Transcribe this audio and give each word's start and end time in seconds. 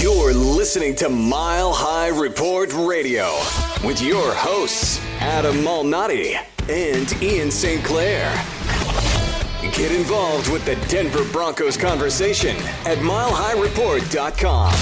You're 0.00 0.32
listening 0.32 0.94
to 0.96 1.10
Mile 1.10 1.74
High 1.74 2.08
Report 2.08 2.72
Radio 2.72 3.34
with 3.84 4.00
your 4.00 4.32
hosts, 4.34 4.98
Adam 5.18 5.56
Malnati 5.56 6.42
and 6.70 7.22
Ian 7.22 7.50
St. 7.50 7.84
Clair. 7.84 8.32
Get 9.60 9.92
involved 9.92 10.50
with 10.50 10.64
the 10.64 10.76
Denver 10.88 11.30
Broncos 11.30 11.76
conversation 11.76 12.56
at 12.86 12.96
milehighreport.com. 12.96 14.72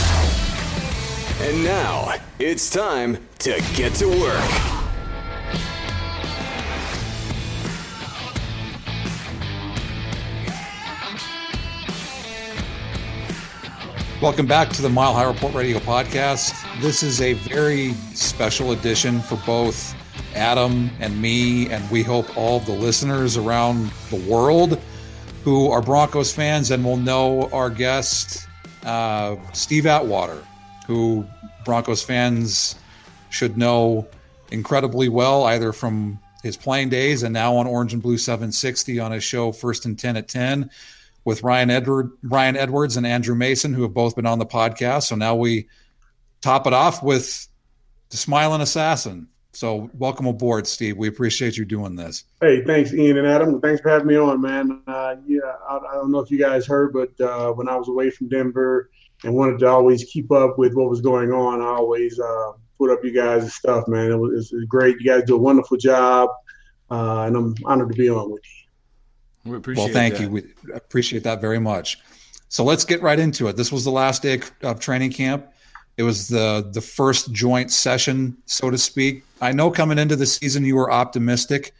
And 1.49 1.65
now 1.65 2.15
it's 2.39 2.71
time 2.71 3.19
to 3.41 3.61
get 3.75 3.95
to 3.95 4.07
work. 4.07 4.78
Welcome 14.21 14.47
back 14.47 14.71
to 14.71 14.83
the 14.83 14.89
Mile 14.89 15.15
High 15.15 15.29
Report 15.29 15.55
Radio 15.55 15.79
podcast. 15.79 16.53
This 16.81 17.05
is 17.05 17.21
a 17.21 17.35
very 17.35 17.93
special 18.15 18.73
edition 18.73 19.21
for 19.21 19.37
both 19.47 19.95
Adam 20.35 20.91
and 20.99 21.23
me, 21.23 21.71
and 21.71 21.89
we 21.89 22.03
hope 22.03 22.37
all 22.37 22.59
the 22.59 22.73
listeners 22.73 23.37
around 23.37 23.93
the 24.11 24.17
world 24.29 24.81
who 25.45 25.71
are 25.71 25.81
Broncos 25.81 26.33
fans 26.33 26.73
and 26.73 26.85
will 26.85 26.97
know 26.97 27.49
our 27.53 27.71
guest, 27.71 28.49
uh, 28.85 29.37
Steve 29.53 29.87
Atwater, 29.87 30.45
who 30.89 31.25
Broncos 31.65 32.03
fans 32.03 32.75
should 33.31 33.57
know 33.57 34.05
incredibly 34.51 35.09
well, 35.09 35.45
either 35.45 35.73
from 35.73 36.19
his 36.43 36.57
playing 36.57 36.89
days 36.89 37.23
and 37.23 37.33
now 37.33 37.55
on 37.55 37.69
Orange 37.69 37.93
and 37.93 38.03
Blue 38.03 38.19
760 38.19 38.99
on 38.99 39.13
his 39.13 39.23
show 39.23 39.53
First 39.53 39.87
and 39.87 39.97
10 39.97 40.17
at 40.17 40.27
10 40.27 40.71
with 41.29 41.43
Ryan 41.43 41.69
Edward, 41.69 42.11
Ryan 42.23 42.57
Edwards 42.57 42.97
and 42.97 43.07
Andrew 43.07 43.35
Mason, 43.35 43.75
who 43.75 43.83
have 43.83 43.93
both 43.93 44.17
been 44.17 44.25
on 44.25 44.39
the 44.39 44.47
podcast. 44.47 45.03
So 45.03 45.15
now 45.15 45.37
we 45.37 45.69
top 46.41 46.67
it 46.67 46.73
off 46.73 47.03
with 47.03 47.47
the 48.09 48.17
smiling 48.17 48.63
assassin. 48.63 49.29
So 49.53 49.91
welcome 49.93 50.27
aboard, 50.27 50.67
Steve. 50.67 50.97
We 50.97 51.07
appreciate 51.07 51.59
you 51.59 51.67
doing 51.67 51.97
this. 51.97 52.25
Hey, 52.41 52.65
thanks, 52.65 52.95
Ian 52.95 53.19
and 53.19 53.27
Adam. 53.27 53.61
Thanks 53.61 53.83
for 53.83 53.91
having 53.91 54.07
me 54.07 54.17
on, 54.17 54.41
man. 54.41 54.81
Uh, 54.87 55.17
yeah, 55.27 55.41
I, 55.69 55.77
I, 55.77 55.95
don't 55.97 56.11
know 56.11 56.21
if 56.21 56.31
you 56.31 56.39
guys 56.39 56.67
heard, 56.67 56.95
but 56.95 57.21
uh, 57.21 57.53
when 57.53 57.69
I 57.69 57.77
was 57.77 57.89
away 57.89 58.09
from 58.09 58.31
Denver 58.31 58.89
and 59.23 59.35
wanted 59.35 59.59
to 59.59 59.67
always 59.67 60.05
keep 60.05 60.33
up 60.33 60.57
with 60.57 60.73
what 60.73 60.89
was 60.89 61.03
going 61.03 61.31
on, 61.31 61.61
I 61.61 61.67
always 61.67 62.19
uh, 62.19 62.53
put 62.79 62.91
up 62.91 63.05
you 63.05 63.13
guys' 63.13 63.53
stuff, 63.53 63.87
man. 63.87 64.11
It 64.11 64.17
was, 64.17 64.51
it 64.51 64.57
was, 64.57 64.65
great. 64.65 64.97
You 64.99 65.11
guys 65.11 65.25
do 65.25 65.35
a 65.35 65.39
wonderful 65.39 65.77
job, 65.77 66.31
uh, 66.91 67.25
and 67.25 67.37
I'm 67.37 67.55
honored 67.67 67.91
to 67.91 67.99
be 67.99 68.09
on 68.09 68.31
with 68.31 68.43
you. 68.45 68.58
We 69.45 69.57
appreciate 69.57 69.85
well, 69.85 69.93
thank 69.93 70.15
that. 70.15 70.23
you. 70.23 70.31
We 70.31 70.43
appreciate 70.75 71.25
that 71.25 71.41
very 71.41 71.59
much. 71.59 71.99
So 72.49 72.65
let's 72.65 72.85
get 72.85 73.03
right 73.03 73.19
into 73.19 73.49
it. 73.49 73.57
This 73.57 73.71
was 73.71 73.85
the 73.85 73.91
last 73.91 74.23
day 74.23 74.41
of 74.63 74.81
training 74.81 75.13
camp. 75.13 75.47
It 75.97 76.03
was 76.03 76.29
the 76.29 76.69
the 76.73 76.81
first 76.81 77.33
joint 77.33 77.71
session, 77.73 78.37
so 78.47 78.71
to 78.71 78.79
speak. 78.79 79.25
I 79.41 79.53
know 79.53 79.71
coming 79.71 79.99
into 79.99 80.17
the 80.17 80.27
season 80.27 80.65
you 80.65 80.77
were 80.77 80.91
optimistic 80.91 81.73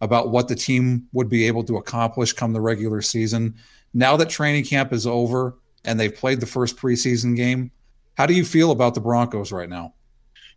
about 0.00 0.30
what 0.30 0.48
the 0.48 0.54
team 0.54 1.08
would 1.12 1.28
be 1.28 1.46
able 1.46 1.64
to 1.64 1.76
accomplish 1.76 2.32
come 2.32 2.52
the 2.52 2.60
regular 2.60 3.02
season. 3.02 3.54
Now 3.92 4.16
that 4.16 4.28
training 4.28 4.64
camp 4.64 4.92
is 4.92 5.06
over 5.06 5.56
and 5.84 5.98
they've 5.98 6.14
played 6.14 6.40
the 6.40 6.46
first 6.46 6.76
preseason 6.76 7.36
game, 7.36 7.70
how 8.16 8.26
do 8.26 8.34
you 8.34 8.44
feel 8.44 8.70
about 8.70 8.94
the 8.94 9.00
Broncos 9.00 9.52
right 9.52 9.68
now? 9.68 9.94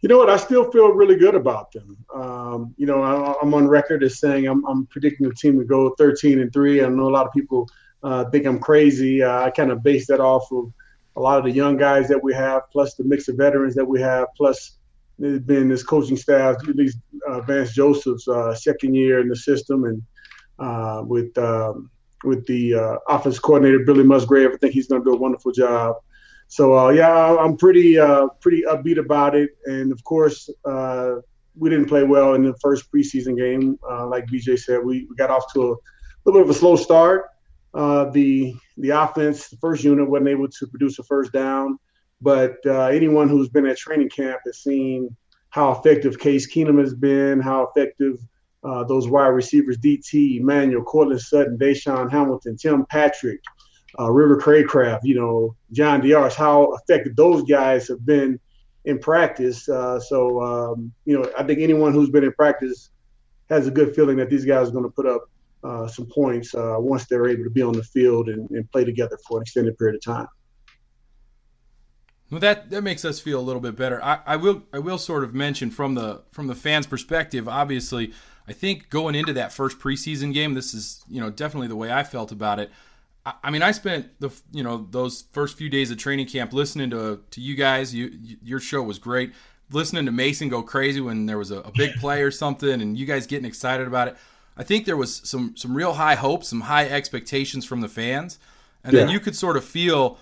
You 0.02 0.10
know 0.10 0.18
what? 0.18 0.30
I 0.30 0.38
still 0.38 0.72
feel 0.72 0.90
really 0.90 1.16
good 1.16 1.36
about 1.36 1.72
them. 1.72 1.98
Um, 2.14 2.76
you 2.78 2.86
know, 2.86 3.02
I, 3.02 3.36
am 3.42 3.54
on 3.54 3.68
record 3.68 4.04
as 4.04 4.20
saying 4.20 4.48
I'm, 4.48 4.66
I'm, 4.66 4.86
predicting 4.88 5.28
the 5.28 5.34
team 5.34 5.58
to 5.58 5.66
go 5.66 5.96
13 5.98 6.40
and 6.40 6.54
three. 6.54 6.84
I 6.84 6.90
know 6.90 7.08
a 7.08 7.10
lot 7.10 7.26
of 7.26 7.34
people 7.34 7.68
uh, 8.04 8.26
think 8.30 8.46
I'm 8.46 8.60
crazy. 8.60 9.24
Uh, 9.24 9.42
I 9.42 9.50
kind 9.50 9.72
of 9.72 9.84
base 9.84 10.08
that 10.08 10.20
off 10.20 10.52
of 10.52 10.72
a 11.16 11.20
lot 11.20 11.40
of 11.40 11.46
the 11.46 11.52
young 11.52 11.78
guys 11.78 12.08
that 12.10 12.24
we 12.24 12.34
have, 12.34 12.64
plus 12.72 12.94
the 12.94 13.04
mix 13.04 13.28
of 13.28 13.38
veterans 13.38 13.74
that 13.76 13.86
we 13.86 14.00
have, 14.00 14.28
plus 14.38 14.78
there's 15.20 15.68
this 15.68 15.84
coaching 15.84 16.18
staff, 16.18 16.58
at 16.68 16.76
least 16.76 17.00
uh, 17.28 17.42
Vance 17.42 17.74
Joseph's 17.74 18.28
uh, 18.28 18.54
second 18.54 18.94
year 18.94 19.20
in 19.20 19.28
the 19.28 19.36
system, 19.36 19.86
and 19.86 20.04
uh, 20.60 21.02
with 21.06 21.36
um, 21.40 21.90
with 22.24 22.46
the 22.46 22.76
uh, 22.76 22.98
offense 23.10 23.40
coordinator 23.40 23.80
Billy 23.80 24.04
Musgrave. 24.04 24.52
I 24.54 24.58
think 24.58 24.74
he's 24.74 24.88
going 24.88 25.02
to 25.02 25.06
do 25.10 25.16
a 25.16 25.20
wonderful 25.20 25.52
job. 25.52 25.96
So 26.48 26.78
uh, 26.78 26.90
yeah, 26.90 27.36
I'm 27.36 27.58
pretty 27.58 28.00
uh, 28.00 28.28
pretty 28.40 28.64
upbeat 28.64 28.98
about 28.98 29.36
it. 29.36 29.52
And 29.66 29.92
of 29.92 30.04
course, 30.04 30.50
uh, 30.66 31.16
we 31.56 31.70
didn't 31.70 31.88
play 31.88 32.04
well 32.04 32.36
in 32.36 32.44
the 32.44 32.56
first 32.62 32.92
preseason 32.92 33.38
game. 33.38 33.78
Uh, 33.90 34.08
like 34.08 34.26
BJ 34.28 34.58
said, 34.58 34.80
we, 34.84 35.08
we 35.10 35.16
got 35.16 35.30
off 35.30 35.52
to 35.54 35.60
a 35.62 35.76
little 36.26 36.42
bit 36.42 36.42
of 36.42 36.50
a 36.50 36.54
slow 36.54 36.76
start. 36.76 37.26
Uh, 37.74 38.06
the 38.12 38.56
the 38.78 38.90
offense, 38.90 39.50
the 39.50 39.58
first 39.58 39.84
unit, 39.84 40.10
wasn't 40.10 40.30
able 40.30 40.48
to 40.48 40.68
produce 40.68 41.00
a 41.00 41.04
first 41.04 41.34
down. 41.34 41.78
But 42.22 42.58
uh, 42.66 42.86
anyone 42.86 43.30
who's 43.30 43.50
been 43.50 43.68
at 43.68 43.78
training 43.78 44.10
camp 44.10 44.40
has 44.46 44.60
seen 44.60 45.16
how 45.50 45.72
effective 45.72 46.18
Case 46.18 46.52
Keenum 46.52 46.80
has 46.80 46.94
been, 46.94 47.40
how 47.40 47.68
effective 47.68 48.20
those 48.88 49.08
wide 49.08 49.28
receivers, 49.28 49.78
DT, 49.78 50.42
Emmanuel, 50.42 50.84
Courtland 50.84 51.22
Sutton, 51.22 51.58
DaeSean 51.58 52.12
Hamilton, 52.12 52.58
Tim 52.58 52.86
Patrick, 52.88 53.40
uh, 54.00 54.12
River 54.12 54.38
Cracraft, 54.38 55.02
you 55.04 55.16
know, 55.16 55.56
John 55.72 56.02
Diarse, 56.02 56.36
how 56.36 56.74
effective 56.74 57.16
those 57.16 57.44
guys 57.44 57.88
have 57.88 58.06
been 58.06 58.40
in 58.86 59.00
practice. 59.00 59.68
Uh, 59.68 60.00
so, 60.00 60.42
um, 60.42 60.92
you 61.06 61.18
know, 61.18 61.30
I 61.38 61.44
think 61.44 61.60
anyone 61.60 61.94
who's 61.94 62.10
been 62.10 62.24
in 62.24 62.34
practice 62.34 62.92
has 63.50 63.68
a 63.68 63.72
good 63.72 63.96
feeling 63.96 64.18
that 64.18 64.30
these 64.30 64.46
guys 64.46 64.70
are 64.70 64.72
going 64.72 64.84
to 64.84 64.90
put 64.90 65.06
up 65.06 65.30
uh, 65.64 65.88
some 65.88 66.06
points 66.06 66.54
uh, 66.54 66.76
once 66.78 67.06
they're 67.06 67.28
able 67.28 67.44
to 67.44 67.50
be 67.50 67.62
on 67.62 67.74
the 67.74 67.84
field 67.84 68.30
and, 68.30 68.50
and 68.52 68.72
play 68.72 68.86
together 68.86 69.18
for 69.28 69.38
an 69.38 69.42
extended 69.42 69.78
period 69.78 69.96
of 69.96 70.02
time. 70.02 70.28
Well, 72.30 72.42
that 72.42 72.70
that 72.72 72.82
makes 72.82 73.06
us 73.06 73.22
feel 73.22 73.40
a 73.40 73.42
little 73.42 73.62
bit 73.62 73.78
better. 73.78 74.04
I, 74.04 74.20
I 74.26 74.36
will 74.36 74.64
I 74.74 74.80
will 74.80 74.98
sort 74.98 75.24
of 75.24 75.34
mention 75.34 75.72
from 75.72 75.96
the 75.96 76.24
from 76.32 76.48
the 76.48 76.56
fans' 76.56 76.86
perspective. 76.86 77.48
Obviously, 77.48 78.12
I 78.50 78.54
think 78.54 78.90
going 78.90 79.16
into 79.16 79.32
that 79.34 79.54
first 79.54 79.80
preseason 79.80 80.34
game, 80.34 80.54
this 80.54 80.74
is 80.74 81.04
you 81.10 81.22
know 81.22 81.30
definitely 81.30 81.70
the 81.70 81.78
way 81.78 81.92
I 81.92 82.04
felt 82.04 82.34
about 82.34 82.60
it. 82.60 82.70
I, 83.44 83.52
mean, 83.52 83.62
I 83.62 83.72
spent 83.72 84.20
the 84.20 84.30
you 84.52 84.64
know 84.64 84.88
those 84.90 85.24
first 85.32 85.58
few 85.58 85.70
days 85.70 85.92
of 85.92 85.98
training 85.98 86.28
camp 86.28 86.54
listening 86.54 86.90
to 86.92 87.22
to 87.32 87.42
you 87.42 87.56
guys. 87.56 87.94
You, 87.94 88.12
your 88.44 88.60
show 88.60 88.82
was 88.82 89.00
great. 89.00 89.34
Listening 89.72 90.06
to 90.06 90.12
Mason 90.12 90.50
go 90.50 90.62
crazy 90.62 91.02
when 91.02 91.26
there 91.26 91.38
was 91.38 91.52
a, 91.52 91.60
a 91.60 91.72
big 91.72 91.96
play 91.96 92.22
or 92.22 92.32
something, 92.32 92.82
and 92.82 92.98
you 92.98 93.06
guys 93.06 93.28
getting 93.28 93.46
excited 93.46 93.88
about 93.88 94.08
it. 94.08 94.18
I 94.56 94.64
think 94.64 94.86
there 94.86 94.98
was 94.98 95.22
some 95.24 95.56
some 95.58 95.76
real 95.76 95.94
high 95.94 96.16
hopes, 96.16 96.48
some 96.48 96.62
high 96.62 96.88
expectations 96.88 97.66
from 97.66 97.82
the 97.82 97.90
fans, 97.90 98.40
and 98.84 98.94
yeah. 98.94 99.02
then 99.02 99.10
you 99.10 99.20
could 99.20 99.36
sort 99.36 99.58
of 99.58 99.66
feel 99.66 100.18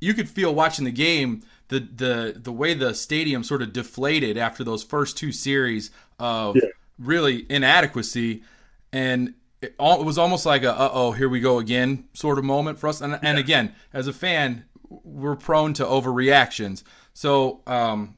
you 0.00 0.14
could 0.14 0.28
feel 0.28 0.54
watching 0.54 0.84
the 0.84 0.92
game 0.92 1.42
the 1.68 1.80
the 1.80 2.34
the 2.36 2.52
way 2.52 2.74
the 2.74 2.94
stadium 2.94 3.44
sort 3.44 3.62
of 3.62 3.72
deflated 3.72 4.36
after 4.36 4.64
those 4.64 4.82
first 4.82 5.16
two 5.16 5.32
series 5.32 5.90
of 6.18 6.56
yeah. 6.56 6.62
really 6.98 7.46
inadequacy, 7.50 8.42
and 8.92 9.34
it, 9.62 9.74
all, 9.78 10.00
it, 10.00 10.04
was 10.04 10.18
almost 10.18 10.46
like 10.46 10.62
a 10.62 10.72
uh 10.72 10.90
oh 10.92 11.12
here 11.12 11.28
we 11.28 11.40
go 11.40 11.58
again 11.58 12.08
sort 12.12 12.38
of 12.38 12.44
moment 12.44 12.78
for 12.78 12.88
us. 12.88 13.00
And, 13.00 13.12
yeah. 13.12 13.18
and 13.22 13.38
again, 13.38 13.74
as 13.92 14.06
a 14.06 14.12
fan, 14.12 14.64
we're 14.88 15.36
prone 15.36 15.72
to 15.74 15.84
overreactions. 15.84 16.82
So, 17.14 17.62
um, 17.66 18.16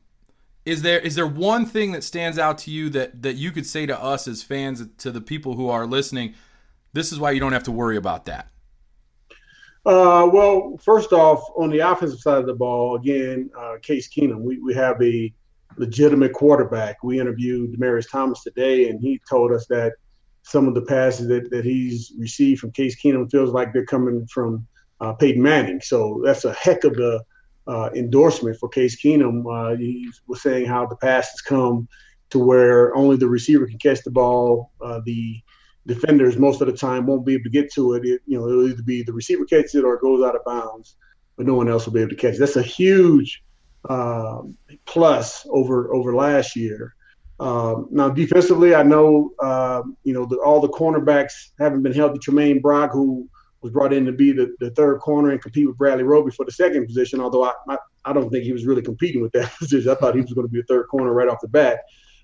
is 0.65 0.83
there 0.83 0.99
is 0.99 1.15
there 1.15 1.27
one 1.27 1.65
thing 1.65 1.93
that 1.93 2.05
stands 2.05 2.39
out 2.39 2.59
to 2.59 2.71
you 2.71 2.91
that 2.91 3.23
that 3.23 3.37
you 3.37 3.53
could 3.53 3.67
say 3.67 3.87
to 3.87 4.01
us 4.01 4.29
as 4.29 4.43
fans 4.43 4.85
to 4.99 5.11
the 5.11 5.21
people 5.21 5.55
who 5.55 5.69
are 5.69 5.87
listening? 5.87 6.35
This 6.93 7.13
is 7.13 7.19
why 7.19 7.31
you 7.31 7.41
don't 7.41 7.53
have 7.53 7.65
to 7.65 7.73
worry 7.73 7.97
about 7.97 8.27
that. 8.27 8.49
Uh, 9.87 10.29
well, 10.31 10.77
first 10.83 11.13
off, 11.13 11.43
on 11.57 11.71
the 11.71 11.79
offensive 11.79 12.21
side 12.21 12.39
of 12.39 12.47
the 12.47 12.55
ball, 12.55 12.97
again, 12.97 13.49
uh, 13.59 13.77
Case 13.81 14.09
Keenum, 14.09 14.41
we, 14.41 14.59
we 14.59 14.75
have 14.75 15.01
a 15.01 15.33
legitimate 15.79 16.33
quarterback. 16.33 17.03
We 17.03 17.21
interviewed 17.21 17.73
Demaryius 17.73 18.11
Thomas 18.11 18.43
today, 18.43 18.91
and 18.91 19.01
he 19.01 19.21
told 19.29 19.53
us 19.53 19.67
that 19.69 19.93
some 20.49 20.67
of 20.67 20.75
the 20.75 20.83
passes 20.83 21.29
that, 21.29 21.51
that 21.51 21.65
he's 21.65 22.13
received 22.19 22.61
from 22.61 22.73
Case 22.73 22.97
Keenum 22.99 23.31
feels 23.31 23.51
like 23.51 23.73
they're 23.73 23.85
coming 23.85 24.27
from 24.33 24.67
uh, 24.99 25.13
Peyton 25.13 25.43
Manning. 25.43 25.81
So 25.83 26.23
that's 26.25 26.47
a 26.47 26.55
heck 26.55 26.85
of 26.85 26.99
a 26.99 27.21
uh, 27.71 27.91
endorsement 27.95 28.57
for 28.59 28.71
Case 28.71 28.99
Keenum. 28.99 29.45
Uh, 29.47 29.77
he 29.77 30.09
was 30.27 30.41
saying 30.41 30.65
how 30.65 30.87
the 30.87 30.97
passes 30.97 31.43
come 31.43 31.87
to 32.31 32.39
where 32.39 32.97
only 32.97 33.19
the 33.19 33.29
receiver 33.29 33.67
can 33.67 33.79
catch 33.79 34.03
the 34.05 34.11
ball. 34.11 34.73
Uh, 34.83 35.01
the 35.05 35.39
defenders 35.87 36.39
most 36.39 36.63
of 36.63 36.67
the 36.67 36.73
time 36.73 37.07
won't 37.07 37.27
be 37.27 37.35
able 37.35 37.45
to 37.45 37.51
get 37.51 37.71
to 37.75 37.93
it. 37.93 38.07
it. 38.07 38.23
You 38.27 38.39
know, 38.39 38.49
it'll 38.49 38.69
either 38.69 38.83
be 38.83 39.03
the 39.03 39.13
receiver 39.13 39.45
catches 39.45 39.75
it 39.75 39.85
or 39.85 39.97
it 39.97 40.01
goes 40.01 40.25
out 40.25 40.35
of 40.35 40.45
bounds, 40.47 40.97
but 41.37 41.45
no 41.45 41.57
one 41.57 41.69
else 41.69 41.85
will 41.85 41.93
be 41.93 42.01
able 42.01 42.11
to 42.11 42.17
catch 42.17 42.37
it. 42.37 42.39
That's 42.39 42.57
a 42.57 42.63
huge 42.63 43.43
uh, 43.87 44.41
plus 44.87 45.47
over 45.51 45.93
over 45.95 46.15
last 46.15 46.57
year. 46.57 46.95
Um, 47.41 47.87
now 47.91 48.09
defensively, 48.09 48.75
I 48.75 48.83
know 48.83 49.31
uh, 49.41 49.83
you 50.03 50.13
know 50.13 50.27
the, 50.27 50.37
all 50.39 50.61
the 50.61 50.69
cornerbacks 50.69 51.51
haven't 51.59 51.83
been 51.83 51.93
healthy. 51.93 52.19
Tramaine 52.19 52.61
Brock, 52.61 52.91
who 52.93 53.29
was 53.61 53.73
brought 53.73 53.93
in 53.93 54.05
to 54.07 54.13
be 54.13 54.33
the, 54.33 54.55
the 54.61 54.71
third 54.71 55.01
corner 55.01 55.31
and 55.31 55.43
compete 55.43 55.67
with 55.67 55.77
Bradley 55.77 56.05
Roby 56.05 56.31
for 56.31 56.45
the 56.45 56.53
second 56.53 56.87
position, 56.87 57.21
although 57.21 57.45
I, 57.45 57.53
I, 57.69 57.79
I 58.05 58.13
don't 58.13 58.31
think 58.31 58.45
he 58.45 58.53
was 58.53 58.67
really 58.67 58.83
competing 58.83 59.21
with 59.21 59.33
that 59.33 59.53
position. 59.59 59.91
I 59.91 59.95
thought 59.95 60.15
he 60.15 60.21
was 60.21 60.33
going 60.33 60.47
to 60.47 60.53
be 60.53 60.61
a 60.61 60.65
third 60.65 60.87
corner 60.89 61.13
right 61.13 61.29
off 61.29 61.41
the 61.41 61.49
bat. 61.49 61.81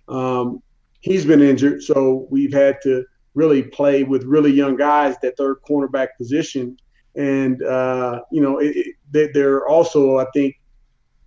Um, 0.08 0.62
he's 1.00 1.24
been 1.24 1.42
injured, 1.42 1.82
so 1.82 2.26
we've 2.30 2.52
had 2.52 2.78
to 2.82 3.04
really 3.34 3.62
play 3.62 4.04
with 4.04 4.24
really 4.24 4.52
young 4.52 4.76
guys 4.76 5.16
that 5.22 5.36
third 5.36 5.56
cornerback 5.68 6.08
position. 6.16 6.76
And, 7.16 7.62
uh, 7.62 8.20
you 8.30 8.40
know, 8.40 8.58
it, 8.58 8.94
it, 9.12 9.30
they're 9.34 9.66
also, 9.66 10.18
I 10.18 10.26
think, 10.32 10.60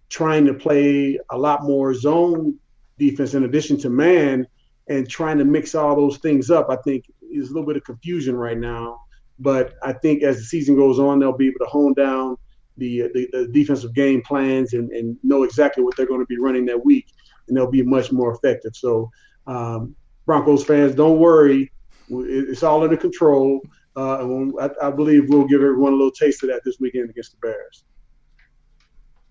trying 0.09 0.45
to 0.45 0.53
play 0.53 1.19
a 1.31 1.37
lot 1.37 1.63
more 1.63 1.93
zone 1.93 2.57
defense 2.97 3.33
in 3.33 3.43
addition 3.43 3.77
to 3.77 3.89
man 3.89 4.47
and 4.89 5.09
trying 5.09 5.37
to 5.37 5.45
mix 5.45 5.75
all 5.75 5.95
those 5.95 6.17
things 6.17 6.49
up. 6.49 6.69
I 6.69 6.77
think 6.77 7.05
is 7.31 7.49
a 7.49 7.53
little 7.53 7.67
bit 7.67 7.77
of 7.77 7.83
confusion 7.83 8.35
right 8.35 8.57
now. 8.57 9.01
But 9.39 9.75
I 9.83 9.93
think 9.93 10.23
as 10.23 10.37
the 10.37 10.43
season 10.43 10.75
goes 10.75 10.99
on, 10.99 11.19
they'll 11.19 11.37
be 11.37 11.47
able 11.47 11.59
to 11.59 11.69
hone 11.69 11.93
down 11.93 12.37
the, 12.77 13.03
the, 13.13 13.27
the 13.31 13.47
defensive 13.51 13.93
game 13.93 14.21
plans 14.21 14.73
and, 14.73 14.91
and 14.91 15.17
know 15.23 15.43
exactly 15.43 15.83
what 15.83 15.95
they're 15.95 16.07
going 16.07 16.21
to 16.21 16.25
be 16.25 16.39
running 16.39 16.65
that 16.67 16.83
week, 16.83 17.07
and 17.47 17.55
they'll 17.55 17.69
be 17.69 17.83
much 17.83 18.11
more 18.11 18.33
effective. 18.33 18.71
So, 18.75 19.11
um, 19.45 19.95
Broncos 20.25 20.63
fans, 20.63 20.95
don't 20.95 21.19
worry. 21.19 21.71
It's 22.09 22.63
all 22.63 22.83
under 22.83 22.97
control. 22.97 23.61
Uh, 23.95 24.19
and 24.21 24.53
I, 24.59 24.87
I 24.87 24.91
believe 24.91 25.29
we'll 25.29 25.47
give 25.47 25.61
everyone 25.61 25.93
a 25.93 25.95
little 25.95 26.11
taste 26.11 26.43
of 26.43 26.49
that 26.49 26.61
this 26.65 26.77
weekend 26.79 27.09
against 27.09 27.31
the 27.31 27.47
Bears. 27.47 27.83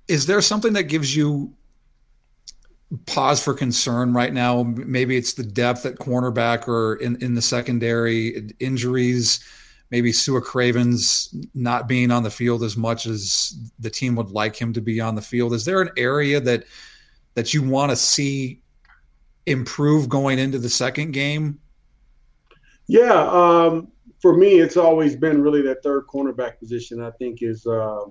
Is 0.08 0.26
there 0.26 0.40
something 0.40 0.72
that 0.72 0.84
gives 0.84 1.14
you 1.14 1.52
pause 3.06 3.42
for 3.42 3.54
concern 3.54 4.12
right 4.12 4.32
now? 4.32 4.62
Maybe 4.62 5.16
it's 5.16 5.34
the 5.34 5.42
depth 5.42 5.86
at 5.86 5.96
cornerback 5.96 6.68
or 6.68 6.96
in, 6.96 7.16
in 7.22 7.34
the 7.34 7.42
secondary, 7.42 8.50
injuries, 8.60 9.44
maybe 9.90 10.12
Su'a 10.12 10.42
Cravens 10.42 11.34
not 11.54 11.88
being 11.88 12.10
on 12.10 12.22
the 12.22 12.30
field 12.30 12.62
as 12.62 12.76
much 12.76 13.06
as 13.06 13.56
the 13.78 13.90
team 13.90 14.16
would 14.16 14.30
like 14.30 14.56
him 14.56 14.72
to 14.72 14.80
be 14.80 15.00
on 15.00 15.14
the 15.14 15.22
field. 15.22 15.52
Is 15.52 15.64
there 15.64 15.82
an 15.82 15.90
area 15.96 16.40
that 16.40 16.64
that 17.34 17.52
you 17.52 17.62
want 17.62 17.90
to 17.90 17.96
see 17.96 18.60
improve 19.44 20.08
going 20.08 20.38
into 20.38 20.58
the 20.58 20.70
second 20.70 21.12
game 21.12 21.60
yeah, 22.86 23.28
um, 23.30 23.88
for 24.20 24.36
me, 24.36 24.60
it's 24.60 24.76
always 24.76 25.16
been 25.16 25.42
really 25.42 25.62
that 25.62 25.82
third 25.82 26.06
cornerback 26.06 26.58
position. 26.58 27.02
I 27.02 27.10
think 27.10 27.42
is 27.42 27.66
uh, 27.66 28.04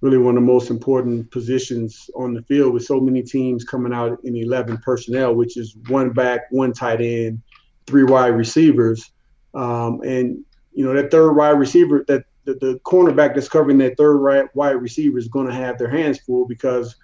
really 0.00 0.18
one 0.18 0.36
of 0.36 0.42
the 0.42 0.46
most 0.46 0.70
important 0.70 1.30
positions 1.30 2.08
on 2.14 2.32
the 2.32 2.42
field 2.42 2.72
with 2.72 2.84
so 2.84 3.00
many 3.00 3.22
teams 3.22 3.64
coming 3.64 3.92
out 3.92 4.18
in 4.24 4.34
11 4.36 4.78
personnel, 4.78 5.34
which 5.34 5.56
is 5.56 5.76
one 5.88 6.10
back, 6.10 6.42
one 6.50 6.72
tight 6.72 7.00
end, 7.00 7.40
three 7.86 8.04
wide 8.04 8.28
receivers, 8.28 9.10
um, 9.54 10.00
and 10.02 10.42
you 10.72 10.84
know 10.84 10.94
that 10.94 11.10
third 11.10 11.32
wide 11.32 11.50
receiver, 11.50 12.04
that 12.08 12.24
the, 12.44 12.54
the 12.54 12.80
cornerback 12.84 13.34
that's 13.34 13.48
covering 13.48 13.78
that 13.78 13.96
third 13.96 14.16
right 14.16 14.54
wide 14.54 14.70
receiver 14.72 15.18
is 15.18 15.28
going 15.28 15.46
to 15.46 15.52
have 15.52 15.76
their 15.76 15.90
hands 15.90 16.18
full 16.20 16.46
because, 16.46 16.96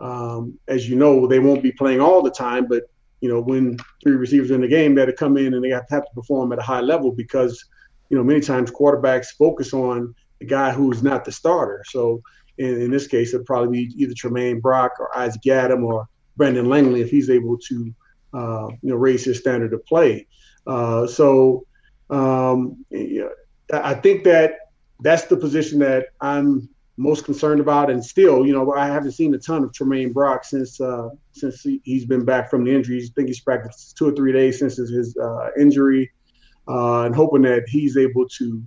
um, 0.00 0.58
as 0.68 0.88
you 0.88 0.96
know, 0.96 1.26
they 1.26 1.38
won't 1.38 1.62
be 1.62 1.72
playing 1.72 2.00
all 2.00 2.22
the 2.22 2.30
time, 2.30 2.66
but 2.66 2.84
you 3.20 3.28
know, 3.28 3.40
when 3.40 3.78
three 4.02 4.16
receivers 4.16 4.50
in 4.50 4.60
the 4.60 4.68
game 4.68 4.96
that 4.96 5.16
come 5.16 5.36
in 5.36 5.54
and 5.54 5.64
they 5.64 5.70
have 5.70 5.86
to, 5.86 5.94
have 5.94 6.04
to 6.04 6.10
perform 6.12 6.52
at 6.52 6.58
a 6.58 6.62
high 6.62 6.80
level 6.80 7.12
because, 7.12 7.64
you 8.10 8.16
know, 8.16 8.24
many 8.24 8.40
times 8.40 8.70
quarterbacks 8.70 9.28
focus 9.38 9.72
on 9.72 10.12
the 10.40 10.44
guy 10.44 10.72
who's 10.72 11.04
not 11.04 11.24
the 11.24 11.30
starter. 11.30 11.84
So 11.86 12.20
in, 12.58 12.82
in 12.82 12.90
this 12.90 13.06
case, 13.06 13.34
it'd 13.34 13.46
probably 13.46 13.86
be 13.86 14.02
either 14.02 14.14
Tramaine 14.14 14.60
Brock 14.60 14.92
or 14.98 15.16
Isaac 15.16 15.42
Yiadom 15.42 15.84
or 15.84 16.08
Brendan 16.36 16.68
Langley 16.68 17.00
if 17.00 17.10
he's 17.10 17.30
able 17.30 17.58
to, 17.58 17.94
uh, 18.34 18.68
you 18.82 18.90
know, 18.90 18.96
raise 18.96 19.24
his 19.24 19.38
standard 19.38 19.72
of 19.72 19.84
play. 19.86 20.26
Uh, 20.66 21.06
so 21.06 21.66
um, 22.10 22.84
I 23.72 23.94
think 23.94 24.24
that 24.24 24.56
that's 25.00 25.24
the 25.24 25.36
position 25.36 25.78
that 25.80 26.06
I'm 26.20 26.68
most 26.96 27.24
concerned 27.24 27.60
about. 27.60 27.90
And 27.90 28.04
still, 28.04 28.46
you 28.46 28.52
know, 28.52 28.72
I 28.72 28.86
haven't 28.86 29.12
seen 29.12 29.34
a 29.34 29.38
ton 29.38 29.64
of 29.64 29.72
Tramaine 29.72 30.12
Brock 30.12 30.44
since 30.44 30.80
uh, 30.80 31.08
since 31.32 31.62
he, 31.62 31.80
has 31.94 32.04
been 32.04 32.24
back 32.24 32.50
from 32.50 32.64
the 32.64 32.74
injury. 32.74 33.02
I 33.02 33.08
think 33.14 33.28
he's 33.28 33.40
practiced 33.40 33.96
two 33.96 34.08
or 34.08 34.12
three 34.12 34.32
days 34.32 34.58
since 34.58 34.76
his 34.76 35.16
uh, 35.16 35.48
injury, 35.58 36.10
uh, 36.68 37.02
and 37.02 37.14
hoping 37.14 37.42
that 37.42 37.64
he's 37.68 37.96
able 37.96 38.28
to 38.38 38.62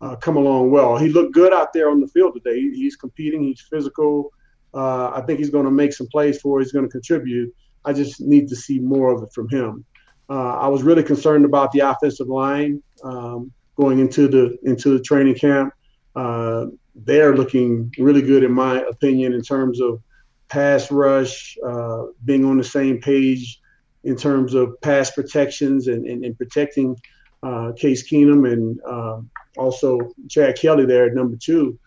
uh, 0.00 0.16
come 0.16 0.36
along 0.36 0.70
well. 0.70 0.96
He 0.96 1.08
looked 1.08 1.34
good 1.34 1.52
out 1.52 1.72
there 1.72 1.90
on 1.90 2.00
the 2.00 2.08
field 2.08 2.34
today. 2.34 2.60
He, 2.60 2.70
he's 2.70 2.96
competing. 2.96 3.42
He's 3.42 3.60
physical. 3.60 4.32
Uh, 4.72 5.10
I 5.10 5.22
think 5.22 5.38
he's 5.38 5.50
going 5.50 5.64
to 5.64 5.70
make 5.70 5.92
some 5.92 6.06
plays 6.06 6.40
for. 6.40 6.60
He's 6.60 6.72
going 6.72 6.84
to 6.84 6.90
contribute. 6.90 7.54
I 7.84 7.92
just 7.92 8.20
need 8.20 8.48
to 8.48 8.56
see 8.56 8.78
more 8.78 9.12
of 9.12 9.22
it 9.22 9.32
from 9.32 9.48
him. 9.48 9.84
Uh, 10.28 10.58
I 10.58 10.68
was 10.68 10.82
really 10.82 11.02
concerned 11.02 11.44
about 11.44 11.72
the 11.72 11.80
offensive 11.80 12.28
line 12.28 12.82
um, 13.02 13.52
going 13.76 13.98
into 13.98 14.28
the 14.28 14.56
into 14.62 14.96
the 14.96 15.02
training 15.02 15.34
camp. 15.34 15.74
Uh, 16.14 16.66
they're 16.94 17.36
looking 17.36 17.92
really 17.98 18.22
good, 18.22 18.44
in 18.44 18.52
my 18.52 18.80
opinion, 18.82 19.32
in 19.32 19.42
terms 19.42 19.80
of 19.80 20.00
pass 20.48 20.90
rush, 20.90 21.56
uh, 21.66 22.04
being 22.24 22.44
on 22.44 22.58
the 22.58 22.64
same 22.64 23.00
page 23.00 23.60
in 24.04 24.16
terms 24.16 24.54
of 24.54 24.80
pass 24.80 25.10
protections 25.10 25.88
and, 25.88 26.06
and, 26.06 26.24
and 26.24 26.36
protecting 26.36 26.96
uh, 27.42 27.72
Case 27.72 28.08
Keenum 28.08 28.50
and 28.50 28.80
um, 28.86 29.30
also 29.56 29.98
Chad 30.28 30.56
Kelly 30.56 30.86
there 30.86 31.06
at 31.06 31.14
number 31.14 31.36
two. 31.36 31.78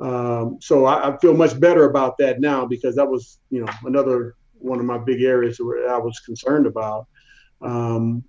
Um, 0.00 0.58
so 0.60 0.86
I, 0.86 1.10
I, 1.10 1.18
feel 1.18 1.34
much 1.34 1.60
better 1.60 1.84
about 1.84 2.16
that 2.18 2.40
now 2.40 2.64
because 2.64 2.96
that 2.96 3.06
was, 3.08 3.38
you 3.50 3.62
know, 3.62 3.70
another 3.84 4.34
one 4.54 4.78
of 4.78 4.86
my 4.86 4.96
big 4.96 5.20
areas 5.20 5.58
where 5.58 5.92
I 5.92 5.98
was 5.98 6.18
concerned 6.20 6.66
about. 6.66 7.06
Um, 7.60 8.24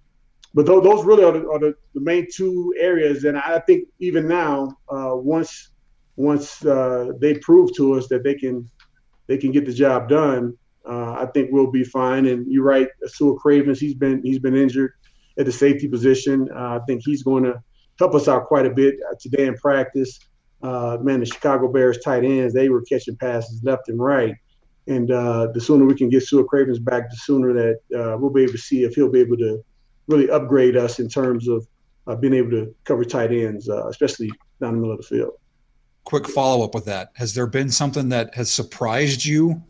but 0.54 0.66
th- 0.66 0.84
those 0.84 1.06
really 1.06 1.24
are, 1.24 1.32
the, 1.32 1.50
are 1.50 1.60
the, 1.60 1.76
the, 1.94 2.02
main 2.02 2.28
two 2.30 2.74
areas, 2.78 3.24
and 3.24 3.38
I 3.38 3.60
think 3.60 3.88
even 4.00 4.28
now, 4.28 4.78
uh, 4.90 5.16
once 5.16 5.70
once 6.18 6.66
uh, 6.66 7.14
they 7.22 7.36
prove 7.36 7.74
to 7.78 7.94
us 7.94 8.10
that 8.10 8.24
they 8.24 8.36
can 8.36 8.70
they 9.28 9.38
can 9.38 9.54
get 9.54 9.66
the 9.66 9.74
job 9.74 10.10
done, 10.10 10.58
uh, 10.86 11.14
I 11.14 11.28
think 11.34 11.52
we'll 11.52 11.72
be 11.72 11.86
fine. 11.86 12.26
And 12.26 12.52
you're 12.52 12.66
right, 12.66 12.90
Su'a 13.08 13.40
Cravens, 13.40 13.80
he's 13.80 13.94
been 13.94 14.22
he's 14.24 14.40
been 14.40 14.58
injured 14.58 14.92
at 15.38 15.46
the 15.46 15.52
safety 15.52 15.88
position. 15.88 16.50
Uh, 16.54 16.80
I 16.82 16.86
think 16.88 17.02
he's 17.06 17.24
going 17.24 17.44
to 17.44 17.62
help 18.00 18.16
us 18.16 18.28
out 18.28 18.46
quite 18.46 18.66
a 18.66 18.70
bit 18.70 18.96
today 19.20 19.48
in 19.48 19.56
practice. 19.56 20.20
Uh, 20.64 20.98
man, 21.02 21.20
the 21.20 21.26
Chicago 21.26 21.68
Bears 21.72 22.00
tight 22.00 22.24
ends, 22.24 22.54
they 22.54 22.70
were 22.70 22.82
catching 22.82 23.16
passes 23.16 23.64
left 23.64 23.90
and 23.90 24.00
right. 24.00 24.36
And 24.88 25.12
uh, 25.12 25.48
the 25.54 25.62
sooner 25.62 25.86
we 25.86 25.96
can 25.96 26.10
get 26.10 26.24
Su'a 26.24 26.46
Cravens 26.46 26.80
back, 26.80 27.10
the 27.10 27.16
sooner 27.16 27.54
that 27.54 27.80
uh, 27.98 28.18
we'll 28.18 28.32
be 28.32 28.44
able 28.44 28.54
to 28.54 28.58
see 28.58 28.84
if 28.84 28.96
he'll 28.96 29.12
be 29.12 29.20
able 29.20 29.38
to 29.38 29.64
really 30.08 30.30
upgrade 30.30 30.76
us 30.76 31.00
in 31.00 31.08
terms 31.08 31.48
of 31.48 31.68
uh, 32.08 32.16
being 32.16 32.34
able 32.34 32.50
to 32.52 32.76
cover 32.84 33.06
tight 33.06 33.32
ends, 33.32 33.70
uh, 33.70 33.88
especially 33.88 34.32
down 34.60 34.74
the 34.74 34.80
middle 34.80 34.92
of 34.92 34.98
the 34.98 35.08
field. 35.08 35.34
Quick 36.04 36.28
follow 36.28 36.66
up 36.66 36.74
with 36.74 36.86
that: 36.86 37.12
Has 37.16 37.36
there 37.36 37.46
been 37.46 37.70
something 37.70 38.10
that 38.10 38.34
has 38.36 38.52
surprised 38.52 39.24
you? 39.24 39.62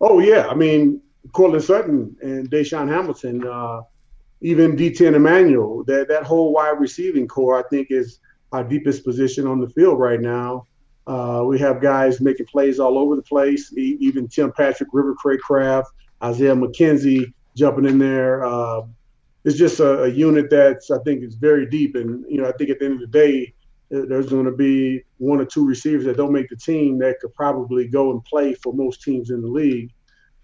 Oh 0.00 0.18
yeah, 0.18 0.46
I 0.48 0.54
mean 0.54 1.00
Courtland 1.32 1.64
Sutton 1.64 2.14
and 2.20 2.50
DaeSean 2.50 2.88
Hamilton, 2.88 3.46
uh, 3.46 3.80
even 4.46 4.76
DT 4.76 5.00
Emmanuel. 5.12 5.82
That 5.84 6.06
that 6.08 6.22
whole 6.22 6.52
wide 6.52 6.78
receiving 6.78 7.26
corps, 7.26 7.58
I 7.58 7.68
think, 7.68 7.88
is 7.90 8.20
our 8.52 8.62
deepest 8.62 9.04
position 9.04 9.44
on 9.44 9.60
the 9.60 9.68
field 9.68 9.98
right 9.98 10.20
now. 10.20 10.68
Uh, 11.08 11.42
we 11.44 11.58
have 11.58 11.82
guys 11.82 12.20
making 12.20 12.46
plays 12.46 12.78
all 12.78 12.96
over 12.96 13.16
the 13.16 13.22
place. 13.22 13.72
even 13.76 14.28
Tim 14.28 14.52
Patrick, 14.52 14.90
River 14.92 15.16
Cracraft, 15.22 15.86
Isaiah 16.22 16.54
McKenzie 16.54 17.32
jumping 17.56 17.86
in 17.86 17.98
there. 17.98 18.44
Uh, 18.44 18.82
it's 19.44 19.56
just 19.56 19.80
a, 19.80 20.04
a, 20.04 20.08
unit 20.08 20.48
that's 20.48 20.92
I 20.92 20.98
think 21.00 21.24
is 21.24 21.34
very 21.34 21.66
deep, 21.66 21.96
and 21.96 22.24
you 22.28 22.40
know 22.40 22.48
I 22.48 22.52
think 22.52 22.70
at 22.70 22.78
the 22.78 22.84
end 22.84 22.94
of 22.94 23.00
the 23.00 23.18
day, 23.18 23.52
there's 23.90 24.30
going 24.30 24.44
to 24.44 24.52
be 24.52 25.02
one 25.18 25.40
or 25.40 25.44
two 25.44 25.66
receivers 25.66 26.04
that 26.04 26.16
don't 26.16 26.32
make 26.32 26.48
the 26.50 26.56
team 26.56 26.98
that 26.98 27.18
could 27.20 27.34
probably 27.34 27.88
go 27.88 28.12
and 28.12 28.24
play 28.24 28.54
for 28.54 28.72
most 28.72 29.02
teams 29.02 29.30
in 29.30 29.40
the 29.42 29.48
league. 29.48 29.92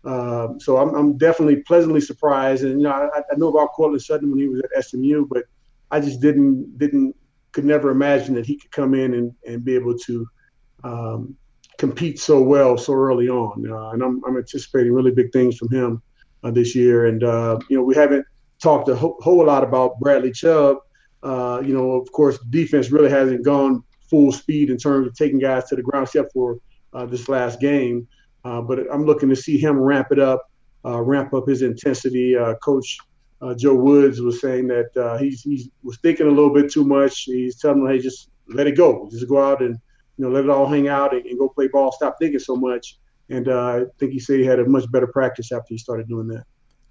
Um, 0.04 0.58
so 0.58 0.78
I'm, 0.78 0.94
I'm, 0.94 1.16
definitely 1.16 1.56
pleasantly 1.56 2.00
surprised, 2.00 2.64
and 2.64 2.80
you 2.80 2.88
know 2.88 2.90
I, 2.90 3.18
I 3.18 3.36
know 3.36 3.48
about 3.48 3.72
Courtland 3.72 4.02
Sutton 4.02 4.30
when 4.30 4.40
he 4.40 4.48
was 4.48 4.60
at 4.60 4.84
SMU, 4.84 5.26
but 5.30 5.44
I 5.92 6.00
just 6.00 6.20
didn't 6.20 6.76
didn't 6.76 7.14
could 7.52 7.64
never 7.64 7.90
imagine 7.90 8.34
that 8.34 8.46
he 8.46 8.56
could 8.56 8.70
come 8.72 8.94
in 8.94 9.14
and, 9.14 9.32
and 9.46 9.64
be 9.64 9.74
able 9.74 9.96
to 9.96 10.26
um, 10.84 11.36
compete 11.78 12.18
so 12.18 12.40
well 12.42 12.76
so 12.76 12.94
early 12.94 13.28
on. 13.28 13.70
Uh, 13.70 13.90
and 13.90 14.02
I'm, 14.02 14.22
I'm, 14.26 14.36
anticipating 14.36 14.92
really 14.92 15.10
big 15.10 15.32
things 15.32 15.56
from 15.56 15.70
him 15.70 16.02
uh, 16.42 16.50
this 16.50 16.74
year. 16.74 17.06
And, 17.06 17.22
uh, 17.22 17.58
you 17.68 17.76
know, 17.76 17.82
we 17.82 17.94
haven't 17.94 18.24
talked 18.60 18.88
a 18.88 18.96
ho- 18.96 19.18
whole 19.20 19.44
lot 19.44 19.62
about 19.62 20.00
Bradley 20.00 20.32
Chubb. 20.32 20.78
Uh, 21.22 21.62
you 21.64 21.74
know, 21.74 21.92
of 21.92 22.10
course, 22.12 22.38
defense 22.50 22.90
really 22.90 23.10
hasn't 23.10 23.44
gone 23.44 23.84
full 24.08 24.32
speed 24.32 24.70
in 24.70 24.76
terms 24.76 25.06
of 25.06 25.14
taking 25.14 25.38
guys 25.38 25.64
to 25.66 25.76
the 25.76 25.82
ground 25.82 26.06
except 26.06 26.32
for 26.32 26.58
uh, 26.92 27.06
this 27.06 27.28
last 27.28 27.60
game. 27.60 28.08
Uh, 28.44 28.60
but 28.60 28.80
I'm 28.92 29.04
looking 29.04 29.28
to 29.28 29.36
see 29.36 29.58
him 29.58 29.78
ramp 29.78 30.08
it 30.10 30.18
up, 30.18 30.50
ramp 30.84 31.34
up 31.34 31.48
his 31.48 31.62
intensity. 31.62 32.36
Coach 32.62 32.98
Joe 33.56 33.74
Woods 33.74 34.20
was 34.20 34.40
saying 34.40 34.68
that 34.68 35.18
he's, 35.20 35.42
he 35.42 35.70
was 35.82 35.98
thinking 35.98 36.26
a 36.26 36.30
little 36.30 36.52
bit 36.52 36.70
too 36.70 36.84
much. 36.84 37.24
He's 37.24 37.60
telling 37.60 37.84
them, 37.84 37.92
hey, 37.92 37.98
just 37.98 38.30
let 38.48 38.66
it 38.66 38.76
go. 38.76 39.08
Just 39.10 39.28
go 39.28 39.42
out 39.42 39.62
and– 39.62 39.78
you 40.18 40.26
know, 40.26 40.30
let 40.30 40.44
it 40.44 40.50
all 40.50 40.68
hang 40.68 40.88
out 40.88 41.14
and, 41.14 41.24
and 41.24 41.38
go 41.38 41.48
play 41.48 41.68
ball. 41.68 41.90
Stop 41.90 42.16
thinking 42.20 42.38
so 42.38 42.54
much. 42.54 42.98
And 43.30 43.48
uh, 43.48 43.60
I 43.60 43.84
think 43.98 44.12
he 44.12 44.18
said 44.18 44.40
he 44.40 44.44
had 44.44 44.60
a 44.60 44.66
much 44.66 44.84
better 44.92 45.06
practice 45.06 45.50
after 45.50 45.68
he 45.70 45.78
started 45.78 46.06
doing 46.06 46.28
that. 46.28 46.44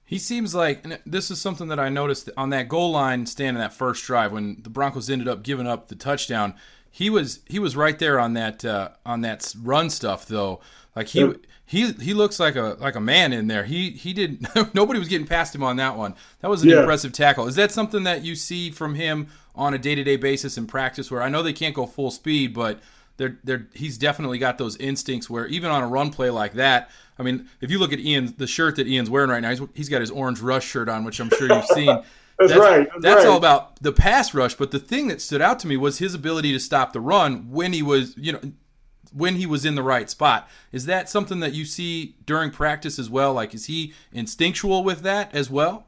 He 0.04 0.18
seems 0.18 0.56
like 0.56 0.84
this 1.06 1.30
is 1.30 1.40
something 1.40 1.68
that 1.68 1.80
I 1.80 1.90
noticed 1.90 2.32
on 2.36 2.50
that 2.50 2.68
goal 2.68 2.92
line 2.92 3.28
stand 3.28 3.58
in 3.58 3.62
that 3.62 3.74
first 3.74 4.04
drive 4.06 4.32
when 4.32 4.64
the 4.64 4.72
Broncos 4.72 5.08
ended 5.08 5.28
up 5.28 5.44
giving 5.44 5.68
up 5.68 5.88
the 5.88 5.96
touchdown. 5.96 6.56
He 6.92 7.10
was 7.10 7.40
he 7.48 7.58
was 7.58 7.76
right 7.76 7.98
there 7.98 8.20
on 8.20 8.34
that 8.34 8.64
uh, 8.66 8.90
on 9.06 9.22
that 9.22 9.54
run 9.62 9.90
stuff 9.90 10.28
though. 10.28 10.60
Like 10.96 11.08
he 11.08 11.22
yep. 11.22 11.38
he 11.66 11.92
he 11.94 12.14
looks 12.14 12.40
like 12.40 12.56
a 12.56 12.76
like 12.80 12.96
a 12.96 13.02
man 13.02 13.32
in 13.32 13.48
there. 13.48 13.64
He 13.64 13.92
he 13.92 14.14
did 14.14 14.46
nobody 14.74 15.00
was 15.00 15.08
getting 15.08 15.28
past 15.28 15.56
him 15.56 15.64
on 15.64 15.78
that 15.78 15.96
one. 15.96 16.16
That 16.42 16.50
was 16.50 16.64
an 16.64 16.70
yeah. 16.70 16.80
impressive 16.82 17.14
tackle. 17.14 17.48
Is 17.48 17.56
that 17.56 17.72
something 17.72 18.04
that 18.04 18.24
you 18.24 18.36
see 18.36 18.72
from 18.72 18.96
him 18.96 19.28
on 19.56 19.74
a 19.74 19.78
day 19.78 19.96
to 19.96 20.04
day 20.04 20.18
basis 20.18 20.58
in 20.58 20.68
practice? 20.68 21.10
Where 21.10 21.22
I 21.22 21.30
know 21.30 21.42
they 21.42 21.54
can't 21.54 21.74
go 21.74 21.86
full 21.86 22.12
speed, 22.12 22.54
but 22.54 22.82
they're, 23.18 23.38
they're, 23.44 23.68
he's 23.74 23.98
definitely 24.00 24.40
got 24.40 24.58
those 24.58 24.76
instincts 24.78 25.30
where 25.30 25.46
even 25.46 25.70
on 25.70 25.84
a 25.84 25.88
run 25.88 26.10
play 26.10 26.32
like 26.32 26.54
that, 26.54 26.90
I 27.20 27.24
mean, 27.24 27.48
if 27.62 27.70
you 27.70 27.78
look 27.78 27.94
at 27.94 28.00
Ian, 28.00 28.34
the 28.38 28.48
shirt 28.48 28.78
that 28.78 28.88
Ian's 28.88 29.12
wearing 29.12 29.30
right 29.30 29.42
now, 29.42 29.52
he's, 29.52 29.62
he's 29.76 29.90
got 29.90 30.02
his 30.02 30.10
orange 30.10 30.40
rush 30.42 30.66
shirt 30.66 30.90
on, 30.90 31.04
which 31.04 31.20
I'm 31.20 31.30
sure 31.30 31.48
you've 31.48 31.66
seen. 31.66 32.04
that's, 32.48 32.54
that's, 32.54 32.60
right. 32.60 32.88
That's, 32.90 33.04
that's 33.04 33.26
right. 33.26 33.32
all 33.32 33.38
about 33.38 33.82
the 33.82 33.92
pass 33.92 34.34
rush. 34.34 34.56
But 34.56 34.72
the 34.72 34.80
thing 34.80 35.08
that 35.08 35.22
stood 35.22 35.42
out 35.42 35.60
to 35.60 35.68
me 35.68 35.78
was 35.78 36.00
his 36.00 36.14
ability 36.14 36.52
to 36.54 36.60
stop 36.60 36.94
the 36.94 37.02
run 37.02 37.50
when 37.52 37.74
he 37.74 37.82
was, 37.82 38.16
you 38.18 38.34
know, 38.34 38.40
when 39.14 39.36
he 39.36 39.46
was 39.46 39.66
in 39.66 39.76
the 39.76 39.84
right 39.84 40.10
spot. 40.10 40.50
Is 40.72 40.86
that 40.86 41.10
something 41.10 41.40
that 41.42 41.54
you 41.54 41.66
see 41.66 42.16
during 42.26 42.52
practice 42.52 42.98
as 42.98 43.10
well? 43.10 43.34
Like, 43.34 43.54
is 43.54 43.66
he 43.66 43.94
instinctual 44.12 44.84
with 44.84 45.02
that 45.02 45.34
as 45.36 45.50
well? 45.50 45.88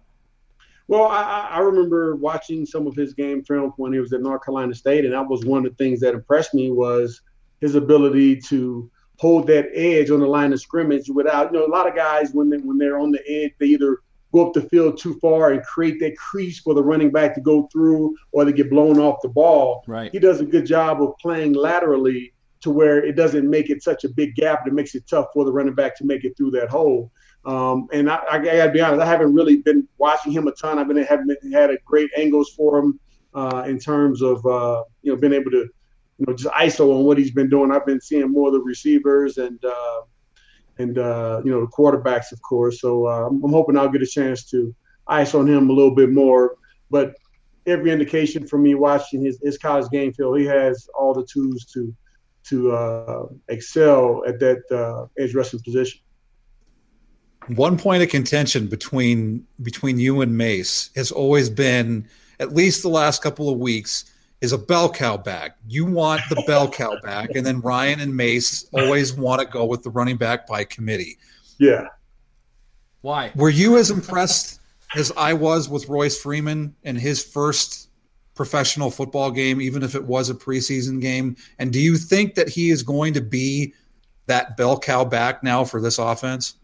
Well, 0.88 1.07
I, 1.07 1.50
I, 1.51 1.60
remember 1.60 2.15
watching 2.17 2.65
some 2.65 2.88
of 2.88 2.95
his 2.95 3.13
game 3.13 3.41
film 3.43 3.74
when 3.77 3.93
he 3.93 4.00
was 4.00 4.12
at 4.12 4.22
North 4.22 4.43
Carolina 4.43 4.75
State, 4.75 5.05
and 5.05 5.13
that 5.13 5.27
was 5.27 5.45
one 5.45 5.65
of 5.65 5.72
the 5.72 5.83
things 5.83 6.01
that 6.01 6.13
impressed 6.13 6.53
me 6.53 6.72
was 6.72 7.22
his 7.62 7.75
ability 7.75 8.41
to 8.41 8.91
hold 9.17 9.48
that 9.48 9.69
edge 9.74 10.10
on 10.10 10.19
the 10.19 10.27
line 10.27 10.51
of 10.51 10.60
scrimmage 10.60 11.10
without, 11.10 11.53
you 11.53 11.60
know, 11.60 11.65
a 11.65 11.67
lot 11.67 11.88
of 11.88 11.95
guys 11.95 12.31
when 12.33 12.50
they 12.50 12.57
when 12.57 12.77
they're 12.77 13.00
on 13.00 13.12
the 13.12 13.22
edge, 13.27 13.53
they 13.60 13.67
either 13.67 14.00
go 14.34 14.48
up 14.48 14.54
the 14.54 14.63
field 14.63 14.98
too 14.98 15.18
far 15.20 15.52
and 15.52 15.63
create 15.63 16.00
that 16.00 16.18
crease 16.18 16.60
for 16.60 16.74
the 16.74 16.84
running 16.84 17.12
back 17.12 17.36
to 17.36 17.42
go 17.42 17.68
through, 17.72 18.16
or 18.32 18.44
they 18.44 18.52
get 18.52 18.70
blown 18.70 19.00
off 19.00 19.22
the 19.22 19.30
ball. 19.30 19.84
Right. 19.88 20.12
He 20.12 20.20
does 20.20 20.42
a 20.42 20.46
good 20.46 20.66
job 20.66 21.02
of 21.02 21.18
playing 21.20 21.54
laterally 21.54 22.34
to 22.62 22.72
where 22.72 23.04
it 23.04 23.16
doesn't 23.16 23.50
make 23.50 23.70
it 23.70 23.84
such 23.84 24.06
a 24.06 24.10
big 24.10 24.36
gap 24.36 24.66
that 24.66 24.74
makes 24.74 24.96
it 24.96 25.06
tough 25.08 25.28
for 25.34 25.46
the 25.46 25.52
running 25.52 25.75
back 25.75 25.98
to 25.98 26.06
make 26.06 26.24
it 26.24 26.36
through 26.36 26.52
that 26.52 26.70
hole. 26.70 27.12
Um, 27.46 27.88
and 27.92 28.10
I, 28.10 28.20
I, 28.32 28.40
got 28.40 28.66
to 28.66 28.72
be 28.72 28.80
honest, 28.80 29.02
I 29.02 29.06
haven't 29.06 29.34
really 29.34 29.58
been 29.58 29.88
watching 29.98 30.32
him 30.32 30.48
a 30.48 30.52
ton. 30.54 30.80
I've 30.80 30.88
been 30.88 31.04
haven't 31.04 31.38
had 31.52 31.70
a 31.70 31.78
great 31.86 32.10
angles 32.18 32.54
for 32.54 32.80
him 32.80 33.00
uh, 33.34 33.66
in 33.68 33.80
terms 33.80 34.22
of 34.22 34.46
uh, 34.46 34.84
you 35.02 35.12
know 35.12 35.20
being 35.20 35.34
able 35.34 35.52
to 35.52 35.68
you 36.18 36.25
know 36.25 36.34
just 36.34 36.54
ISO 36.54 36.98
on 36.98 37.04
what 37.04 37.18
he's 37.18 37.32
been 37.32 37.50
doing. 37.50 37.70
I've 37.70 37.86
been 37.86 38.00
seeing 38.00 38.32
more 38.32 38.48
of 38.48 38.54
the 38.54 38.62
receivers 38.62 39.38
and 39.38 39.63
uh, 39.66 40.02
and 40.77 40.98
uh, 40.98 41.42
you 41.44 41.51
know 41.51 41.62
the 41.62 41.68
quarterbacks, 41.68 42.32
of 42.32 42.42
course. 42.42 42.82
So 42.82 43.08
uh, 43.08 43.27
I'm 43.27 43.51
hoping 43.51 43.77
I'll 43.77 43.89
get 43.89 44.01
a 44.01 44.08
chance 44.08 44.50
to 44.51 44.74
ice 45.08 45.34
on 45.34 45.48
him 45.48 45.70
a 45.70 45.74
little 45.74 45.96
bit 45.96 46.10
more. 46.10 46.56
But 46.89 47.15
every 47.65 47.92
indication 47.92 48.48
from 48.48 48.63
me 48.63 48.75
watching 48.75 49.24
his, 49.24 49.39
his 49.42 49.58
college 49.58 49.89
game 49.92 50.13
film, 50.13 50.38
he 50.38 50.46
has 50.46 50.88
all 50.98 51.13
the 51.13 51.25
tools 51.25 51.65
to 51.74 51.94
to 52.46 52.72
uh, 52.72 53.25
excel 53.48 54.24
at 54.27 54.39
that 54.39 55.10
edge 55.18 55.34
wrestling 55.34 55.63
position 55.63 56.00
one 57.48 57.77
point 57.77 58.03
of 58.03 58.10
contention 58.10 58.68
between 58.68 59.46
between 59.62 60.00
you 60.00 60.22
and 60.22 60.38
Mace 60.38 60.89
has 60.96 61.12
always 61.12 61.50
been, 61.50 62.08
at 62.39 62.53
least 62.53 62.82
the 62.82 62.89
last 62.89 63.22
couple 63.22 63.50
of 63.50 63.58
weeks, 63.58 64.06
is 64.44 64.52
a 64.52 64.58
bell 64.58 64.92
cow 64.92 65.16
back. 65.16 65.56
You 65.70 65.86
want 65.86 66.22
the 66.30 66.44
bell 66.46 66.70
cow 66.70 67.00
back, 67.02 67.30
and 67.34 67.46
then 67.46 67.62
Ryan 67.62 68.02
and 68.02 68.16
Mace 68.16 68.68
always 68.74 69.14
want 69.14 69.40
to 69.40 69.48
go 69.48 69.64
with 69.64 69.84
the 69.84 69.90
running 69.90 70.18
back 70.18 70.46
by 70.46 70.66
committee. 70.66 71.18
Yeah. 71.60 71.88
Why? 73.02 73.32
Were 73.36 73.50
you 73.50 73.78
as 73.78 73.90
impressed 73.90 74.60
as 74.98 75.14
I 75.16 75.32
was 75.32 75.70
with 75.70 75.88
Royce 75.88 76.20
Freeman 76.20 76.76
in 76.84 76.98
his 76.98 77.24
first 77.24 77.88
professional 78.36 78.92
football 78.92 79.32
game, 79.32 79.62
even 79.62 79.82
if 79.82 79.96
it 79.96 80.04
was 80.04 80.30
a 80.30 80.34
preseason 80.34 81.00
game? 81.00 81.38
And 81.58 81.72
do 81.72 81.80
you 81.80 81.96
think 81.96 82.36
that 82.36 82.50
he 82.50 82.70
is 82.70 82.84
going 82.84 83.14
to 83.14 83.22
be 83.22 83.74
that 84.26 84.58
bell 84.58 84.78
cow 84.78 85.06
back 85.06 85.42
now 85.42 85.64
for 85.64 85.80
this 85.80 86.00
offense? 86.00 86.56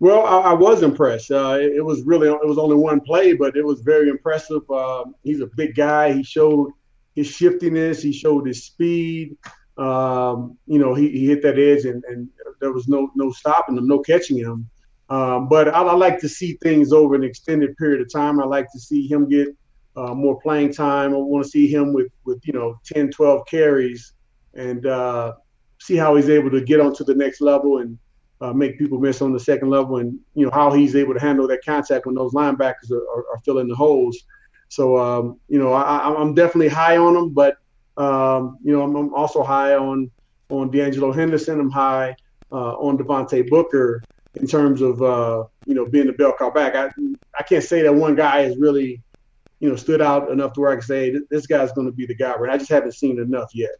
Well, 0.00 0.24
I, 0.24 0.52
I 0.52 0.52
was 0.54 0.82
impressed. 0.82 1.30
Uh, 1.30 1.58
it, 1.60 1.76
it, 1.76 1.84
was 1.84 2.02
really 2.04 2.28
it 2.28 2.48
was 2.48 2.56
only 2.56 2.76
one 2.76 3.00
play, 3.00 3.34
but 3.34 3.56
it 3.56 3.64
was 3.64 3.82
very 3.82 4.08
impressive. 4.08 4.62
Uh, 4.70 5.04
he's 5.22 5.40
a 5.40 5.48
big 5.48 5.74
guy. 5.74 6.12
He 6.12 6.22
showed 6.22 6.72
his 7.18 7.26
shiftiness. 7.26 8.02
He 8.02 8.12
showed 8.12 8.46
his 8.46 8.64
speed. 8.64 9.36
Um, 9.76 10.56
you 10.66 10.78
know, 10.78 10.94
he, 10.94 11.10
he 11.10 11.26
hit 11.26 11.42
that 11.42 11.58
edge, 11.58 11.84
and, 11.84 12.02
and 12.04 12.28
there 12.60 12.72
was 12.72 12.88
no 12.88 13.10
no 13.14 13.30
stopping 13.30 13.76
him, 13.76 13.86
no 13.86 13.98
catching 14.00 14.38
him. 14.38 14.68
Um, 15.10 15.48
but 15.48 15.68
I, 15.68 15.82
I, 15.82 15.94
like 15.94 16.18
to 16.20 16.28
see 16.28 16.58
things 16.62 16.92
over 16.92 17.14
an 17.14 17.24
extended 17.24 17.76
period 17.76 18.00
of 18.02 18.12
time. 18.12 18.40
I 18.40 18.44
like 18.44 18.70
to 18.72 18.78
see 18.78 19.06
him 19.06 19.28
get 19.28 19.48
uh, 19.96 20.14
more 20.14 20.38
playing 20.40 20.72
time. 20.72 21.14
I 21.14 21.16
want 21.16 21.44
to 21.44 21.50
see 21.50 21.66
him 21.66 21.92
with 21.92 22.10
with 22.24 22.40
you 22.44 22.52
know 22.52 22.78
10, 22.84 23.10
12 23.10 23.46
carries, 23.46 24.12
and 24.54 24.86
uh, 24.86 25.34
see 25.80 25.96
how 25.96 26.16
he's 26.16 26.28
able 26.28 26.50
to 26.50 26.60
get 26.60 26.80
onto 26.80 27.04
the 27.04 27.14
next 27.14 27.40
level 27.40 27.78
and 27.78 27.98
uh, 28.40 28.52
make 28.52 28.78
people 28.78 28.98
miss 28.98 29.22
on 29.22 29.32
the 29.32 29.40
second 29.40 29.70
level, 29.70 29.98
and 29.98 30.18
you 30.34 30.44
know 30.44 30.52
how 30.52 30.72
he's 30.72 30.94
able 30.94 31.14
to 31.14 31.20
handle 31.20 31.48
that 31.48 31.64
contact 31.64 32.06
when 32.06 32.14
those 32.14 32.34
linebackers 32.34 32.90
are, 32.90 33.08
are, 33.10 33.24
are 33.32 33.38
filling 33.44 33.68
the 33.68 33.76
holes. 33.76 34.16
So 34.68 34.98
um, 34.98 35.40
you 35.48 35.58
know 35.58 35.72
I, 35.72 36.20
am 36.20 36.34
definitely 36.34 36.68
high 36.68 36.96
on 36.96 37.16
him, 37.16 37.30
but 37.30 37.56
um, 37.96 38.58
you 38.62 38.72
know 38.72 38.82
I'm, 38.82 38.94
I'm, 38.94 39.14
also 39.14 39.42
high 39.42 39.74
on 39.74 40.10
on 40.50 40.70
De'Angelo 40.70 41.14
Henderson. 41.14 41.60
I'm 41.60 41.70
high 41.70 42.14
uh, 42.52 42.74
on 42.74 42.98
Devontae 42.98 43.48
Booker 43.48 44.02
in 44.34 44.46
terms 44.46 44.80
of 44.80 45.02
uh, 45.02 45.44
you 45.66 45.74
know 45.74 45.86
being 45.86 46.06
the 46.06 46.12
bell 46.12 46.34
cow 46.38 46.50
back. 46.50 46.74
I 46.74 46.90
I 47.38 47.42
can't 47.42 47.64
say 47.64 47.82
that 47.82 47.94
one 47.94 48.14
guy 48.14 48.42
has 48.42 48.56
really 48.56 49.02
you 49.60 49.68
know 49.68 49.76
stood 49.76 50.00
out 50.00 50.30
enough 50.30 50.52
to 50.54 50.60
where 50.60 50.70
I 50.70 50.74
can 50.74 50.82
say 50.82 51.14
this 51.30 51.46
guy's 51.46 51.72
going 51.72 51.86
to 51.86 51.92
be 51.92 52.06
the 52.06 52.14
guy. 52.14 52.34
But 52.38 52.50
I 52.50 52.58
just 52.58 52.70
haven't 52.70 52.92
seen 52.92 53.18
enough 53.18 53.50
yet. 53.54 53.72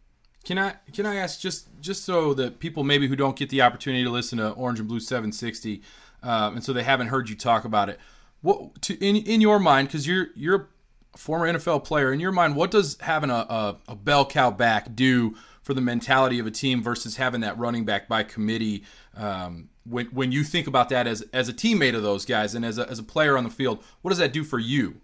Can 0.43 0.57
I 0.57 0.75
can 0.93 1.05
I 1.05 1.15
ask 1.15 1.39
just 1.39 1.67
just 1.81 2.03
so 2.03 2.33
that 2.35 2.59
people 2.59 2.83
maybe 2.83 3.07
who 3.07 3.15
don't 3.15 3.35
get 3.35 3.49
the 3.49 3.61
opportunity 3.61 4.03
to 4.03 4.09
listen 4.09 4.37
to 4.37 4.51
Orange 4.51 4.79
and 4.79 4.87
Blue 4.87 4.99
760, 4.99 5.81
um, 6.23 6.55
and 6.55 6.63
so 6.63 6.73
they 6.73 6.83
haven't 6.83 7.07
heard 7.07 7.29
you 7.29 7.35
talk 7.35 7.65
about 7.65 7.89
it. 7.89 7.99
What 8.41 8.81
to, 8.83 8.93
in 9.05 9.17
in 9.17 9.41
your 9.41 9.59
mind 9.59 9.89
because 9.89 10.07
you're 10.07 10.27
you're 10.35 10.69
former 11.15 11.51
NFL 11.51 11.83
player, 11.83 12.13
in 12.13 12.19
your 12.19 12.31
mind, 12.31 12.55
what 12.55 12.71
does 12.71 12.97
having 13.01 13.29
a, 13.29 13.33
a, 13.33 13.77
a 13.89 13.95
bell 13.95 14.25
cow 14.25 14.51
back 14.51 14.95
do 14.95 15.35
for 15.61 15.73
the 15.73 15.81
mentality 15.81 16.39
of 16.39 16.47
a 16.47 16.51
team 16.51 16.81
versus 16.81 17.17
having 17.17 17.41
that 17.41 17.57
running 17.57 17.85
back 17.85 18.07
by 18.07 18.23
committee? 18.23 18.83
Um, 19.15 19.69
when 19.85 20.05
when 20.07 20.31
you 20.31 20.43
think 20.43 20.67
about 20.67 20.89
that 20.89 21.07
as 21.07 21.21
as 21.33 21.49
a 21.49 21.53
teammate 21.53 21.95
of 21.95 22.03
those 22.03 22.25
guys 22.25 22.55
and 22.55 22.63
as 22.63 22.77
a, 22.77 22.87
as 22.89 22.99
a 22.99 23.03
player 23.03 23.37
on 23.37 23.43
the 23.43 23.49
field, 23.49 23.83
what 24.01 24.09
does 24.09 24.19
that 24.19 24.33
do 24.33 24.43
for 24.43 24.59
you? 24.59 25.01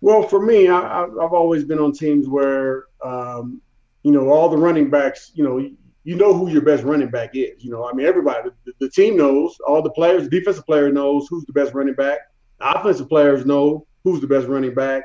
Well, 0.00 0.22
for 0.22 0.40
me, 0.40 0.68
I, 0.68 1.00
have 1.00 1.32
always 1.32 1.64
been 1.64 1.78
on 1.78 1.92
teams 1.92 2.28
where 2.28 2.84
um, 3.04 3.60
you 4.02 4.12
know 4.12 4.30
all 4.30 4.48
the 4.48 4.56
running 4.56 4.90
backs. 4.90 5.32
You 5.34 5.44
know, 5.44 5.58
you 5.58 6.16
know 6.16 6.32
who 6.32 6.48
your 6.48 6.62
best 6.62 6.84
running 6.84 7.10
back 7.10 7.30
is. 7.34 7.62
You 7.62 7.70
know, 7.70 7.86
I 7.86 7.92
mean, 7.92 8.06
everybody, 8.06 8.50
the, 8.64 8.72
the 8.78 8.90
team 8.90 9.16
knows, 9.16 9.58
all 9.66 9.82
the 9.82 9.90
players, 9.90 10.24
the 10.24 10.30
defensive 10.30 10.64
player 10.64 10.90
knows 10.90 11.26
who's 11.28 11.44
the 11.44 11.52
best 11.52 11.74
running 11.74 11.94
back. 11.94 12.18
The 12.60 12.78
offensive 12.78 13.08
players 13.08 13.44
know 13.44 13.86
who's 14.04 14.20
the 14.20 14.26
best 14.26 14.46
running 14.46 14.74
back. 14.74 15.02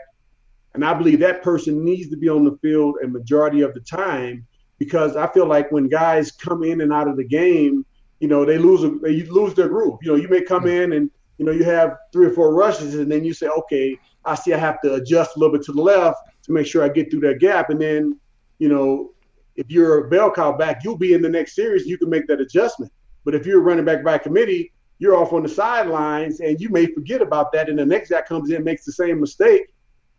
And 0.74 0.84
I 0.84 0.94
believe 0.94 1.20
that 1.20 1.44
person 1.44 1.84
needs 1.86 2.10
to 2.10 2.18
be 2.18 2.30
on 2.30 2.44
the 2.44 2.58
field 2.62 2.96
a 3.04 3.08
majority 3.08 3.62
of 3.62 3.74
the 3.74 3.82
time 3.82 4.46
because 4.80 5.16
I 5.16 5.28
feel 5.28 5.46
like 5.46 5.72
when 5.72 5.88
guys 5.88 6.32
come 6.32 6.64
in 6.64 6.82
and 6.82 6.92
out 6.92 7.08
of 7.08 7.18
the 7.18 7.24
game, 7.24 7.86
you 8.20 8.28
know, 8.28 8.46
they 8.46 8.58
lose 8.58 8.84
a, 8.84 8.90
they 9.02 9.24
lose 9.24 9.54
their 9.54 9.68
groove. 9.68 10.00
You 10.02 10.12
know, 10.12 10.18
you 10.18 10.28
may 10.28 10.42
come 10.42 10.66
in 10.68 10.94
and 10.94 11.12
you 11.38 11.46
know 11.46 11.52
you 11.52 11.64
have 11.64 11.98
three 12.12 12.28
or 12.28 12.32
four 12.32 12.54
rushes, 12.54 12.96
and 12.96 13.12
then 13.12 13.24
you 13.24 13.34
say, 13.34 13.48
okay, 13.48 13.98
I 14.26 14.36
see 14.36 14.54
I 14.54 14.58
have 14.58 14.82
to 14.82 14.96
adjust 14.96 15.36
a 15.36 15.40
little 15.40 15.56
bit 15.56 15.66
to 15.66 15.74
the 15.74 15.82
left 15.82 16.20
to 16.44 16.52
make 16.52 16.66
sure 16.66 16.84
I 16.84 16.90
get 16.90 17.12
through 17.12 17.22
that 17.22 17.40
gap, 17.40 17.70
and 17.70 17.82
then 17.82 18.20
you 18.60 18.70
know, 18.70 19.12
if 19.56 19.70
you're 19.70 20.06
a 20.06 20.10
bell 20.10 20.32
cow 20.32 20.54
back, 20.54 20.84
you'll 20.84 20.98
be 20.98 21.14
in 21.14 21.22
the 21.22 21.30
next 21.30 21.56
series. 21.56 21.86
You 21.86 21.98
can 21.98 22.10
make 22.10 22.28
that 22.28 22.40
adjustment. 22.40 22.92
But 23.26 23.36
if 23.36 23.46
you're 23.46 23.62
running 23.62 23.86
back 23.86 24.04
by 24.04 24.18
committee, 24.18 24.72
you're 25.00 25.16
off 25.16 25.34
on 25.34 25.44
the 25.44 25.50
sidelines, 25.50 26.40
and 26.40 26.60
you 26.62 26.70
may 26.70 26.86
forget 26.86 27.22
about 27.22 27.52
that. 27.54 27.70
And 27.70 27.78
the 27.78 27.86
next 27.86 28.10
guy 28.10 28.22
comes 28.22 28.52
in, 28.52 28.64
makes 28.64 28.86
the 28.86 28.92
same 28.92 29.20
mistake, 29.20 29.74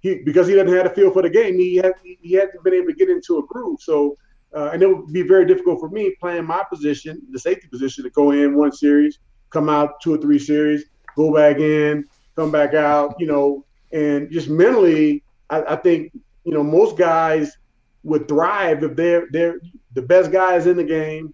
he 0.05 0.17
because 0.19 0.47
he 0.47 0.55
doesn't 0.55 0.73
have 0.73 0.87
a 0.87 0.91
feel 0.91 1.11
for 1.11 1.23
the 1.23 1.31
game. 1.31 1.59
He 1.59 1.77
has 1.77 1.95
he 2.03 2.35
hasn't 2.35 2.63
been 2.63 2.75
able 2.75 2.89
to 2.89 2.93
get 2.93 3.09
into 3.09 3.39
a 3.39 3.47
groove. 3.47 3.81
So, 3.81 4.17
uh, 4.55 4.71
and 4.73 4.83
it 4.83 4.87
would 4.87 5.13
be 5.13 5.23
very 5.23 5.47
difficult 5.47 5.81
for 5.81 5.89
me 5.89 6.15
playing 6.21 6.45
my 6.45 6.63
position, 6.71 7.23
the 7.31 7.39
safety 7.39 7.67
position, 7.69 8.05
to 8.05 8.11
go 8.11 8.31
in 8.31 8.55
one 8.55 8.71
series, 8.71 9.19
come 9.49 9.69
out 9.69 10.01
two 10.03 10.15
or 10.15 10.19
three 10.19 10.39
series, 10.39 10.85
go 11.17 11.35
back 11.35 11.57
in, 11.57 12.05
come 12.37 12.53
back 12.53 12.75
out. 12.75 13.17
You 13.19 13.27
know, 13.27 13.65
and 13.93 14.31
just 14.31 14.49
mentally, 14.49 15.25
I, 15.49 15.63
I 15.63 15.77
think 15.77 16.13
you 16.45 16.53
know 16.53 16.63
most 16.63 16.99
guys 16.99 17.57
would 18.03 18.29
thrive 18.29 18.85
if 18.85 18.95
they're 18.97 19.27
they're 19.31 19.59
the 19.95 20.03
best 20.03 20.31
guys 20.31 20.67
in 20.67 20.77
the 20.77 20.85
game. 20.85 21.33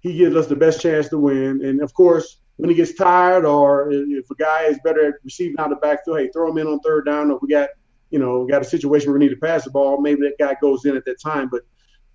He 0.00 0.16
gives 0.16 0.36
us 0.36 0.46
the 0.46 0.56
best 0.56 0.80
chance 0.80 1.08
to 1.10 1.18
win, 1.18 1.62
and 1.62 1.82
of 1.82 1.92
course 1.92 2.38
when 2.56 2.70
he 2.70 2.76
gets 2.76 2.94
tired 2.94 3.44
or 3.44 3.92
if 3.92 4.30
a 4.30 4.34
guy 4.36 4.62
is 4.62 4.78
better 4.82 5.08
at 5.08 5.14
receiving 5.24 5.58
out 5.58 5.70
of 5.70 5.78
the 5.78 5.86
backfield, 5.86 6.18
hey, 6.18 6.30
throw 6.32 6.50
him 6.50 6.56
in 6.56 6.66
on 6.66 6.80
third 6.80 7.04
down. 7.04 7.30
If 7.30 7.42
we 7.42 7.48
got 7.48 7.68
you 8.10 8.18
know, 8.18 8.46
got 8.46 8.62
a 8.62 8.64
situation 8.64 9.10
where 9.10 9.18
we 9.18 9.24
need 9.26 9.34
to 9.34 9.40
pass 9.40 9.64
the 9.64 9.70
ball, 9.70 10.00
maybe 10.00 10.20
that 10.22 10.34
guy 10.38 10.56
goes 10.60 10.84
in 10.84 10.96
at 10.96 11.04
that 11.04 11.20
time. 11.20 11.48
But 11.50 11.62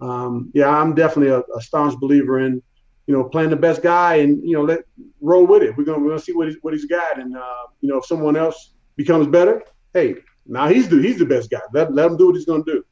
um, 0.05 0.49
yeah, 0.53 0.69
I'm 0.69 0.95
definitely 0.95 1.31
a, 1.31 1.39
a, 1.55 1.61
staunch 1.61 1.99
believer 1.99 2.39
in, 2.39 2.61
you 3.05 3.15
know, 3.15 3.23
playing 3.23 3.51
the 3.51 3.55
best 3.55 3.83
guy 3.83 4.15
and 4.15 4.43
you 4.43 4.55
know 4.55 4.63
let 4.63 4.79
roll 5.21 5.45
with 5.45 5.61
it. 5.63 5.77
We're 5.77 5.83
gonna 5.83 5.99
we're 5.99 6.09
gonna 6.09 6.21
see 6.21 6.33
what 6.33 6.47
he's 6.47 6.57
what 6.61 6.73
he's 6.73 6.85
got, 6.85 7.19
and 7.19 7.37
uh, 7.37 7.67
you 7.81 7.89
know 7.89 7.97
if 7.97 8.05
someone 8.05 8.35
else 8.35 8.71
becomes 8.95 9.27
better, 9.27 9.63
hey, 9.93 10.15
now 10.45 10.67
he's 10.67 10.89
the 10.89 11.01
he's 11.01 11.19
the 11.19 11.25
best 11.25 11.49
guy. 11.49 11.59
Let 11.73 11.93
let 11.93 12.09
him 12.09 12.17
do 12.17 12.27
what 12.27 12.35
he's 12.35 12.45
gonna 12.45 12.63
do. 12.63 12.83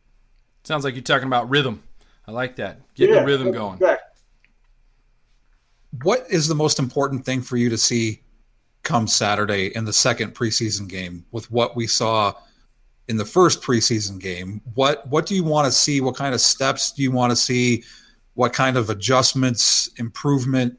Sounds 0.64 0.84
like 0.84 0.94
you're 0.94 1.04
talking 1.04 1.28
about 1.28 1.50
rhythm. 1.50 1.82
I 2.28 2.32
like 2.32 2.58
that. 2.58 2.80
Get 2.94 3.10
yeah, 3.10 3.22
the 3.22 3.26
rhythm 3.26 3.52
going. 3.52 3.76
Exactly. 3.76 4.06
What 6.04 6.28
is 6.30 6.48
the 6.48 6.56
most 6.56 6.78
important 6.78 7.26
thing 7.26 7.42
for 7.42 7.58
you 7.58 7.70
to 7.70 7.78
see 7.78 8.22
come 8.84 9.08
Saturday 9.08 9.76
in 9.76 9.86
the 9.86 9.94
second 9.94 10.36
preseason 10.36 10.88
game 10.88 11.26
with 11.32 11.50
what 11.50 11.76
we 11.76 11.88
saw? 11.88 12.34
In 13.10 13.18
the 13.18 13.26
first 13.26 13.62
preseason 13.62 14.20
game. 14.20 14.62
What 14.76 15.06
what 15.08 15.26
do 15.26 15.36
you 15.36 15.44
want 15.44 15.66
to 15.66 15.72
see? 15.72 16.00
What 16.00 16.16
kind 16.16 16.34
of 16.34 16.40
steps 16.40 16.92
do 16.94 17.02
you 17.02 17.12
want 17.12 17.32
to 17.32 17.36
see? 17.36 17.84
What 18.36 18.54
kind 18.54 18.78
of 18.78 18.90
adjustments, 18.90 19.90
improvement? 19.98 20.78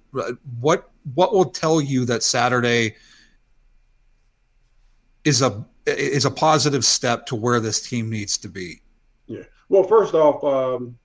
What 0.61 0.91
what 1.15 1.35
will 1.35 1.51
tell 1.51 1.81
you 1.81 2.05
that 2.07 2.23
Saturday 2.23 2.95
is 5.25 5.43
a 5.43 5.67
is 5.87 6.25
a 6.25 6.31
positive 6.31 6.85
step 6.85 7.27
to 7.27 7.37
where 7.37 7.61
this 7.61 7.87
team 7.87 8.09
needs 8.09 8.39
to 8.39 8.49
be? 8.49 8.81
Yeah. 9.27 9.43
Well, 9.69 9.83
first 9.83 10.15
off, 10.15 10.43
um, 10.45 10.97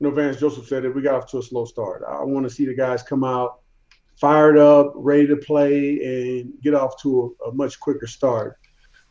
you 0.00 0.08
know, 0.08 0.10
Vance 0.10 0.38
Joseph 0.40 0.66
said 0.66 0.84
it. 0.84 0.94
We 0.94 1.00
got 1.00 1.14
off 1.14 1.30
to 1.30 1.38
a 1.38 1.42
slow 1.42 1.64
start. 1.64 2.02
I 2.06 2.22
want 2.24 2.44
to 2.44 2.50
see 2.50 2.66
the 2.66 2.74
guys 2.74 3.02
come 3.02 3.24
out 3.24 3.60
fired 4.16 4.58
up, 4.58 4.92
ready 4.96 5.26
to 5.28 5.36
play, 5.36 5.98
and 6.00 6.52
get 6.60 6.74
off 6.74 7.00
to 7.02 7.36
a, 7.44 7.48
a 7.48 7.54
much 7.54 7.78
quicker 7.80 8.06
start. 8.06 8.58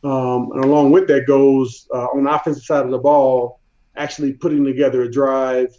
Um, 0.03 0.51
and 0.53 0.63
along 0.65 0.91
with 0.91 1.07
that 1.07 1.27
goes 1.27 1.87
uh, 1.93 2.07
on 2.07 2.23
the 2.23 2.33
offensive 2.33 2.63
side 2.63 2.85
of 2.85 2.91
the 2.91 2.97
ball, 2.97 3.59
actually 3.95 4.33
putting 4.33 4.63
together 4.63 5.03
a 5.03 5.11
drive. 5.11 5.69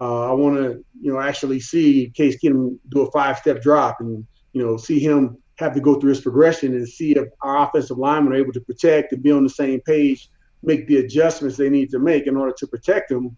Uh, 0.00 0.30
I 0.30 0.32
want 0.32 0.56
to, 0.56 0.84
you 1.00 1.12
know, 1.12 1.20
actually 1.20 1.60
see 1.60 2.10
Case 2.14 2.36
Keenum 2.42 2.78
do 2.88 3.02
a 3.02 3.10
five-step 3.10 3.62
drop 3.62 4.00
and, 4.00 4.26
you 4.52 4.64
know, 4.64 4.76
see 4.76 4.98
him 4.98 5.36
have 5.56 5.74
to 5.74 5.80
go 5.80 5.98
through 5.98 6.10
his 6.10 6.20
progression 6.20 6.74
and 6.74 6.88
see 6.88 7.12
if 7.12 7.28
our 7.42 7.66
offensive 7.66 7.98
linemen 7.98 8.32
are 8.32 8.36
able 8.36 8.52
to 8.52 8.60
protect 8.60 9.12
and 9.12 9.22
be 9.22 9.32
on 9.32 9.42
the 9.42 9.50
same 9.50 9.80
page, 9.80 10.28
make 10.62 10.86
the 10.86 10.98
adjustments 10.98 11.56
they 11.56 11.70
need 11.70 11.90
to 11.90 11.98
make 11.98 12.26
in 12.26 12.36
order 12.36 12.54
to 12.58 12.66
protect 12.66 13.08
them. 13.08 13.36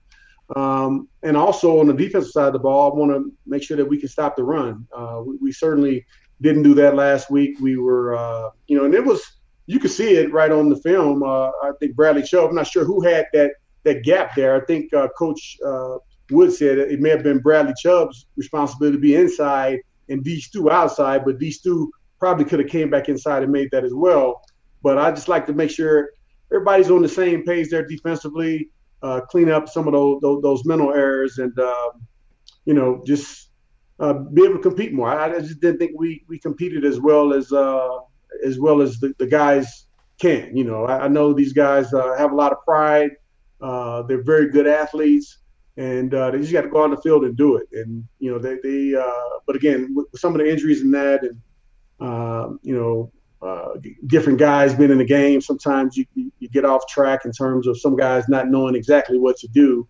Um, 0.56 1.08
and 1.22 1.36
also 1.36 1.78
on 1.78 1.86
the 1.86 1.92
defensive 1.92 2.32
side 2.32 2.48
of 2.48 2.52
the 2.54 2.58
ball, 2.58 2.92
I 2.92 2.96
want 2.96 3.12
to 3.12 3.32
make 3.46 3.62
sure 3.62 3.76
that 3.76 3.84
we 3.84 3.98
can 3.98 4.08
stop 4.08 4.34
the 4.34 4.44
run. 4.44 4.86
Uh, 4.96 5.22
we, 5.24 5.36
we, 5.36 5.52
certainly 5.52 6.06
didn't 6.40 6.62
do 6.62 6.74
that 6.74 6.94
last 6.94 7.30
week. 7.30 7.58
We 7.60 7.76
were, 7.76 8.16
uh, 8.16 8.50
you 8.66 8.76
know, 8.76 8.84
and 8.84 8.94
it 8.94 9.04
was– 9.04 9.22
you 9.68 9.78
could 9.78 9.90
see 9.90 10.16
it 10.16 10.32
right 10.32 10.50
on 10.50 10.70
the 10.70 10.76
film. 10.76 11.22
Uh, 11.22 11.48
I 11.62 11.72
think 11.78 11.94
Bradley 11.94 12.22
Chubb. 12.22 12.48
I'm 12.48 12.56
not 12.56 12.66
sure 12.66 12.84
who 12.84 13.02
had 13.02 13.26
that 13.34 13.52
that 13.84 14.02
gap 14.02 14.34
there. 14.34 14.60
I 14.60 14.64
think 14.64 14.92
uh, 14.94 15.08
Coach 15.16 15.58
uh, 15.64 15.98
Wood 16.30 16.52
said 16.54 16.78
it 16.78 17.00
may 17.00 17.10
have 17.10 17.22
been 17.22 17.38
Bradley 17.38 17.74
Chubb's 17.78 18.26
responsibility 18.36 18.96
to 18.96 19.00
be 19.00 19.14
inside 19.14 19.80
and 20.08 20.24
D 20.24 20.40
Stu 20.40 20.70
outside, 20.70 21.22
but 21.26 21.38
D 21.38 21.50
Stu 21.50 21.92
probably 22.18 22.46
could 22.46 22.60
have 22.60 22.70
came 22.70 22.88
back 22.88 23.10
inside 23.10 23.42
and 23.42 23.52
made 23.52 23.68
that 23.70 23.84
as 23.84 23.92
well. 23.92 24.40
But 24.82 24.96
I 24.96 25.10
just 25.10 25.28
like 25.28 25.44
to 25.46 25.52
make 25.52 25.70
sure 25.70 26.10
everybody's 26.50 26.90
on 26.90 27.02
the 27.02 27.08
same 27.08 27.44
page 27.44 27.68
there 27.68 27.86
defensively, 27.86 28.70
uh, 29.02 29.20
clean 29.20 29.50
up 29.50 29.68
some 29.68 29.86
of 29.86 29.92
those 29.92 30.18
those, 30.22 30.40
those 30.40 30.64
mental 30.64 30.94
errors, 30.94 31.36
and 31.36 31.56
um, 31.58 31.90
you 32.64 32.72
know 32.72 33.02
just 33.06 33.50
uh, 34.00 34.14
be 34.14 34.44
able 34.44 34.54
to 34.54 34.62
compete 34.62 34.94
more. 34.94 35.10
I, 35.10 35.36
I, 35.36 35.40
just 35.40 35.60
didn't 35.60 35.78
think 35.78 35.92
we 35.94 36.24
we 36.26 36.38
competed 36.38 36.86
as 36.86 36.98
well 37.00 37.34
as 37.34 37.52
uh, 37.52 37.98
as 38.44 38.58
well 38.58 38.80
as 38.80 38.98
the, 39.00 39.14
the 39.18 39.26
guys 39.26 39.86
can. 40.18 40.56
You 40.56 40.64
know, 40.64 40.84
I, 40.84 41.04
I 41.04 41.08
know 41.08 41.32
these 41.32 41.52
guys 41.52 41.92
uh, 41.92 42.16
have 42.16 42.32
a 42.32 42.34
lot 42.34 42.52
of 42.52 42.58
pride. 42.64 43.10
Uh, 43.60 44.02
they're 44.02 44.22
very 44.22 44.50
good 44.50 44.66
athletes, 44.66 45.38
and 45.76 46.12
uh, 46.14 46.30
they 46.30 46.38
just 46.38 46.52
got 46.52 46.62
to 46.62 46.68
go 46.68 46.80
out 46.80 46.84
on 46.84 46.90
the 46.90 47.00
field 47.00 47.24
and 47.24 47.36
do 47.36 47.56
it. 47.56 47.68
And 47.72 48.04
you 48.18 48.30
know, 48.30 48.38
they, 48.38 48.58
they 48.62 48.94
uh, 48.94 49.38
but 49.46 49.56
again, 49.56 49.94
with 49.94 50.06
some 50.16 50.34
of 50.34 50.38
the 50.38 50.50
injuries 50.50 50.82
and 50.82 50.94
that, 50.94 51.22
and 51.22 51.40
um, 52.00 52.60
you 52.62 52.76
know, 52.76 53.12
uh, 53.40 53.74
different 54.06 54.38
guys 54.38 54.74
being 54.74 54.90
in 54.90 54.98
the 54.98 55.04
game, 55.04 55.40
sometimes 55.40 55.96
you, 55.96 56.04
you 56.14 56.48
get 56.48 56.64
off 56.64 56.86
track 56.88 57.24
in 57.24 57.32
terms 57.32 57.66
of 57.66 57.78
some 57.80 57.96
guys 57.96 58.28
not 58.28 58.48
knowing 58.48 58.74
exactly 58.74 59.18
what 59.18 59.36
to 59.36 59.48
do. 59.48 59.86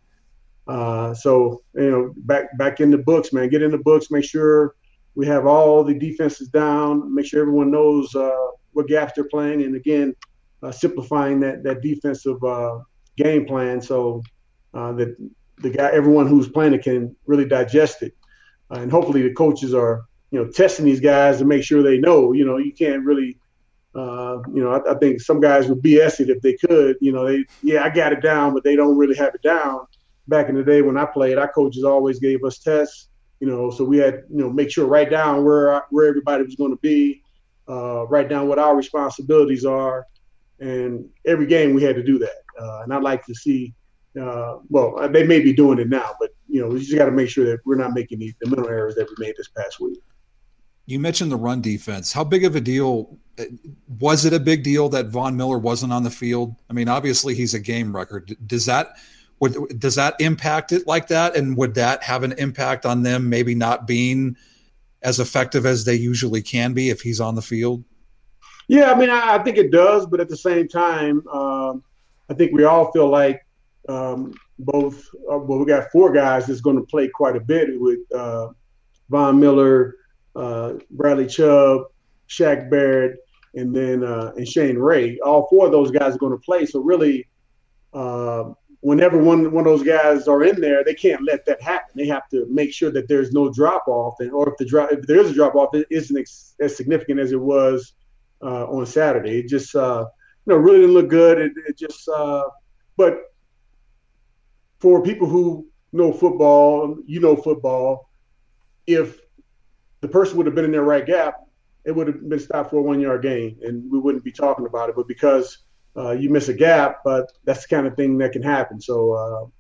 Uh, 0.67 1.15
so 1.15 1.63
you 1.75 1.91
know, 1.91 2.13
back 2.19 2.57
back 2.59 2.81
in 2.81 2.91
the 2.91 2.99
books, 2.99 3.33
man. 3.33 3.49
Get 3.49 3.63
in 3.63 3.71
the 3.71 3.79
books. 3.79 4.11
Make 4.11 4.25
sure 4.25 4.75
we 5.19 5.27
have 5.27 5.47
all 5.47 5.83
the 5.83 5.99
defenses 5.99 6.49
down, 6.49 7.13
make 7.13 7.27
sure 7.27 7.41
everyone 7.41 7.73
knows 7.73 8.15
uh, 8.15 8.47
what 8.71 8.87
gaps 8.87 9.15
they're 9.17 9.25
playing, 9.25 9.65
and 9.65 9.75
again, 9.75 10.15
uh, 10.63 10.71
simplifying 10.71 11.41
that 11.41 11.65
that 11.65 11.83
defensive 11.83 12.43
uh, 12.45 12.79
game 13.17 13.45
plan 13.45 13.83
so 13.83 14.23
uh, 14.75 14.93
that 14.93 15.17
the 15.57 15.71
guy, 15.71 15.91
everyone 15.93 16.29
who's 16.29 16.49
playing 16.49 16.73
it, 16.73 16.85
can 16.85 17.17
really 17.27 17.45
digest 17.45 18.03
it, 18.03 18.15
uh, 18.71 18.79
and 18.79 18.93
hopefully 18.93 19.23
the 19.23 19.35
coaches 19.35 19.75
are 19.75 20.05
you 20.31 20.39
know 20.39 20.49
testing 20.53 20.85
these 20.85 21.01
guys 21.01 21.39
to 21.39 21.45
make 21.45 21.65
sure 21.65 21.83
they 21.83 21.99
know. 21.99 22.33
You 22.33 22.47
know, 22.47 22.59
you 22.59 22.73
can't 22.73 23.05
really. 23.05 23.37
Uh, 23.97 24.39
you 24.55 24.63
know, 24.63 24.71
I, 24.71 24.93
I, 24.93 24.99
think 24.99 25.21
some 25.21 25.41
guys 25.41 25.67
would 25.67 25.83
BS 25.83 26.21
it 26.21 26.29
if 26.29 26.41
they 26.43 26.53
could. 26.53 26.97
You 27.01 27.11
know, 27.11 27.27
they 27.27 27.45
yeah, 27.63 27.83
I 27.83 27.89
got 27.89 28.13
it 28.13 28.23
down, 28.23 28.55
but 28.55 28.63
they 28.63 28.77
don't 28.77 28.97
really 28.97 29.17
have 29.17 29.35
it 29.35 29.43
down. 29.43 29.81
Back 30.29 30.49
in 30.49 30.55
the 30.55 30.63
day 30.63 30.83
when 30.83 30.97
I 30.97 31.07
played, 31.07 31.39
our 31.39 31.51
coaches 31.51 31.83
always 31.83 32.21
gave 32.21 32.45
us 32.45 32.59
tests 32.59 33.08
you 33.41 33.47
know, 33.47 33.71
so 33.71 33.85
we 33.85 33.99
had, 33.99 34.25
you 34.31 34.39
know, 34.39 34.51
make 34.51 34.71
sure 34.71 34.87
write 34.87 35.11
down 35.11 35.45
where 35.45 35.83
where 35.91 36.07
everybody 36.07 36.43
was 36.43 36.57
going 36.57 36.73
to 36.73 36.81
be, 36.81 37.23
uh, 37.69 38.07
write 38.07 38.29
down 38.29 38.49
what 38.49 38.59
our 38.59 38.77
responsibilities 38.77 39.65
are, 39.65 40.07
and 40.61 41.09
every 41.27 41.47
game 41.47 41.75
we 41.75 41.83
had 41.83 41.97
to 41.97 42.03
do 42.03 42.19
that. 42.19 42.43
Uh, 42.61 42.83
and 42.83 42.93
I'd 42.93 43.03
like 43.03 43.25
to 43.27 43.35
see, 43.35 43.75
uh, 44.21 44.59
well, 44.69 44.99
uh, 44.99 45.07
they 45.07 45.25
may 45.25 45.41
be 45.41 45.53
doing 45.53 45.79
it 45.79 45.89
now, 45.89 46.15
but 46.19 46.31
you 46.49 46.61
know, 46.61 46.69
we 46.69 46.81
just 46.81 46.97
got 46.97 47.07
to 47.07 47.13
make 47.13 47.29
sure 47.29 47.45
that 47.47 47.61
we're 47.65 47.77
not 47.77 47.93
making 47.93 48.19
the, 48.19 48.35
the 48.41 48.51
mental 48.51 48.69
errors 48.69 48.97
that 48.97 49.09
we 49.09 49.15
made 49.25 49.35
this 49.37 49.49
past 49.49 49.79
week. 49.79 50.01
You 50.87 50.99
mentioned 50.99 51.31
the 51.31 51.37
run 51.37 51.61
defense. 51.61 52.13
How 52.13 52.25
big 52.25 52.45
of 52.45 52.57
a 52.57 52.61
deal 52.61 53.19
uh, 53.39 53.45
was 54.01 54.25
it? 54.25 54.33
A 54.33 54.41
big 54.41 54.65
deal 54.65 54.89
that 54.89 55.07
Von 55.09 55.37
Miller 55.37 55.59
wasn't 55.59 55.93
on 55.93 56.03
the 56.03 56.11
field. 56.11 56.57
I 56.71 56.73
mean, 56.73 56.89
obviously 56.89 57.35
he's 57.35 57.55
a 57.55 57.61
game 57.61 57.95
record. 57.95 58.35
Does 58.47 58.65
that 58.67 58.95
would, 59.41 59.79
does 59.79 59.95
that 59.95 60.21
impact 60.21 60.73
it 60.73 60.87
like 60.87 61.09
that? 61.09 61.37
And 61.37 61.57
would 61.57 61.75
that 61.75 62.03
have 62.03 62.23
an 62.23 62.33
impact 62.33 62.87
on 62.87 63.03
them 63.03 63.29
maybe 63.29 63.55
not 63.55 63.87
being 63.87 64.37
as 65.03 65.21
effective 65.21 65.65
as 65.65 65.85
they 65.85 65.95
usually 65.95 66.43
can 66.43 66.73
be 66.73 66.91
if 66.91 67.01
he's 67.01 67.21
on 67.21 67.35
the 67.35 67.43
field? 67.43 67.85
Yeah, 68.69 68.93
I 68.93 68.99
mean, 68.99 69.11
I, 69.11 69.37
I 69.37 69.43
think 69.43 69.57
it 69.57 69.71
does, 69.71 70.07
but 70.07 70.21
at 70.21 70.29
the 70.29 70.37
same 70.37 70.69
time, 70.69 71.27
um, 71.29 71.83
I 72.29 72.35
think 72.35 72.53
we 72.53 72.65
all 72.65 72.93
feel 72.93 73.09
like 73.09 73.47
um, 73.89 74.35
both. 74.59 75.09
Uh, 75.31 75.39
well, 75.39 75.59
we 75.59 75.65
got 75.65 75.91
four 75.91 76.13
guys 76.13 76.47
that's 76.47 76.61
going 76.61 76.77
to 76.77 76.85
play 76.85 77.09
quite 77.09 77.37
a 77.37 77.41
bit 77.41 77.81
with 77.81 78.01
uh, 78.15 78.49
Von 79.09 79.41
Miller, 79.41 79.97
uh, 80.37 80.75
Bradley 80.91 81.27
Chubb, 81.27 81.83
Shaq 82.29 82.71
Barrett, 82.71 83.17
and 83.55 83.75
then 83.75 84.05
uh, 84.05 84.33
and 84.37 84.47
Shane 84.47 84.77
Ray. 84.77 85.19
All 85.21 85.47
four 85.49 85.67
of 85.67 85.73
those 85.73 85.91
guys 85.91 86.15
are 86.15 86.19
going 86.19 86.33
to 86.33 86.45
play. 86.45 86.67
So 86.67 86.81
really, 86.81 87.27
uh, 87.95 88.51
whenever 88.81 89.19
one 89.19 89.51
one 89.53 89.67
of 89.67 89.73
those 89.73 89.87
guys 89.87 90.29
are 90.29 90.45
in 90.45 90.61
there, 90.61 90.85
they 90.85 90.95
can't 90.95 91.23
let 91.25 91.45
that 91.47 91.61
happen. 91.61 91.93
They 91.95 92.07
have 92.07 92.29
to 92.31 92.47
make 92.49 92.73
sure 92.73 92.91
that 92.93 93.09
there's 93.09 93.33
no 93.33 93.51
drop 93.53 93.89
off, 93.89 94.21
and 94.21 94.31
or 94.33 94.49
if 94.49 94.57
the 94.57 94.65
drop 94.65 94.93
if 94.93 95.07
there 95.07 95.19
is 95.19 95.31
a 95.31 95.35
drop 95.35 95.55
off, 95.55 95.75
it 95.75 95.87
isn't 95.91 96.17
ex- 96.17 96.55
as 96.61 96.77
significant 96.77 97.21
as 97.21 97.33
it 97.33 97.41
was 97.41 97.95
uh, 98.43 98.67
on 98.67 98.87
Saturday. 98.87 99.41
It 99.41 99.49
just 99.49 99.75
uh, 99.75 100.07
you 100.47 100.53
know 100.53 100.59
really 100.59 100.81
didn't 100.81 100.95
look 100.95 101.09
good. 101.09 101.39
It, 101.39 101.53
it 101.67 101.79
just 101.79 102.09
uh, 102.09 102.45
but 102.97 103.19
for 104.81 105.03
people 105.03 105.27
who 105.27 105.67
know 105.93 106.13
football, 106.13 106.97
you 107.07 107.21
know 107.21 107.37
football. 107.37 108.09
If 108.87 109.21
the 110.01 110.09
person 110.09 110.39
would 110.39 110.47
have 110.47 110.55
been 110.55 110.65
in 110.65 110.73
their 110.73 110.83
right 110.83 111.05
gap, 111.05 111.35
it 111.85 111.93
would 111.95 112.07
have 112.07 112.29
been 112.29 112.39
stopped 112.39 112.71
for 112.71 112.79
a 112.79 112.83
one 112.83 113.01
yard 113.01 113.23
gain, 113.23 113.59
and 113.63 113.91
we 113.91 113.99
wouldn't 113.99 114.25
be 114.25 114.33
talking 114.33 114.67
about 114.67 114.89
it. 114.89 114.97
But 114.97 115.09
because 115.09 115.59
uh, 115.99 116.13
you 116.13 116.31
miss 116.31 116.49
a 116.49 116.55
gap, 116.55 117.01
but 117.05 117.33
that's 117.45 117.63
the 117.63 117.69
kind 117.69 117.87
of 117.87 117.97
thing 117.97 118.19
that 118.19 118.33
can 118.33 118.43
happen. 118.43 118.81
So 118.81 119.51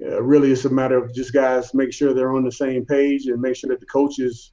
uh, 0.00 0.22
really, 0.22 0.50
it's 0.50 0.64
a 0.64 0.70
matter 0.70 0.96
of 0.96 1.14
just 1.14 1.32
guys 1.32 1.74
make 1.74 1.92
sure 1.92 2.14
they're 2.14 2.34
on 2.34 2.44
the 2.44 2.52
same 2.52 2.86
page 2.86 3.26
and 3.26 3.40
make 3.40 3.56
sure 3.56 3.68
that 3.68 3.80
the 3.80 3.86
coaches 3.86 4.52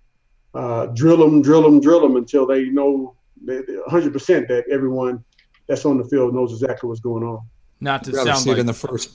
uh, 0.54 0.88
drill 0.88 1.18
them, 1.18 1.42
drill 1.42 1.62
them, 1.62 1.80
drill 1.80 2.02
them 2.02 2.18
until 2.18 2.46
they 2.46 2.66
know 2.66 3.16
100% 3.46 4.48
that 4.48 4.64
everyone 4.70 5.24
that's 5.68 5.86
on 5.86 5.98
the 5.98 6.04
field 6.06 6.36
knows 6.36 6.52
exactly 6.52 6.88
what's 6.88 7.00
going 7.00 7.24
on. 7.24 7.40
Not 7.80 8.04
to 8.04 8.12
you'd 8.12 8.18
rather 8.18 8.30
sound 8.32 8.44
see 8.44 8.50
like 8.50 8.58
it 8.58 8.62
in 8.62 8.66
the 8.66 8.74
first. 8.74 9.12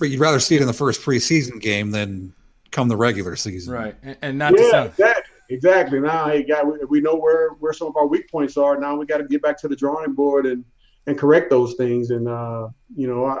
You'd 0.00 0.20
rather 0.20 0.38
see 0.38 0.54
it 0.56 0.60
in 0.60 0.68
the 0.68 0.72
first 0.72 1.00
preseason 1.00 1.60
game 1.60 1.90
than 1.90 2.32
come 2.70 2.88
the 2.88 2.96
regular 2.96 3.34
season, 3.34 3.72
right? 3.72 3.96
And, 4.02 4.16
and 4.22 4.38
not 4.38 4.52
yeah, 4.52 4.64
to 4.64 4.70
sound 4.70 4.88
exactly. 4.90 5.30
Exactly. 5.50 6.00
Now, 6.00 6.28
hey, 6.28 6.42
guy, 6.42 6.62
we, 6.62 6.78
we 6.88 7.00
know 7.00 7.16
where 7.16 7.50
where 7.54 7.72
some 7.72 7.88
of 7.88 7.96
our 7.96 8.06
weak 8.06 8.30
points 8.30 8.56
are. 8.56 8.78
Now 8.78 8.96
we 8.96 9.04
got 9.04 9.18
to 9.18 9.24
get 9.24 9.42
back 9.42 9.58
to 9.60 9.68
the 9.68 9.76
drawing 9.76 10.12
board 10.12 10.46
and 10.46 10.64
and 11.06 11.18
correct 11.18 11.50
those 11.50 11.74
things. 11.74 12.10
And 12.10 12.28
uh, 12.28 12.68
you 12.96 13.06
know, 13.06 13.26
I, 13.26 13.40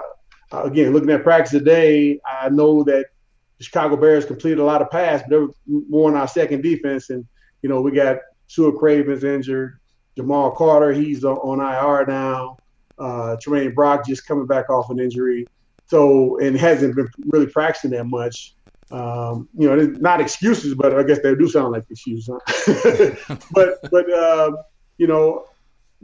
again, 0.62 0.92
looking 0.92 1.10
at 1.10 1.22
practice 1.22 1.52
today, 1.52 2.20
I 2.26 2.48
know 2.48 2.82
that 2.84 3.06
the 3.58 3.64
Chicago 3.64 3.96
Bears 3.96 4.24
completed 4.24 4.58
a 4.58 4.64
lot 4.64 4.82
of 4.82 4.90
passes, 4.90 5.26
but 5.28 5.38
they 5.38 5.52
more 5.66 6.10
on 6.10 6.16
our 6.16 6.28
second 6.28 6.62
defense. 6.62 7.10
And 7.10 7.26
you 7.62 7.68
know, 7.68 7.80
we 7.80 7.92
got 7.92 8.18
Su'a 8.48 8.76
Cravens 8.76 9.24
injured, 9.24 9.78
Jamal 10.16 10.50
Carter, 10.52 10.92
he's 10.92 11.24
on 11.24 11.60
IR 11.60 12.06
now. 12.06 12.58
Uh, 12.98 13.36
Tramaine 13.44 13.74
Brock 13.74 14.06
just 14.06 14.26
coming 14.26 14.46
back 14.46 14.70
off 14.70 14.90
an 14.90 15.00
injury, 15.00 15.46
so 15.86 16.38
and 16.38 16.56
hasn't 16.56 16.94
been 16.94 17.08
really 17.26 17.46
practicing 17.46 17.90
that 17.90 18.04
much. 18.04 18.54
Um, 18.92 19.48
you 19.58 19.68
know, 19.68 19.74
not 19.98 20.20
excuses, 20.20 20.74
but 20.74 20.96
I 20.96 21.02
guess 21.02 21.18
they 21.20 21.34
do 21.34 21.48
sound 21.48 21.72
like 21.72 21.84
excuses. 21.90 22.30
Huh? 22.30 23.36
but 23.50 23.90
but 23.90 24.12
uh, 24.12 24.52
you 24.98 25.08
know, 25.08 25.46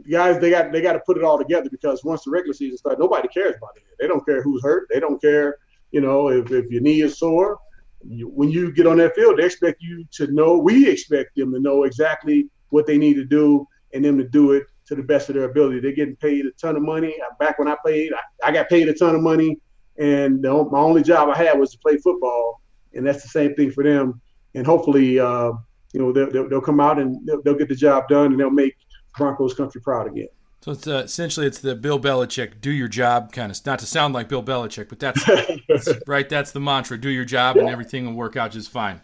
guys, 0.09 0.39
they 0.39 0.49
got 0.49 0.71
they 0.71 0.81
got 0.81 0.93
to 0.93 0.99
put 1.05 1.17
it 1.17 1.23
all 1.23 1.37
together 1.37 1.69
because 1.69 2.03
once 2.03 2.23
the 2.23 2.31
regular 2.31 2.53
season 2.53 2.77
starts, 2.77 2.99
nobody 2.99 3.27
cares 3.27 3.55
about 3.57 3.71
it. 3.75 3.83
They 3.99 4.07
don't 4.07 4.25
care 4.25 4.41
who's 4.41 4.63
hurt. 4.63 4.87
They 4.91 4.99
don't 4.99 5.21
care, 5.21 5.57
you 5.91 6.01
know, 6.01 6.29
if, 6.29 6.51
if 6.51 6.69
your 6.69 6.81
knee 6.81 7.01
is 7.01 7.17
sore. 7.17 7.59
You, 8.03 8.29
when 8.29 8.49
you 8.49 8.71
get 8.71 8.87
on 8.87 8.97
that 8.97 9.15
field, 9.15 9.37
they 9.37 9.45
expect 9.45 9.81
you 9.81 10.05
to 10.13 10.27
know. 10.27 10.57
We 10.57 10.89
expect 10.89 11.35
them 11.35 11.53
to 11.53 11.59
know 11.59 11.83
exactly 11.83 12.49
what 12.69 12.87
they 12.87 12.97
need 12.97 13.15
to 13.15 13.25
do 13.25 13.67
and 13.93 14.03
them 14.03 14.17
to 14.17 14.27
do 14.27 14.53
it 14.53 14.63
to 14.87 14.95
the 14.95 15.03
best 15.03 15.29
of 15.29 15.35
their 15.35 15.45
ability. 15.45 15.79
They're 15.79 15.91
getting 15.91 16.15
paid 16.15 16.45
a 16.45 16.51
ton 16.51 16.75
of 16.75 16.81
money. 16.81 17.15
Back 17.39 17.59
when 17.59 17.67
I 17.67 17.75
played, 17.81 18.11
I, 18.13 18.49
I 18.49 18.51
got 18.51 18.69
paid 18.69 18.89
a 18.89 18.93
ton 18.93 19.15
of 19.15 19.21
money, 19.21 19.57
and 19.97 20.43
the, 20.43 20.51
my 20.71 20.79
only 20.79 21.03
job 21.03 21.29
I 21.29 21.37
had 21.37 21.59
was 21.59 21.71
to 21.71 21.77
play 21.77 21.97
football, 21.97 22.61
and 22.93 23.05
that's 23.05 23.21
the 23.21 23.29
same 23.29 23.55
thing 23.55 23.71
for 23.71 23.83
them. 23.83 24.19
And 24.55 24.65
hopefully, 24.65 25.19
uh, 25.19 25.51
you 25.93 25.99
know, 25.99 26.11
they'll, 26.11 26.49
they'll, 26.49 26.61
come 26.61 26.79
out 26.79 26.99
and 26.99 27.25
they'll, 27.25 27.41
they'll, 27.41 27.55
get 27.55 27.69
the 27.69 27.75
job 27.75 28.07
done, 28.07 28.31
and 28.31 28.39
they'll 28.39 28.49
make 28.49 28.75
Broncos 29.17 29.53
country 29.53 29.81
proud 29.81 30.07
again. 30.07 30.27
So 30.61 30.73
it's 30.73 30.85
uh, 30.87 31.01
essentially 31.05 31.47
it's 31.47 31.59
the 31.59 31.75
Bill 31.75 31.99
Belichick 31.99 32.61
"do 32.61 32.69
your 32.69 32.87
job" 32.87 33.33
kind 33.33 33.51
of 33.51 33.65
not 33.65 33.79
to 33.79 33.85
sound 33.85 34.13
like 34.13 34.29
Bill 34.29 34.43
Belichick, 34.43 34.89
but 34.89 34.99
that's, 34.99 35.23
that's 35.67 35.89
right. 36.07 36.27
That's 36.29 36.51
the 36.51 36.59
mantra: 36.59 36.99
do 36.99 37.09
your 37.09 37.25
job, 37.25 37.57
and 37.57 37.67
everything 37.67 38.05
will 38.05 38.13
work 38.13 38.35
out 38.35 38.51
just 38.51 38.69
fine. 38.69 39.01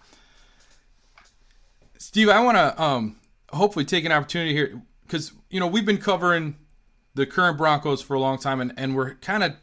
Steve, 1.98 2.30
I 2.30 2.44
want 2.44 2.58
to 2.58 2.82
um, 2.82 3.16
hopefully 3.50 3.86
take 3.86 4.06
an 4.06 4.12
opportunity 4.12 4.54
here 4.54 4.82
because 5.02 5.32
you 5.50 5.60
know 5.60 5.68
we've 5.68 5.86
been 5.86 5.98
covering 5.98 6.58
the 7.16 7.26
current 7.26 7.58
Broncos 7.58 8.02
for 8.02 8.14
a 8.14 8.20
long 8.20 8.38
time, 8.38 8.62
and, 8.62 8.74
and 8.78 8.96
we're 8.96 9.16
kind 9.16 9.44
of 9.44 9.54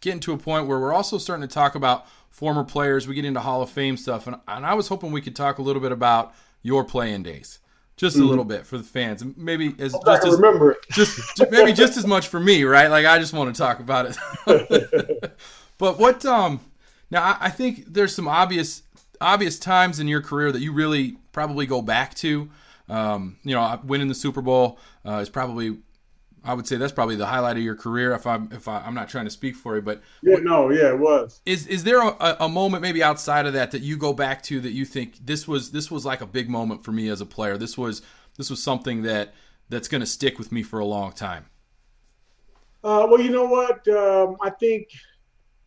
getting 0.00 0.20
to 0.20 0.32
a 0.32 0.38
point 0.38 0.66
where 0.66 0.78
we're 0.78 0.94
also 0.94 1.18
starting 1.18 1.46
to 1.46 1.52
talk 1.52 1.74
about 1.74 2.06
former 2.30 2.64
players. 2.64 3.08
We 3.08 3.14
get 3.14 3.24
into 3.24 3.40
Hall 3.40 3.62
of 3.62 3.70
Fame 3.70 3.96
stuff, 3.96 4.26
and, 4.26 4.36
and 4.46 4.64
I 4.64 4.74
was 4.74 4.88
hoping 4.88 5.12
we 5.12 5.20
could 5.20 5.36
talk 5.36 5.58
a 5.58 5.62
little 5.62 5.82
bit 5.82 5.92
about 5.92 6.32
your 6.62 6.84
playing 6.84 7.24
days, 7.24 7.58
just 8.00 8.16
mm-hmm. 8.16 8.24
a 8.24 8.28
little 8.28 8.46
bit 8.46 8.64
for 8.64 8.78
the 8.78 8.84
fans, 8.84 9.22
maybe 9.36 9.74
as 9.78 9.94
I'll 9.94 10.00
just 10.02 10.26
as, 10.26 10.34
remember 10.36 10.76
just 10.90 11.20
maybe 11.50 11.74
just 11.74 11.98
as 11.98 12.06
much 12.06 12.28
for 12.28 12.40
me, 12.40 12.64
right? 12.64 12.88
Like 12.88 13.04
I 13.04 13.18
just 13.18 13.34
want 13.34 13.54
to 13.54 13.58
talk 13.58 13.78
about 13.78 14.16
it. 14.46 15.36
but 15.78 15.98
what 15.98 16.24
um 16.24 16.60
now 17.10 17.22
I, 17.22 17.36
I 17.42 17.50
think 17.50 17.84
there's 17.92 18.14
some 18.14 18.26
obvious 18.26 18.84
obvious 19.20 19.58
times 19.58 20.00
in 20.00 20.08
your 20.08 20.22
career 20.22 20.50
that 20.50 20.62
you 20.62 20.72
really 20.72 21.18
probably 21.32 21.66
go 21.66 21.82
back 21.82 22.14
to. 22.14 22.48
Um, 22.88 23.36
you 23.44 23.54
know, 23.54 23.80
winning 23.84 24.08
the 24.08 24.14
Super 24.14 24.42
Bowl 24.42 24.78
uh, 25.06 25.18
is 25.18 25.28
probably, 25.28 25.78
I 26.44 26.54
would 26.54 26.66
say 26.66 26.76
that's 26.76 26.92
probably 26.92 27.16
the 27.16 27.26
highlight 27.26 27.56
of 27.56 27.62
your 27.62 27.74
career. 27.74 28.12
If 28.12 28.26
I'm, 28.26 28.48
if 28.52 28.68
I, 28.68 28.86
am 28.86 28.94
not 28.94 29.08
trying 29.08 29.26
to 29.26 29.30
speak 29.30 29.56
for 29.56 29.76
you, 29.76 29.82
but 29.82 30.02
yeah, 30.22 30.36
no, 30.36 30.70
yeah, 30.70 30.90
it 30.90 30.98
was. 30.98 31.40
Is 31.46 31.66
is 31.66 31.84
there 31.84 32.00
a, 32.00 32.36
a, 32.40 32.48
moment 32.48 32.82
maybe 32.82 33.02
outside 33.02 33.46
of 33.46 33.52
that 33.52 33.70
that 33.72 33.82
you 33.82 33.96
go 33.96 34.12
back 34.12 34.42
to 34.44 34.60
that 34.60 34.72
you 34.72 34.84
think 34.84 35.24
this 35.24 35.46
was 35.46 35.70
this 35.72 35.90
was 35.90 36.04
like 36.06 36.20
a 36.20 36.26
big 36.26 36.48
moment 36.48 36.84
for 36.84 36.92
me 36.92 37.08
as 37.08 37.20
a 37.20 37.26
player? 37.26 37.56
This 37.56 37.76
was 37.76 38.02
this 38.36 38.50
was 38.50 38.62
something 38.62 39.02
that 39.02 39.34
that's 39.68 39.88
going 39.88 40.00
to 40.00 40.06
stick 40.06 40.38
with 40.38 40.50
me 40.50 40.62
for 40.62 40.78
a 40.78 40.84
long 40.84 41.12
time. 41.12 41.46
Uh, 42.82 43.06
well, 43.08 43.20
you 43.20 43.30
know 43.30 43.44
what? 43.44 43.86
Um, 43.88 44.36
I 44.40 44.50
think 44.50 44.88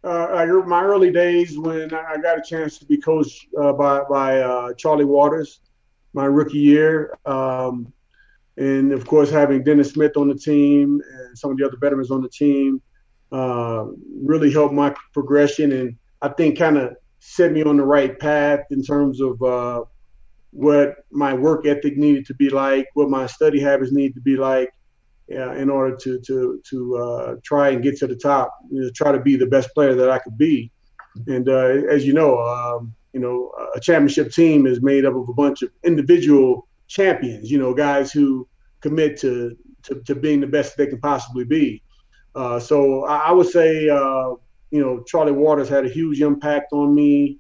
uh, 0.04 0.46
my 0.66 0.84
early 0.84 1.12
days 1.12 1.58
when 1.58 1.94
I 1.94 2.18
got 2.18 2.38
a 2.38 2.42
chance 2.42 2.78
to 2.80 2.86
be 2.86 2.98
coached 2.98 3.48
uh, 3.62 3.74
by 3.74 4.02
by 4.10 4.42
uh, 4.42 4.74
Charlie 4.74 5.06
Waters 5.06 5.60
my 6.14 6.26
rookie 6.26 6.60
year. 6.60 7.18
Um, 7.26 7.92
and 8.58 8.92
of 8.92 9.06
course, 9.08 9.30
having 9.30 9.64
Dennis 9.64 9.92
Smith 9.92 10.16
on 10.16 10.28
the 10.28 10.36
team 10.36 11.02
and 11.12 11.38
some 11.38 11.52
of 11.52 11.58
the 11.58 11.66
other 11.66 11.78
veterans 11.78 12.12
on 12.12 12.22
the 12.22 12.30
team 12.30 12.82
uh, 13.32 13.86
really 14.22 14.52
helped 14.52 14.74
my 14.74 14.94
progression 15.12 15.72
and 15.72 15.96
I 16.22 16.30
think 16.30 16.58
kind 16.58 16.78
of 16.78 16.96
set 17.20 17.52
me 17.52 17.64
on 17.64 17.78
the 17.78 17.84
right 17.84 18.18
path 18.20 18.62
in 18.70 18.84
terms 18.84 19.22
of 19.22 19.42
uh, 19.42 19.84
what 20.52 20.96
my 21.12 21.34
work 21.34 21.66
ethic 21.66 21.98
needed 21.98 22.26
to 22.28 22.34
be 22.36 22.50
like, 22.50 22.88
what 22.94 23.10
my 23.10 23.26
study 23.26 23.60
habits 23.60 23.92
needed 23.92 24.16
to 24.16 24.22
be 24.22 24.38
like. 24.38 24.70
Uh, 25.34 25.54
in 25.54 25.70
order 25.70 25.96
to 25.96 26.20
to 26.20 26.62
to 26.70 26.98
uh, 26.98 27.36
try 27.46 27.70
and 27.70 27.82
get 27.82 27.98
to 27.98 28.06
the 28.06 28.16
top, 28.16 28.54
you 28.70 28.82
know, 28.82 28.90
try 28.94 29.10
to 29.10 29.22
be 29.22 29.38
the 29.38 29.46
best 29.46 29.74
player 29.74 29.96
that 29.96 30.10
I 30.10 30.20
could 30.20 30.38
be, 30.38 30.70
and 31.28 31.48
uh, 31.48 31.88
as 31.90 32.06
you 32.06 32.12
know, 32.12 32.40
um, 32.40 32.94
you 33.14 33.22
know, 33.22 33.50
a 33.74 33.80
championship 33.80 34.34
team 34.34 34.68
is 34.68 34.82
made 34.82 35.06
up 35.06 35.16
of 35.16 35.30
a 35.30 35.34
bunch 35.34 35.62
of 35.62 35.72
individual 35.86 36.68
champions, 36.94 37.50
you 37.50 37.58
know, 37.58 37.74
guys 37.74 38.12
who 38.12 38.48
commit 38.80 39.18
to, 39.18 39.58
to, 39.82 40.02
to 40.04 40.14
being 40.14 40.40
the 40.40 40.48
best 40.48 40.78
they 40.78 40.88
can 40.88 41.00
possibly 41.00 41.44
be. 41.44 41.82
Uh, 42.36 42.60
so 42.60 43.04
I, 43.06 43.30
I, 43.30 43.32
would 43.32 43.48
say, 43.48 43.90
uh, 43.90 44.30
you 44.72 44.80
know, 44.80 45.04
Charlie 45.04 45.32
Waters 45.32 45.70
had 45.70 45.86
a 45.86 45.90
huge 45.90 46.22
impact 46.22 46.72
on 46.72 46.94
me 46.94 47.40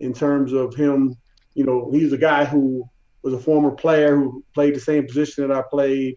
in 0.00 0.12
terms 0.12 0.52
of 0.52 0.74
him. 0.74 1.16
You 1.54 1.64
know, 1.64 1.90
he's 1.92 2.12
a 2.12 2.18
guy 2.18 2.44
who 2.44 2.88
was 3.22 3.34
a 3.34 3.38
former 3.38 3.70
player 3.70 4.16
who 4.16 4.42
played 4.54 4.74
the 4.74 4.80
same 4.80 5.06
position 5.06 5.46
that 5.46 5.56
I 5.56 5.62
played 5.70 6.16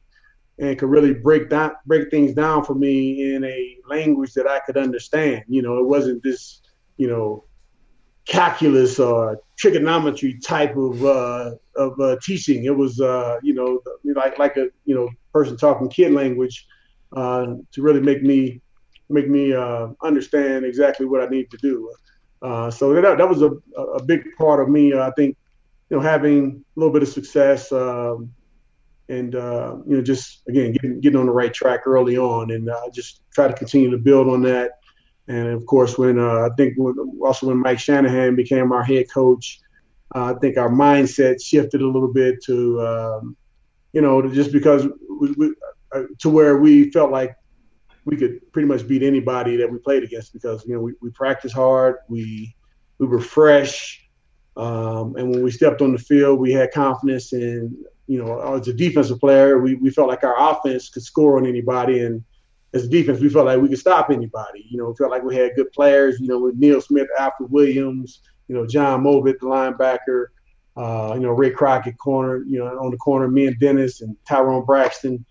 and 0.60 0.78
could 0.78 0.90
really 0.90 1.14
break 1.14 1.50
down 1.50 1.72
break 1.86 2.10
things 2.10 2.34
down 2.34 2.64
for 2.64 2.74
me 2.74 3.36
in 3.36 3.44
a 3.44 3.78
language 3.88 4.34
that 4.34 4.48
I 4.48 4.60
could 4.66 4.78
understand. 4.78 5.44
You 5.48 5.62
know, 5.62 5.78
it 5.78 5.86
wasn't 5.86 6.24
this, 6.24 6.62
you 6.98 7.08
know, 7.08 7.46
calculus 8.28 9.00
or 9.00 9.40
trigonometry 9.58 10.38
type 10.44 10.76
of 10.76 11.04
uh, 11.04 11.52
of 11.76 12.00
uh, 12.00 12.18
teaching. 12.22 12.66
It 12.66 12.76
was 12.76 13.00
uh, 13.00 13.38
you 13.42 13.54
know 13.54 13.82
like 14.04 14.38
like 14.38 14.58
a 14.58 14.68
you 14.86 14.96
know 14.96 15.10
person 15.34 15.58
talking 15.58 15.90
kid 15.90 16.12
language 16.12 16.68
uh, 17.16 17.56
to 17.72 17.82
really 17.82 18.02
make 18.02 18.22
me 18.22 18.62
make 19.10 19.30
me 19.30 19.54
uh, 19.54 19.88
understand 20.04 20.66
exactly 20.66 21.06
what 21.06 21.22
I 21.22 21.28
need 21.28 21.50
to 21.52 21.58
do. 21.58 21.92
Uh, 22.42 22.70
so 22.70 22.94
that 22.94 23.18
that 23.18 23.28
was 23.28 23.42
a 23.42 23.52
a 23.78 24.04
big 24.04 24.24
part 24.38 24.62
of 24.62 24.70
me. 24.70 24.94
I 24.94 25.12
think 25.12 25.36
you 25.90 25.98
know 25.98 26.04
having 26.04 26.64
a 26.76 26.80
little 26.80 26.94
bit 26.94 27.04
of 27.04 27.10
success. 27.10 27.72
Um, 27.72 28.32
and 29.10 29.34
you 29.34 29.96
know, 29.96 30.02
just 30.02 30.42
again 30.50 30.74
getting 30.74 31.00
getting 31.00 31.18
on 31.18 31.28
the 31.28 31.32
right 31.32 31.54
track 31.54 31.88
early 31.88 32.18
on, 32.18 32.52
and 32.52 32.70
just 32.94 33.22
try 33.34 33.48
to 33.48 33.54
continue 33.54 33.90
to 33.90 33.98
build 33.98 34.28
on 34.28 34.42
that 34.42 34.72
and 35.28 35.48
of 35.48 35.66
course, 35.66 35.98
when 35.98 36.20
uh, 36.20 36.48
I 36.48 36.50
think 36.56 36.78
also 37.22 37.48
when 37.48 37.58
Mike 37.58 37.80
Shanahan 37.80 38.36
became 38.36 38.72
our 38.72 38.84
head 38.84 39.12
coach, 39.12 39.60
uh, 40.16 40.34
I 40.36 40.40
think 40.40 40.58
our 40.58 40.70
mindset 40.70 41.42
shifted 41.44 41.82
a 41.82 41.88
little 41.88 42.12
bit 42.14 42.42
to, 42.46 42.82
um, 42.82 43.38
you 43.92 44.02
know, 44.02 44.22
just 44.30 44.54
because 44.54 44.88
we, 45.20 45.32
we, 45.34 45.54
uh, 45.94 46.04
to 46.20 46.30
where 46.30 46.58
we 46.58 46.92
felt 46.92 47.12
like 47.12 47.36
we 48.06 48.16
could 48.16 48.40
pretty 48.54 48.68
much 48.68 48.88
beat 48.88 49.04
anybody 49.04 49.58
that 49.58 49.70
we 49.70 49.78
played 49.80 50.02
against 50.02 50.32
because 50.32 50.66
you 50.66 50.74
know 50.74 50.80
we, 50.80 50.94
we 51.02 51.10
practiced 51.12 51.54
hard, 51.54 51.98
we 52.08 52.56
we 53.00 53.06
were 53.06 53.20
fresh, 53.20 54.08
um, 54.56 55.16
and 55.18 55.30
when 55.30 55.44
we 55.44 55.52
stepped 55.52 55.82
on 55.82 55.92
the 55.92 56.00
field, 56.00 56.40
we 56.40 56.54
had 56.54 56.72
confidence. 56.72 57.34
And 57.34 57.76
you 58.08 58.24
know, 58.24 58.56
as 58.56 58.70
a 58.70 58.74
defensive 58.74 59.20
player, 59.20 59.60
we 59.60 59.76
we 59.76 59.90
felt 59.90 60.08
like 60.08 60.24
our 60.24 60.52
offense 60.52 60.88
could 60.88 61.04
score 61.04 61.38
on 61.38 61.46
anybody, 61.46 62.00
and 62.06 62.24
as 62.74 62.86
a 62.86 62.88
defense, 62.88 63.20
we 63.20 63.30
felt 63.30 63.46
like 63.46 63.62
we 63.62 63.70
could 63.70 63.80
stop 63.80 64.10
anybody. 64.10 64.66
You 64.70 64.78
know, 64.78 64.90
we 64.90 64.96
felt 64.96 65.12
like 65.12 65.24
we 65.24 65.36
had 65.36 65.56
good 65.56 65.72
players. 65.72 66.20
You 66.20 66.28
know, 66.28 66.40
with 66.40 66.56
Neil 66.56 66.82
Smith, 66.82 67.08
Alfred 67.18 67.52
Williams, 67.52 68.22
you 68.48 68.56
know, 68.56 68.66
John 68.66 69.04
Mobley, 69.04 69.34
the 69.34 69.40
linebacker. 69.40 70.28
Uh, 70.76 71.16
you 71.16 71.22
know, 71.22 71.32
Ray 71.32 71.50
Crockett 71.50 71.98
corner, 71.98 72.44
you 72.48 72.60
know, 72.60 72.68
on 72.68 72.92
the 72.92 72.98
corner, 72.98 73.28
me 73.28 73.48
and 73.48 73.60
Dennis 73.60 74.02
and 74.02 74.16
Tyrone 74.28 74.64
Braxton 74.64 75.26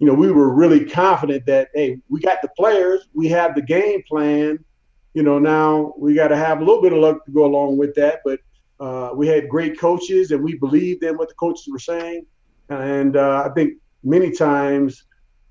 you 0.00 0.06
know, 0.06 0.14
we 0.14 0.32
were 0.32 0.48
really 0.48 0.84
confident 0.86 1.44
that, 1.44 1.68
hey, 1.74 1.98
we 2.08 2.20
got 2.20 2.40
the 2.40 2.48
players, 2.56 3.06
we 3.12 3.28
have 3.28 3.54
the 3.54 3.60
game 3.60 4.02
plan. 4.08 4.58
You 5.12 5.22
know, 5.22 5.38
now 5.38 5.92
we 5.98 6.14
got 6.14 6.28
to 6.28 6.36
have 6.36 6.60
a 6.60 6.64
little 6.64 6.80
bit 6.80 6.94
of 6.94 7.00
luck 7.00 7.24
to 7.26 7.30
go 7.30 7.44
along 7.44 7.76
with 7.76 7.94
that. 7.96 8.20
But 8.24 8.40
uh, 8.80 9.10
we 9.14 9.28
had 9.28 9.48
great 9.48 9.78
coaches, 9.78 10.30
and 10.30 10.42
we 10.42 10.56
believed 10.56 11.04
in 11.04 11.18
what 11.18 11.28
the 11.28 11.34
coaches 11.34 11.68
were 11.70 11.78
saying. 11.78 12.24
And 12.70 13.16
uh, 13.16 13.44
I 13.46 13.52
think 13.52 13.74
many 14.02 14.30
times 14.30 15.04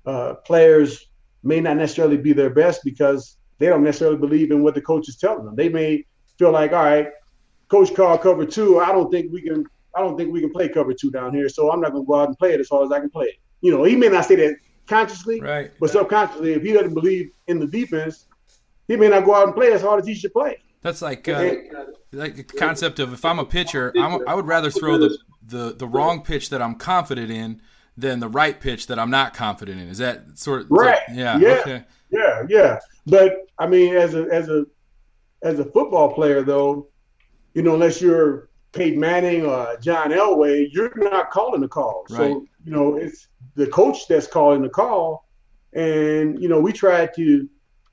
uh, 0.04 0.34
players 0.44 1.09
may 1.42 1.60
not 1.60 1.76
necessarily 1.76 2.16
be 2.16 2.32
their 2.32 2.50
best 2.50 2.82
because 2.84 3.36
they 3.58 3.66
don't 3.66 3.84
necessarily 3.84 4.16
believe 4.16 4.50
in 4.50 4.62
what 4.62 4.74
the 4.74 4.82
coach 4.82 5.08
is 5.08 5.16
telling 5.16 5.44
them. 5.44 5.56
They 5.56 5.68
may 5.68 6.04
feel 6.38 6.52
like, 6.52 6.72
all 6.72 6.84
right, 6.84 7.08
coach 7.68 7.94
called 7.94 8.22
cover 8.22 8.46
two. 8.46 8.80
I 8.80 8.92
don't 8.92 9.10
think 9.10 9.32
we 9.32 9.42
can. 9.42 9.64
I 9.94 10.00
don't 10.00 10.16
think 10.16 10.32
we 10.32 10.40
can 10.40 10.52
play 10.52 10.68
cover 10.68 10.94
two 10.94 11.10
down 11.10 11.34
here. 11.34 11.48
So 11.48 11.72
I'm 11.72 11.80
not 11.80 11.92
going 11.92 12.04
to 12.04 12.06
go 12.06 12.14
out 12.14 12.28
and 12.28 12.38
play 12.38 12.52
it 12.54 12.60
as 12.60 12.68
hard 12.68 12.86
as 12.86 12.92
I 12.92 13.00
can 13.00 13.10
play 13.10 13.26
it 13.26 13.40
you 13.60 13.70
know, 13.70 13.84
he 13.84 13.96
may 13.96 14.08
not 14.08 14.24
say 14.24 14.36
that 14.36 14.56
consciously, 14.86 15.40
right. 15.40 15.70
but 15.80 15.90
subconsciously, 15.90 16.54
if 16.54 16.62
he 16.62 16.72
doesn't 16.72 16.94
believe 16.94 17.30
in 17.46 17.58
the 17.58 17.66
defense, 17.66 18.26
he 18.88 18.96
may 18.96 19.08
not 19.08 19.24
go 19.24 19.34
out 19.34 19.46
and 19.46 19.54
play 19.54 19.72
as 19.72 19.82
hard 19.82 20.00
as 20.00 20.06
he 20.06 20.14
should 20.14 20.32
play. 20.32 20.58
That's 20.82 21.02
like 21.02 21.28
uh, 21.28 21.54
like 22.12 22.36
the 22.36 22.42
concept 22.42 23.00
of 23.00 23.12
if 23.12 23.24
I'm 23.24 23.38
a 23.38 23.44
pitcher, 23.44 23.92
I'm, 23.96 24.26
I 24.26 24.34
would 24.34 24.46
rather 24.46 24.70
throw 24.70 24.96
the, 24.96 25.18
the 25.46 25.74
the 25.74 25.86
wrong 25.86 26.22
pitch 26.22 26.48
that 26.50 26.62
I'm 26.62 26.74
confident 26.74 27.30
in 27.30 27.60
than 27.96 28.20
the 28.20 28.28
right 28.28 28.58
pitch 28.58 28.86
that 28.88 28.98
I'm 28.98 29.10
not 29.10 29.34
confident 29.34 29.80
in. 29.80 29.88
Is 29.88 29.98
that 29.98 30.38
sort 30.38 30.62
of 30.62 30.70
right? 30.70 30.98
That, 31.08 31.16
yeah, 31.16 31.38
yeah, 31.38 31.60
okay. 31.60 31.84
yeah, 32.10 32.42
yeah. 32.48 32.78
But 33.06 33.46
I 33.58 33.66
mean, 33.66 33.94
as 33.94 34.14
a 34.14 34.22
as 34.32 34.48
a 34.48 34.66
as 35.42 35.58
a 35.58 35.64
football 35.64 36.12
player, 36.12 36.42
though, 36.42 36.88
you 37.54 37.62
know, 37.62 37.74
unless 37.74 38.00
you're 38.00 38.48
Peyton 38.72 39.00
Manning 39.00 39.44
or 39.44 39.76
John 39.80 40.10
Elway, 40.10 40.68
you're 40.72 40.92
not 40.96 41.30
calling 41.30 41.60
the 41.60 41.68
call. 41.68 42.04
Right. 42.10 42.16
So 42.18 42.46
you 42.64 42.72
know, 42.72 42.96
it's 42.96 43.28
the 43.54 43.66
coach 43.66 44.06
that's 44.08 44.26
calling 44.26 44.62
the 44.62 44.68
call. 44.68 45.26
And, 45.72 46.40
you 46.42 46.48
know, 46.48 46.60
we 46.60 46.72
try 46.72 47.06
to 47.06 47.48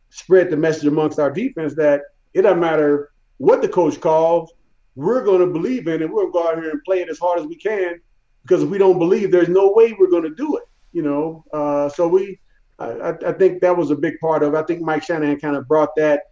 spread 0.10 0.49
the 0.49 0.57
message 0.57 0.86
amongst 0.86 1.19
our 1.19 1.31
defense 1.31 1.75
that 1.75 2.01
it 2.33 2.41
doesn't 2.41 2.60
matter 2.60 3.12
what 3.38 3.62
the 3.62 3.67
coach 3.67 3.99
calls, 4.01 4.51
we're 4.95 5.23
going 5.23 5.41
to 5.41 5.47
believe 5.47 5.88
in 5.88 6.01
it. 6.01 6.10
We're 6.10 6.23
going 6.23 6.27
to 6.27 6.31
go 6.31 6.49
out 6.49 6.63
here 6.63 6.71
and 6.71 6.83
play 6.83 7.01
it 7.01 7.10
as 7.10 7.19
hard 7.19 7.39
as 7.39 7.45
we 7.45 7.55
can 7.55 7.99
because 8.47 8.63
we 8.63 8.77
don't 8.77 8.97
believe, 8.97 9.31
there's 9.31 9.49
no 9.49 9.71
way 9.71 9.93
we're 9.93 10.10
going 10.10 10.23
to 10.23 10.36
do 10.36 10.57
it, 10.57 10.63
you 10.93 11.01
know. 11.01 11.43
Uh, 11.53 11.89
so 11.89 12.07
we, 12.07 12.39
I, 12.79 13.13
I, 13.25 13.33
think 13.33 13.62
that 13.62 13.75
was 13.75 13.91
a 13.91 13.95
big 13.95 14.19
part 14.19 14.43
of. 14.43 14.53
It. 14.53 14.57
I 14.57 14.63
think 14.63 14.81
Mike 14.81 15.03
Shanahan 15.03 15.39
kind 15.39 15.55
of 15.55 15.67
brought 15.67 15.95
that, 15.97 16.23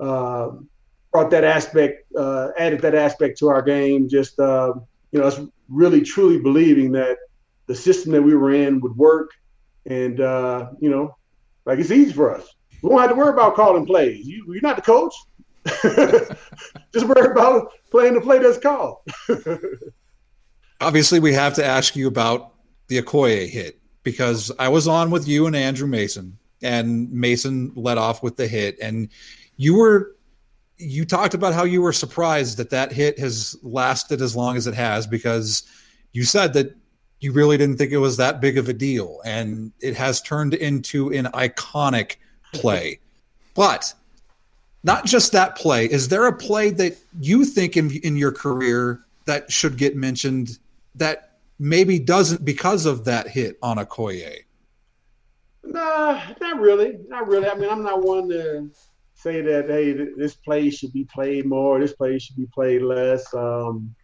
uh, 0.00 0.50
brought 1.12 1.30
that 1.30 1.44
aspect, 1.44 2.10
uh, 2.16 2.48
added 2.58 2.80
that 2.80 2.94
aspect 2.94 3.38
to 3.38 3.48
our 3.48 3.62
game. 3.62 4.08
Just 4.08 4.40
uh, 4.40 4.72
you 5.12 5.20
know, 5.20 5.26
us 5.26 5.40
really 5.68 6.00
truly 6.00 6.38
believing 6.38 6.92
that 6.92 7.18
the 7.66 7.74
system 7.74 8.12
that 8.12 8.22
we 8.22 8.34
were 8.34 8.52
in 8.52 8.80
would 8.80 8.96
work. 8.96 9.30
And, 9.86 10.20
uh, 10.20 10.70
you 10.80 10.90
know, 10.90 11.16
like 11.66 11.78
it's 11.78 11.90
easy 11.90 12.12
for 12.12 12.34
us. 12.34 12.46
We 12.82 12.90
don't 12.90 12.98
have 12.98 13.10
to 13.10 13.16
worry 13.16 13.30
about 13.30 13.54
calling 13.54 13.86
plays. 13.86 14.26
You, 14.26 14.44
you're 14.48 14.62
not 14.62 14.76
the 14.76 14.82
coach. 14.82 15.14
Just 16.92 17.06
worry 17.06 17.30
about 17.30 17.72
playing 17.90 18.14
the 18.14 18.20
play 18.20 18.38
that's 18.38 18.58
called. 18.58 18.98
Obviously, 20.80 21.20
we 21.20 21.32
have 21.32 21.54
to 21.54 21.64
ask 21.64 21.94
you 21.94 22.08
about 22.08 22.52
the 22.88 23.00
Okoye 23.02 23.48
hit 23.48 23.78
because 24.02 24.50
I 24.58 24.68
was 24.68 24.88
on 24.88 25.10
with 25.10 25.28
you 25.28 25.46
and 25.46 25.54
Andrew 25.54 25.86
Mason, 25.86 26.38
and 26.62 27.10
Mason 27.12 27.72
led 27.74 27.98
off 27.98 28.22
with 28.22 28.36
the 28.36 28.46
hit, 28.46 28.78
and 28.80 29.08
you 29.56 29.76
were 29.76 30.16
you 30.80 31.04
talked 31.04 31.34
about 31.34 31.52
how 31.52 31.64
you 31.64 31.82
were 31.82 31.92
surprised 31.92 32.56
that 32.56 32.70
that 32.70 32.90
hit 32.90 33.18
has 33.18 33.54
lasted 33.62 34.22
as 34.22 34.34
long 34.34 34.56
as 34.56 34.66
it 34.66 34.74
has 34.74 35.06
because 35.06 35.62
you 36.12 36.24
said 36.24 36.54
that 36.54 36.74
you 37.20 37.32
really 37.32 37.58
didn't 37.58 37.76
think 37.76 37.92
it 37.92 37.98
was 37.98 38.16
that 38.16 38.40
big 38.40 38.56
of 38.56 38.68
a 38.68 38.72
deal. 38.72 39.20
And 39.24 39.72
it 39.80 39.94
has 39.96 40.22
turned 40.22 40.54
into 40.54 41.12
an 41.12 41.26
iconic 41.26 42.16
play. 42.54 42.98
But 43.54 43.92
not 44.82 45.04
just 45.04 45.32
that 45.32 45.56
play. 45.56 45.84
Is 45.84 46.08
there 46.08 46.26
a 46.26 46.32
play 46.32 46.70
that 46.70 46.96
you 47.20 47.44
think 47.44 47.76
in, 47.76 47.90
in 47.98 48.16
your 48.16 48.32
career 48.32 49.00
that 49.26 49.52
should 49.52 49.76
get 49.76 49.96
mentioned 49.96 50.58
that 50.96 51.38
maybe 51.58 51.98
doesn't 51.98 52.44
because 52.44 52.86
of 52.86 53.04
that 53.04 53.28
hit 53.28 53.58
on 53.62 53.76
Okoye? 53.76 54.44
Nah, 55.62 56.20
not 56.40 56.60
really. 56.60 56.98
Not 57.08 57.28
really. 57.28 57.48
I 57.48 57.54
mean, 57.54 57.70
I'm 57.70 57.82
not 57.82 58.02
one 58.02 58.28
to 58.30 58.70
say 59.14 59.42
that, 59.42 59.68
hey, 59.68 59.92
this 59.92 60.34
play 60.34 60.70
should 60.70 60.92
be 60.92 61.04
played 61.04 61.46
more, 61.46 61.78
this 61.78 61.92
play 61.92 62.18
should 62.18 62.36
be 62.36 62.46
played 62.46 62.82
less. 62.82 63.32
Um, 63.34 63.94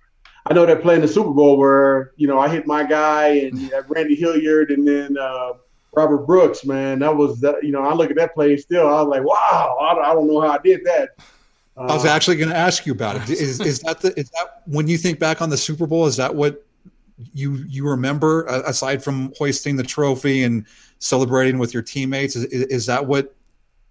I 0.48 0.54
know 0.54 0.64
they're 0.64 0.76
playing 0.76 1.00
the 1.00 1.08
Super 1.08 1.30
Bowl 1.30 1.56
where 1.56 2.12
you 2.16 2.28
know 2.28 2.38
I 2.38 2.48
hit 2.48 2.66
my 2.66 2.84
guy 2.84 3.28
and 3.28 3.72
Randy 3.88 4.14
Hilliard 4.14 4.70
and 4.70 4.86
then 4.86 5.16
uh, 5.18 5.54
Robert 5.92 6.26
Brooks. 6.26 6.64
Man, 6.64 7.00
that 7.00 7.16
was 7.16 7.40
that. 7.40 7.64
You 7.64 7.72
know, 7.72 7.82
I 7.82 7.94
look 7.94 8.10
at 8.10 8.16
that 8.16 8.34
play 8.34 8.56
still. 8.56 8.86
I 8.86 9.02
was 9.02 9.08
like, 9.08 9.24
wow, 9.24 9.76
I, 9.80 10.10
I 10.10 10.14
don't 10.14 10.28
know 10.28 10.40
how 10.40 10.50
I 10.50 10.58
did 10.58 10.84
that. 10.84 11.10
Uh, 11.76 11.86
I 11.86 11.94
was 11.94 12.04
actually 12.04 12.36
going 12.36 12.50
to 12.50 12.56
ask 12.56 12.86
you 12.86 12.92
about 12.92 13.16
it. 13.16 13.30
Is 13.30 13.60
is 13.60 13.80
that 13.80 14.00
the 14.00 14.18
is 14.18 14.30
that 14.30 14.62
when 14.66 14.86
you 14.86 14.98
think 14.98 15.18
back 15.18 15.42
on 15.42 15.50
the 15.50 15.56
Super 15.56 15.86
Bowl? 15.86 16.06
Is 16.06 16.16
that 16.16 16.34
what 16.34 16.65
you 17.32 17.64
you 17.68 17.88
remember 17.88 18.44
aside 18.44 19.02
from 19.02 19.32
hoisting 19.38 19.76
the 19.76 19.82
trophy 19.82 20.44
and 20.44 20.66
celebrating 20.98 21.58
with 21.58 21.72
your 21.72 21.82
teammates? 21.82 22.36
Is, 22.36 22.44
is 22.44 22.86
that 22.86 23.06
what 23.06 23.34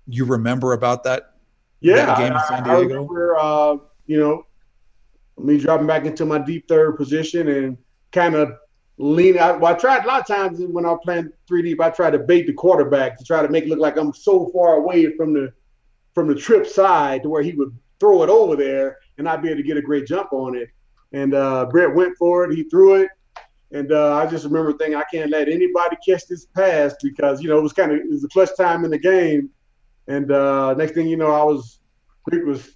you 0.07 0.25
remember 0.25 0.73
about 0.73 1.03
that? 1.03 1.35
Yeah, 1.81 2.05
that 2.05 2.17
game 2.17 2.33
in 2.33 2.39
San 2.47 2.63
Diego. 2.63 2.77
I 2.77 2.81
remember. 2.81 3.37
Uh, 3.37 3.77
you 4.07 4.19
know, 4.19 4.45
me 5.37 5.57
dropping 5.57 5.87
back 5.87 6.05
into 6.05 6.25
my 6.25 6.37
deep 6.37 6.67
third 6.67 6.97
position 6.97 7.47
and 7.47 7.77
kind 8.11 8.35
of 8.35 8.53
lean 8.97 9.37
out. 9.37 9.59
Well, 9.59 9.73
I 9.73 9.77
tried 9.77 10.05
a 10.05 10.07
lot 10.07 10.21
of 10.21 10.27
times 10.27 10.59
when 10.59 10.85
I 10.85 10.91
was 10.91 11.01
playing 11.03 11.31
three 11.47 11.61
deep, 11.61 11.81
I 11.81 11.89
tried 11.89 12.11
to 12.11 12.19
bait 12.19 12.47
the 12.47 12.53
quarterback 12.53 13.17
to 13.17 13.25
try 13.25 13.41
to 13.41 13.49
make 13.49 13.65
it 13.65 13.69
look 13.69 13.79
like 13.79 13.97
I'm 13.97 14.13
so 14.13 14.49
far 14.53 14.75
away 14.75 15.15
from 15.15 15.33
the 15.33 15.51
from 16.13 16.27
the 16.27 16.35
trip 16.35 16.65
side 16.65 17.23
to 17.23 17.29
where 17.29 17.41
he 17.41 17.51
would 17.53 17.77
throw 17.99 18.23
it 18.23 18.29
over 18.29 18.55
there 18.55 18.99
and 19.17 19.27
I'd 19.27 19.41
be 19.41 19.49
able 19.49 19.57
to 19.57 19.67
get 19.67 19.77
a 19.77 19.81
great 19.81 20.07
jump 20.07 20.31
on 20.31 20.55
it. 20.55 20.69
And 21.11 21.33
uh, 21.33 21.65
Brett 21.65 21.93
went 21.93 22.17
for 22.17 22.45
it. 22.45 22.55
He 22.55 22.63
threw 22.63 22.95
it. 22.95 23.09
And 23.75 23.91
uh, 23.91 24.15
I 24.15 24.25
just 24.25 24.45
remember 24.45 24.73
thinking, 24.73 24.95
I 24.95 25.03
can't 25.11 25.29
let 25.29 25.49
anybody 25.49 25.97
catch 26.07 26.27
this 26.27 26.45
pass 26.45 26.95
because, 27.03 27.41
you 27.41 27.49
know, 27.49 27.57
it 27.57 27.61
was 27.61 27.73
kind 27.73 27.91
of, 27.91 27.97
it 27.97 28.09
was 28.09 28.23
a 28.23 28.29
clutch 28.29 28.55
time 28.57 28.85
in 28.85 28.91
the 28.91 28.97
game. 28.97 29.49
And 30.07 30.31
uh, 30.31 30.73
next 30.75 30.93
thing 30.93 31.07
you 31.07 31.17
know, 31.17 31.31
I 31.31 31.43
was, 31.43 31.79
it 32.31 32.45
was, 32.45 32.71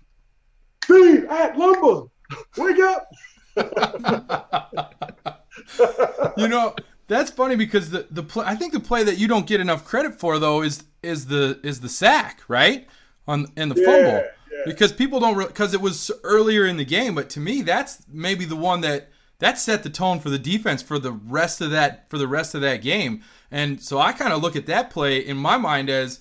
Steve 0.84 1.26
at 1.26 1.58
Lumber, 1.58 2.10
Wake 2.58 2.80
up! 2.80 3.10
you 6.38 6.48
know 6.48 6.76
that's 7.08 7.32
funny 7.32 7.56
because 7.56 7.90
the 7.90 8.06
the 8.12 8.24
play, 8.24 8.46
I 8.46 8.56
think 8.56 8.74
the 8.74 8.80
play 8.80 9.04
that 9.04 9.18
you 9.18 9.28
don't 9.28 9.48
get 9.48 9.60
enough 9.60 9.84
credit 9.84 10.20
for 10.20 10.40
though 10.40 10.62
is 10.62 10.84
is 11.02 11.26
the 11.26 11.60
is 11.64 11.82
the 11.82 11.90
sack 11.90 12.42
right 12.48 12.88
on 13.28 13.52
in 13.58 13.70
the 13.70 13.76
yeah, 13.76 13.86
fumble 13.86 14.12
yeah. 14.12 14.28
because 14.66 14.94
people 14.94 15.20
don't 15.20 15.38
because 15.48 15.74
it 15.74 15.82
was 15.82 16.12
earlier 16.24 16.66
in 16.66 16.78
the 16.78 16.86
game 16.86 17.16
but 17.16 17.30
to 17.32 17.40
me 17.40 17.62
that's 17.62 18.06
maybe 18.08 18.46
the 18.46 18.56
one 18.56 18.82
that 18.82 19.10
that 19.40 19.58
set 19.58 19.84
the 19.84 19.90
tone 19.90 20.20
for 20.20 20.30
the 20.30 20.40
defense 20.40 20.82
for 20.82 21.00
the 21.00 21.12
rest 21.12 21.62
of 21.62 21.72
that 21.72 22.10
for 22.10 22.18
the 22.18 22.28
rest 22.28 22.56
of 22.56 22.62
that 22.62 22.82
game 22.82 23.22
and 23.52 23.82
so 23.82 23.98
I 23.98 24.12
kind 24.12 24.34
of 24.34 24.42
look 24.42 24.56
at 24.56 24.68
that 24.68 24.90
play 24.90 25.20
in 25.20 25.38
my 25.38 25.58
mind 25.58 25.90
as 25.90 26.20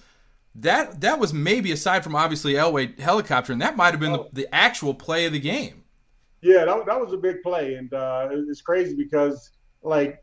that 0.54 1.00
that 1.00 1.18
was 1.18 1.32
maybe 1.32 1.72
aside 1.72 2.02
from 2.02 2.16
obviously 2.16 2.54
Elway 2.54 2.98
helicopter 2.98 3.52
and 3.52 3.62
that 3.62 3.76
might 3.76 3.90
have 3.90 4.00
been 4.00 4.12
the, 4.12 4.28
the 4.32 4.54
actual 4.54 4.94
play 4.94 5.26
of 5.26 5.32
the 5.32 5.40
game. 5.40 5.84
Yeah, 6.40 6.64
that, 6.64 6.86
that 6.86 7.00
was 7.00 7.12
a 7.12 7.16
big 7.16 7.42
play, 7.42 7.74
and 7.74 7.92
uh, 7.92 8.28
it's 8.30 8.62
crazy 8.62 8.94
because 8.94 9.50
like 9.82 10.22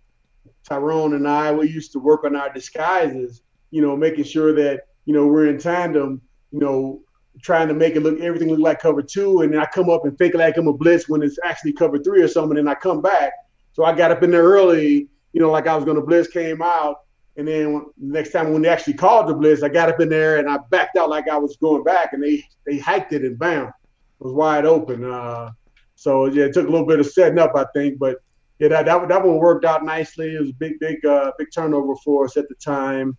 Tyrone 0.63 1.13
and 1.13 1.27
I, 1.27 1.51
we 1.51 1.69
used 1.69 1.91
to 1.93 1.99
work 1.99 2.23
on 2.23 2.35
our 2.35 2.51
disguises, 2.51 3.41
you 3.71 3.81
know, 3.81 3.95
making 3.97 4.23
sure 4.23 4.53
that 4.53 4.87
you 5.05 5.13
know 5.13 5.27
we're 5.27 5.47
in 5.47 5.57
tandem, 5.57 6.21
you 6.51 6.59
know, 6.59 7.01
trying 7.41 7.67
to 7.67 7.73
make 7.73 7.95
it 7.95 8.01
look 8.01 8.19
everything 8.19 8.49
look 8.49 8.59
like 8.59 8.79
cover 8.79 9.01
two, 9.01 9.41
and 9.41 9.53
then 9.53 9.59
I 9.59 9.65
come 9.65 9.89
up 9.89 10.05
and 10.05 10.17
fake 10.17 10.33
like 10.33 10.57
I'm 10.57 10.67
a 10.67 10.73
blitz 10.73 11.09
when 11.09 11.21
it's 11.21 11.37
actually 11.43 11.73
cover 11.73 11.97
three 11.99 12.21
or 12.21 12.27
something, 12.27 12.57
and 12.57 12.69
I 12.69 12.75
come 12.75 13.01
back. 13.01 13.33
So 13.73 13.83
I 13.83 13.93
got 13.93 14.11
up 14.11 14.23
in 14.23 14.31
there 14.31 14.43
early, 14.43 15.07
you 15.33 15.41
know, 15.41 15.51
like 15.51 15.67
I 15.67 15.75
was 15.75 15.85
going 15.85 15.97
to 15.97 16.05
blitz, 16.05 16.29
came 16.29 16.61
out, 16.61 17.01
and 17.37 17.47
then 17.47 17.85
next 17.97 18.31
time 18.31 18.53
when 18.53 18.61
they 18.61 18.69
actually 18.69 18.93
called 18.93 19.27
the 19.27 19.33
blitz, 19.33 19.63
I 19.63 19.69
got 19.69 19.89
up 19.89 19.99
in 19.99 20.09
there 20.09 20.37
and 20.37 20.49
I 20.49 20.57
backed 20.69 20.97
out 20.97 21.09
like 21.09 21.27
I 21.27 21.37
was 21.37 21.57
going 21.57 21.83
back, 21.83 22.13
and 22.13 22.23
they 22.23 22.43
they 22.65 22.77
hiked 22.77 23.13
it 23.13 23.23
and 23.23 23.37
bam, 23.37 23.67
it 23.67 23.73
was 24.19 24.33
wide 24.33 24.65
open. 24.65 25.03
Uh, 25.03 25.51
so 25.95 26.25
yeah, 26.27 26.45
it 26.45 26.53
took 26.53 26.67
a 26.67 26.71
little 26.71 26.87
bit 26.87 26.99
of 26.99 27.07
setting 27.07 27.39
up, 27.39 27.53
I 27.55 27.65
think, 27.73 27.99
but 27.99 28.17
yeah, 28.59 28.69
that 28.69 28.85
that, 28.85 29.07
that 29.09 29.25
one 29.25 29.37
worked 29.37 29.65
out 29.65 29.83
nicely. 29.83 30.35
It 30.35 30.41
was 30.41 30.51
a 30.51 30.53
big, 30.53 30.79
big, 30.79 31.05
uh, 31.05 31.31
big 31.37 31.47
turnover 31.53 31.95
for 31.97 32.25
us 32.25 32.37
at 32.37 32.47
the 32.47 32.55
time. 32.55 33.17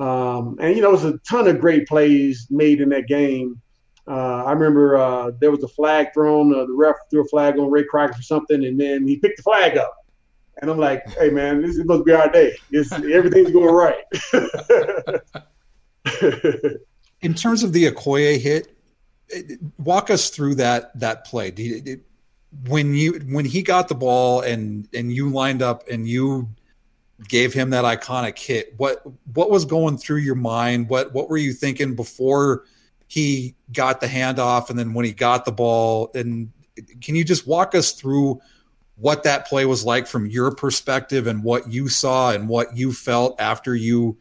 Um, 0.00 0.56
and 0.60 0.74
you 0.74 0.82
know, 0.82 0.88
it 0.88 0.92
was 0.92 1.04
a 1.04 1.18
ton 1.18 1.46
of 1.46 1.60
great 1.60 1.86
plays 1.86 2.46
made 2.50 2.80
in 2.80 2.88
that 2.88 3.06
game. 3.06 3.60
Uh, 4.08 4.44
I 4.44 4.52
remember 4.52 4.96
uh, 4.96 5.32
there 5.40 5.50
was 5.50 5.62
a 5.62 5.68
flag 5.68 6.14
thrown. 6.14 6.54
Uh, 6.54 6.64
the 6.64 6.72
ref 6.72 6.96
threw 7.10 7.20
a 7.20 7.28
flag 7.28 7.58
on 7.58 7.70
Ray 7.70 7.84
Crockett 7.84 8.16
for 8.16 8.22
something, 8.22 8.64
and 8.64 8.80
then 8.80 9.06
he 9.06 9.18
picked 9.18 9.36
the 9.36 9.42
flag 9.42 9.76
up. 9.76 9.94
And 10.62 10.70
I'm 10.70 10.78
like, 10.78 11.06
"Hey, 11.10 11.28
man, 11.28 11.60
this 11.60 11.76
must 11.84 12.06
be 12.06 12.12
our 12.12 12.32
day. 12.32 12.56
It's, 12.70 12.90
everything's 12.92 13.52
going 13.52 13.74
right." 13.74 14.02
in 17.20 17.34
terms 17.34 17.62
of 17.62 17.74
the 17.74 17.90
Okoye 17.90 18.40
hit, 18.40 18.74
walk 19.78 20.08
us 20.08 20.30
through 20.30 20.54
that 20.56 20.98
that 20.98 21.26
play. 21.26 21.52
You, 21.54 22.00
when 22.68 22.94
you 22.94 23.20
when 23.28 23.44
he 23.44 23.60
got 23.62 23.88
the 23.88 23.94
ball 23.94 24.40
and 24.40 24.88
and 24.94 25.12
you 25.12 25.28
lined 25.28 25.60
up 25.60 25.86
and 25.88 26.08
you 26.08 26.48
gave 27.28 27.52
him 27.52 27.70
that 27.70 27.84
iconic 27.84 28.38
hit, 28.38 28.74
what 28.76 29.02
what 29.34 29.50
was 29.50 29.64
going 29.64 29.98
through 29.98 30.18
your 30.18 30.34
mind? 30.34 30.88
What 30.88 31.12
what 31.12 31.28
were 31.28 31.36
you 31.36 31.52
thinking 31.52 31.94
before 31.94 32.64
he 33.06 33.54
got 33.72 34.00
the 34.00 34.06
handoff 34.06 34.70
and 34.70 34.78
then 34.78 34.94
when 34.94 35.04
he 35.04 35.12
got 35.12 35.44
the 35.44 35.52
ball? 35.52 36.10
And 36.14 36.50
can 37.00 37.14
you 37.14 37.24
just 37.24 37.46
walk 37.46 37.74
us 37.74 37.92
through 37.92 38.40
what 38.96 39.22
that 39.22 39.46
play 39.46 39.64
was 39.64 39.84
like 39.84 40.06
from 40.06 40.26
your 40.26 40.54
perspective 40.54 41.26
and 41.26 41.42
what 41.42 41.70
you 41.72 41.88
saw 41.88 42.32
and 42.32 42.48
what 42.48 42.76
you 42.76 42.92
felt 42.92 43.40
after 43.40 43.74
you 43.74 44.18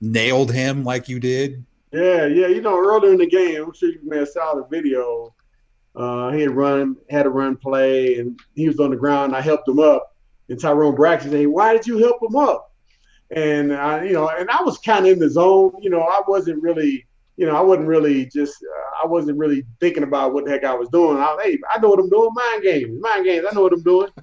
nailed 0.00 0.52
him 0.52 0.84
like 0.84 1.08
you 1.08 1.20
did? 1.20 1.64
Yeah, 1.92 2.26
yeah. 2.26 2.46
You 2.46 2.60
know, 2.62 2.78
earlier 2.78 3.12
in 3.12 3.18
the 3.18 3.26
game, 3.26 3.62
I'm 3.62 3.74
sure 3.74 3.90
you 3.90 4.00
may 4.02 4.18
have 4.18 4.28
saw 4.28 4.54
the 4.54 4.64
video. 4.64 5.34
Uh, 5.94 6.30
he 6.30 6.40
had 6.40 6.52
run, 6.52 6.96
had 7.10 7.26
a 7.26 7.30
run 7.30 7.56
play, 7.56 8.18
and 8.18 8.40
he 8.54 8.66
was 8.66 8.80
on 8.80 8.90
the 8.90 8.96
ground. 8.96 9.36
I 9.36 9.42
helped 9.42 9.68
him 9.68 9.78
up, 9.78 10.11
and 10.48 10.60
Tyrone 10.60 10.94
Braxton 10.94 11.30
said, 11.30 11.46
"Why 11.46 11.72
did 11.72 11.86
you 11.86 11.98
help 11.98 12.22
him 12.22 12.36
up?" 12.36 12.72
And 13.30 13.72
I, 13.72 14.04
you 14.04 14.12
know, 14.12 14.28
and 14.28 14.50
I 14.50 14.62
was 14.62 14.78
kind 14.78 15.06
of 15.06 15.12
in 15.12 15.18
the 15.18 15.30
zone. 15.30 15.72
You 15.80 15.90
know, 15.90 16.02
I 16.02 16.20
wasn't 16.26 16.62
really, 16.62 17.06
you 17.36 17.46
know, 17.46 17.56
I 17.56 17.60
wasn't 17.60 17.88
really 17.88 18.26
just, 18.26 18.62
uh, 18.62 19.04
I 19.04 19.06
wasn't 19.06 19.38
really 19.38 19.64
thinking 19.80 20.02
about 20.02 20.34
what 20.34 20.44
the 20.44 20.50
heck 20.50 20.64
I 20.64 20.74
was 20.74 20.88
doing. 20.90 21.16
I, 21.16 21.36
hey, 21.42 21.58
I 21.74 21.80
know 21.80 21.88
what 21.88 21.98
I'm 21.98 22.10
doing. 22.10 22.30
Mind 22.34 22.62
games, 22.62 23.00
mind 23.00 23.24
games. 23.24 23.46
I 23.50 23.54
know 23.54 23.62
what 23.62 23.72
I'm 23.72 23.82
doing. 23.82 24.08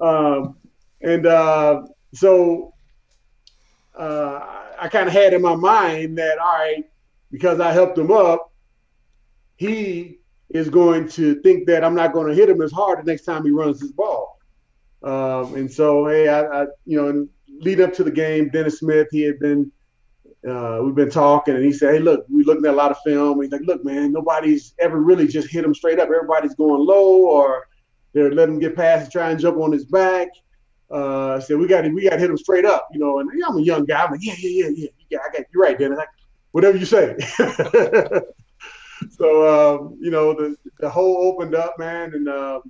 Um, 0.00 0.56
and 1.00 1.26
uh, 1.26 1.82
so 2.12 2.74
uh, 3.96 4.40
I 4.80 4.88
kind 4.88 5.06
of 5.06 5.12
had 5.12 5.32
in 5.32 5.40
my 5.40 5.54
mind 5.54 6.18
that 6.18 6.38
all 6.38 6.58
right 6.58 6.84
because 7.32 7.58
I 7.58 7.72
helped 7.72 7.98
him 7.98 8.12
up, 8.12 8.52
he 9.56 10.18
is 10.50 10.68
going 10.68 11.08
to 11.08 11.40
think 11.40 11.66
that 11.66 11.82
I'm 11.82 11.94
not 11.94 12.12
going 12.12 12.28
to 12.28 12.34
hit 12.34 12.50
him 12.50 12.60
as 12.60 12.70
hard 12.70 12.98
the 12.98 13.10
next 13.10 13.24
time 13.24 13.44
he 13.44 13.50
runs 13.50 13.80
his 13.80 13.90
ball. 13.90 14.31
Um, 15.02 15.54
and 15.54 15.70
so, 15.70 16.06
hey, 16.06 16.28
I, 16.28 16.42
I, 16.42 16.66
you 16.86 17.00
know, 17.00 17.26
lead 17.60 17.80
up 17.80 17.92
to 17.94 18.04
the 18.04 18.10
game, 18.10 18.48
Dennis 18.50 18.78
Smith, 18.78 19.08
he 19.10 19.22
had 19.22 19.38
been, 19.38 19.70
uh, 20.48 20.80
we've 20.82 20.94
been 20.94 21.10
talking, 21.10 21.54
and 21.54 21.64
he 21.64 21.72
said, 21.72 21.94
hey, 21.94 22.00
look, 22.00 22.24
we're 22.28 22.44
looking 22.44 22.64
at 22.66 22.74
a 22.74 22.76
lot 22.76 22.90
of 22.90 22.98
film. 23.04 23.40
He's 23.40 23.50
like, 23.50 23.62
look, 23.64 23.84
man, 23.84 24.12
nobody's 24.12 24.74
ever 24.78 25.00
really 25.00 25.26
just 25.26 25.48
hit 25.48 25.64
him 25.64 25.74
straight 25.74 25.98
up. 25.98 26.08
Everybody's 26.08 26.54
going 26.54 26.84
low, 26.84 27.22
or 27.22 27.68
they're 28.12 28.32
letting 28.32 28.56
him 28.56 28.60
get 28.60 28.76
past 28.76 29.04
and 29.04 29.12
try 29.12 29.30
and 29.30 29.40
jump 29.40 29.58
on 29.58 29.72
his 29.72 29.84
back. 29.84 30.28
Uh, 30.90 31.40
said, 31.40 31.58
we 31.58 31.66
got 31.66 31.82
to, 31.82 31.88
we 31.88 32.02
got 32.02 32.10
to 32.10 32.18
hit 32.18 32.30
him 32.30 32.36
straight 32.36 32.64
up, 32.64 32.88
you 32.92 33.00
know. 33.00 33.18
And 33.20 33.30
yeah, 33.34 33.46
I'm 33.48 33.56
a 33.56 33.62
young 33.62 33.84
guy. 33.86 34.04
I'm 34.04 34.10
like, 34.10 34.22
yeah, 34.22 34.34
yeah, 34.38 34.66
yeah, 34.66 34.70
yeah. 34.74 34.88
yeah 35.10 35.18
I 35.26 35.32
got 35.32 35.46
you're 35.52 35.62
right, 35.62 35.78
Dennis. 35.78 35.98
Whatever 36.50 36.76
you 36.76 36.84
say. 36.84 37.16
so 39.10 39.78
um, 39.78 39.96
you 40.00 40.10
know, 40.10 40.34
the 40.34 40.54
the 40.80 40.90
hole 40.90 41.32
opened 41.32 41.54
up, 41.54 41.78
man, 41.78 42.12
and, 42.14 42.28
uh, 42.28 42.60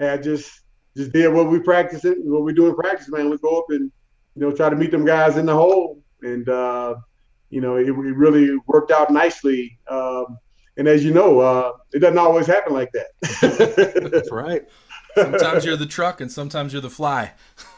I 0.00 0.16
just 0.16 0.60
just 0.96 1.12
did 1.12 1.32
what 1.32 1.48
we 1.48 1.60
practice 1.60 2.04
it, 2.04 2.18
what 2.24 2.42
we 2.42 2.52
do 2.52 2.68
in 2.68 2.74
practice, 2.74 3.08
man. 3.08 3.30
We 3.30 3.38
go 3.38 3.58
up 3.58 3.66
and 3.70 3.90
you 4.34 4.42
know 4.42 4.52
try 4.52 4.68
to 4.68 4.76
meet 4.76 4.90
them 4.90 5.04
guys 5.04 5.36
in 5.36 5.46
the 5.46 5.54
hole, 5.54 6.02
and 6.22 6.48
uh, 6.48 6.96
you 7.50 7.60
know 7.60 7.76
it, 7.76 7.88
it, 7.88 7.92
really 7.92 8.56
worked 8.66 8.90
out 8.90 9.10
nicely. 9.10 9.78
Um, 9.88 10.38
and 10.76 10.86
as 10.86 11.04
you 11.04 11.12
know, 11.12 11.40
uh, 11.40 11.72
it 11.92 11.98
doesn't 11.98 12.18
always 12.18 12.46
happen 12.46 12.72
like 12.72 12.90
that. 12.92 14.10
That's 14.12 14.30
right. 14.30 14.68
Sometimes 15.16 15.64
you're 15.64 15.76
the 15.76 15.86
truck, 15.86 16.20
and 16.20 16.30
sometimes 16.30 16.72
you're 16.72 16.82
the 16.82 16.90
fly. 16.90 17.32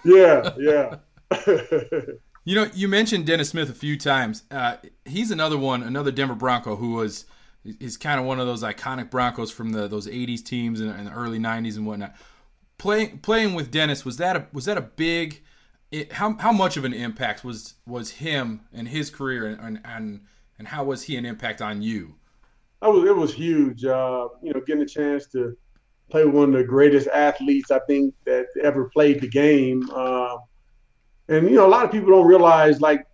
Yeah, 0.04 0.54
yeah. 0.58 0.96
You 2.44 2.54
know, 2.54 2.70
you 2.74 2.88
mentioned 2.88 3.26
Dennis 3.26 3.50
Smith 3.50 3.68
a 3.68 3.74
few 3.74 3.98
times. 3.98 4.44
Uh, 4.50 4.76
he's 5.04 5.30
another 5.30 5.58
one, 5.58 5.82
another 5.82 6.10
Denver 6.10 6.34
Bronco 6.34 6.76
who 6.76 6.94
was 6.94 7.26
is 7.64 7.98
kind 7.98 8.18
of 8.18 8.24
one 8.24 8.40
of 8.40 8.46
those 8.46 8.62
iconic 8.62 9.10
Broncos 9.10 9.50
from 9.50 9.70
the 9.72 9.86
those 9.86 10.06
'80s 10.06 10.42
teams 10.42 10.80
and, 10.80 11.06
the 11.06 11.12
early 11.12 11.38
'90s 11.38 11.76
and 11.76 11.86
whatnot. 11.86 12.14
Playing 12.80 13.18
playing 13.18 13.52
with 13.52 13.70
Dennis 13.70 14.06
was 14.06 14.16
that 14.16 14.36
a 14.36 14.46
was 14.54 14.64
that 14.64 14.78
a 14.78 14.80
big? 14.80 15.42
It, 15.90 16.12
how 16.14 16.38
how 16.38 16.50
much 16.50 16.78
of 16.78 16.86
an 16.86 16.94
impact 16.94 17.44
was 17.44 17.74
was 17.86 18.12
him 18.12 18.62
and 18.72 18.88
his 18.88 19.10
career 19.10 19.46
and 19.46 19.82
and 19.84 20.22
and 20.58 20.66
how 20.66 20.84
was 20.84 21.02
he 21.02 21.16
an 21.16 21.26
impact 21.26 21.60
on 21.60 21.82
you? 21.82 22.14
It 22.82 22.86
was 22.86 23.04
it 23.04 23.14
was 23.14 23.34
huge. 23.34 23.84
Uh, 23.84 24.28
you 24.42 24.54
know, 24.54 24.60
getting 24.60 24.82
a 24.82 24.86
chance 24.86 25.26
to 25.32 25.54
play 26.10 26.24
with 26.24 26.34
one 26.34 26.54
of 26.54 26.58
the 26.58 26.64
greatest 26.64 27.06
athletes 27.08 27.70
I 27.70 27.80
think 27.80 28.14
that 28.24 28.46
ever 28.62 28.88
played 28.88 29.20
the 29.20 29.28
game. 29.28 29.86
Uh, 29.94 30.38
and 31.28 31.50
you 31.50 31.56
know, 31.56 31.66
a 31.66 31.68
lot 31.68 31.84
of 31.84 31.92
people 31.92 32.08
don't 32.08 32.26
realize 32.26 32.80
like, 32.80 33.04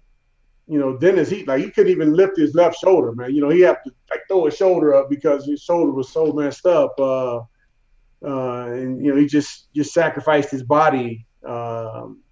you 0.68 0.79
know, 0.79 0.96
Dennis 0.96 1.29
he 1.29 1.44
like 1.44 1.64
he 1.64 1.72
couldn't 1.72 1.90
even 1.90 2.14
lift 2.14 2.37
his 2.37 2.55
left 2.55 2.79
shoulder, 2.79 3.11
man. 3.16 3.35
You 3.35 3.40
know, 3.40 3.50
he 3.50 3.62
had 3.62 3.79
to 3.85 3.90
like 4.11 4.20
throw 4.29 4.44
his 4.44 4.57
shoulder 4.57 4.94
up 4.94 5.11
because 5.11 5.44
his 5.44 5.61
shoulder 5.61 5.90
was 5.90 6.09
so 6.09 6.33
messed 6.33 6.66
up. 6.66 6.94
Uh, 7.00 7.40
uh, 8.27 8.67
and 8.73 9.05
you 9.05 9.12
know, 9.12 9.21
he 9.21 9.27
just 9.27 9.73
just 9.75 9.93
sacrificed 9.93 10.51
his 10.51 10.62
body. 10.62 11.27
Um, 11.47 12.23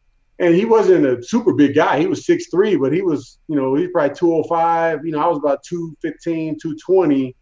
and 0.40 0.54
he 0.54 0.64
wasn't 0.64 1.06
a 1.06 1.22
super 1.22 1.54
big 1.54 1.76
guy. 1.76 2.00
He 2.00 2.06
was 2.06 2.26
six 2.26 2.48
three, 2.50 2.76
but 2.76 2.92
he 2.92 3.02
was, 3.02 3.38
you 3.46 3.54
know, 3.54 3.74
he's 3.74 3.90
probably 3.92 4.16
205. 4.16 5.06
You 5.06 5.12
know, 5.12 5.20
I 5.20 5.28
was 5.28 5.38
about 5.38 5.62
215, 5.62 6.58
220. 6.60 7.36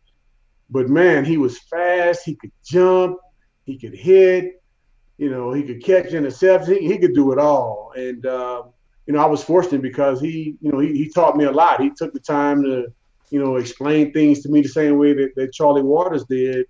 But 0.69 0.89
man, 0.89 1.25
he 1.25 1.39
was 1.39 1.59
fast. 1.59 2.23
He 2.25 2.35
could 2.35 2.53
jump. 2.65 3.17
He 3.65 3.79
could 3.79 3.95
hit. 3.95 4.63
You 5.17 5.31
know, 5.31 5.53
he 5.53 5.63
could 5.63 5.83
catch 5.83 6.07
interceptions. 6.07 6.79
He, 6.79 6.87
he 6.87 6.99
could 6.99 7.15
do 7.15 7.33
it 7.33 7.39
all. 7.39 7.93
And, 7.97 8.25
uh, 8.27 8.65
you 9.07 9.15
know, 9.15 9.21
I 9.21 9.27
was 9.27 9.43
fortunate 9.43 9.83
because 9.83 10.21
he, 10.21 10.57
you 10.61 10.73
know, 10.73 10.79
he, 10.79 10.89
he 10.93 11.09
taught 11.09 11.37
me 11.37 11.45
a 11.45 11.51
lot. 11.51 11.81
He 11.81 11.91
took 11.91 12.13
the 12.13 12.21
time 12.21 12.63
to, 12.63 12.87
you 13.31 13.43
know, 13.43 13.57
explain 13.57 14.13
things 14.13 14.43
to 14.43 14.51
me 14.51 14.61
the 14.61 14.69
same 14.69 14.99
way 14.99 15.15
that, 15.15 15.35
that 15.37 15.53
Charlie 15.53 15.83
Waters 15.83 16.25
did. 16.25 16.67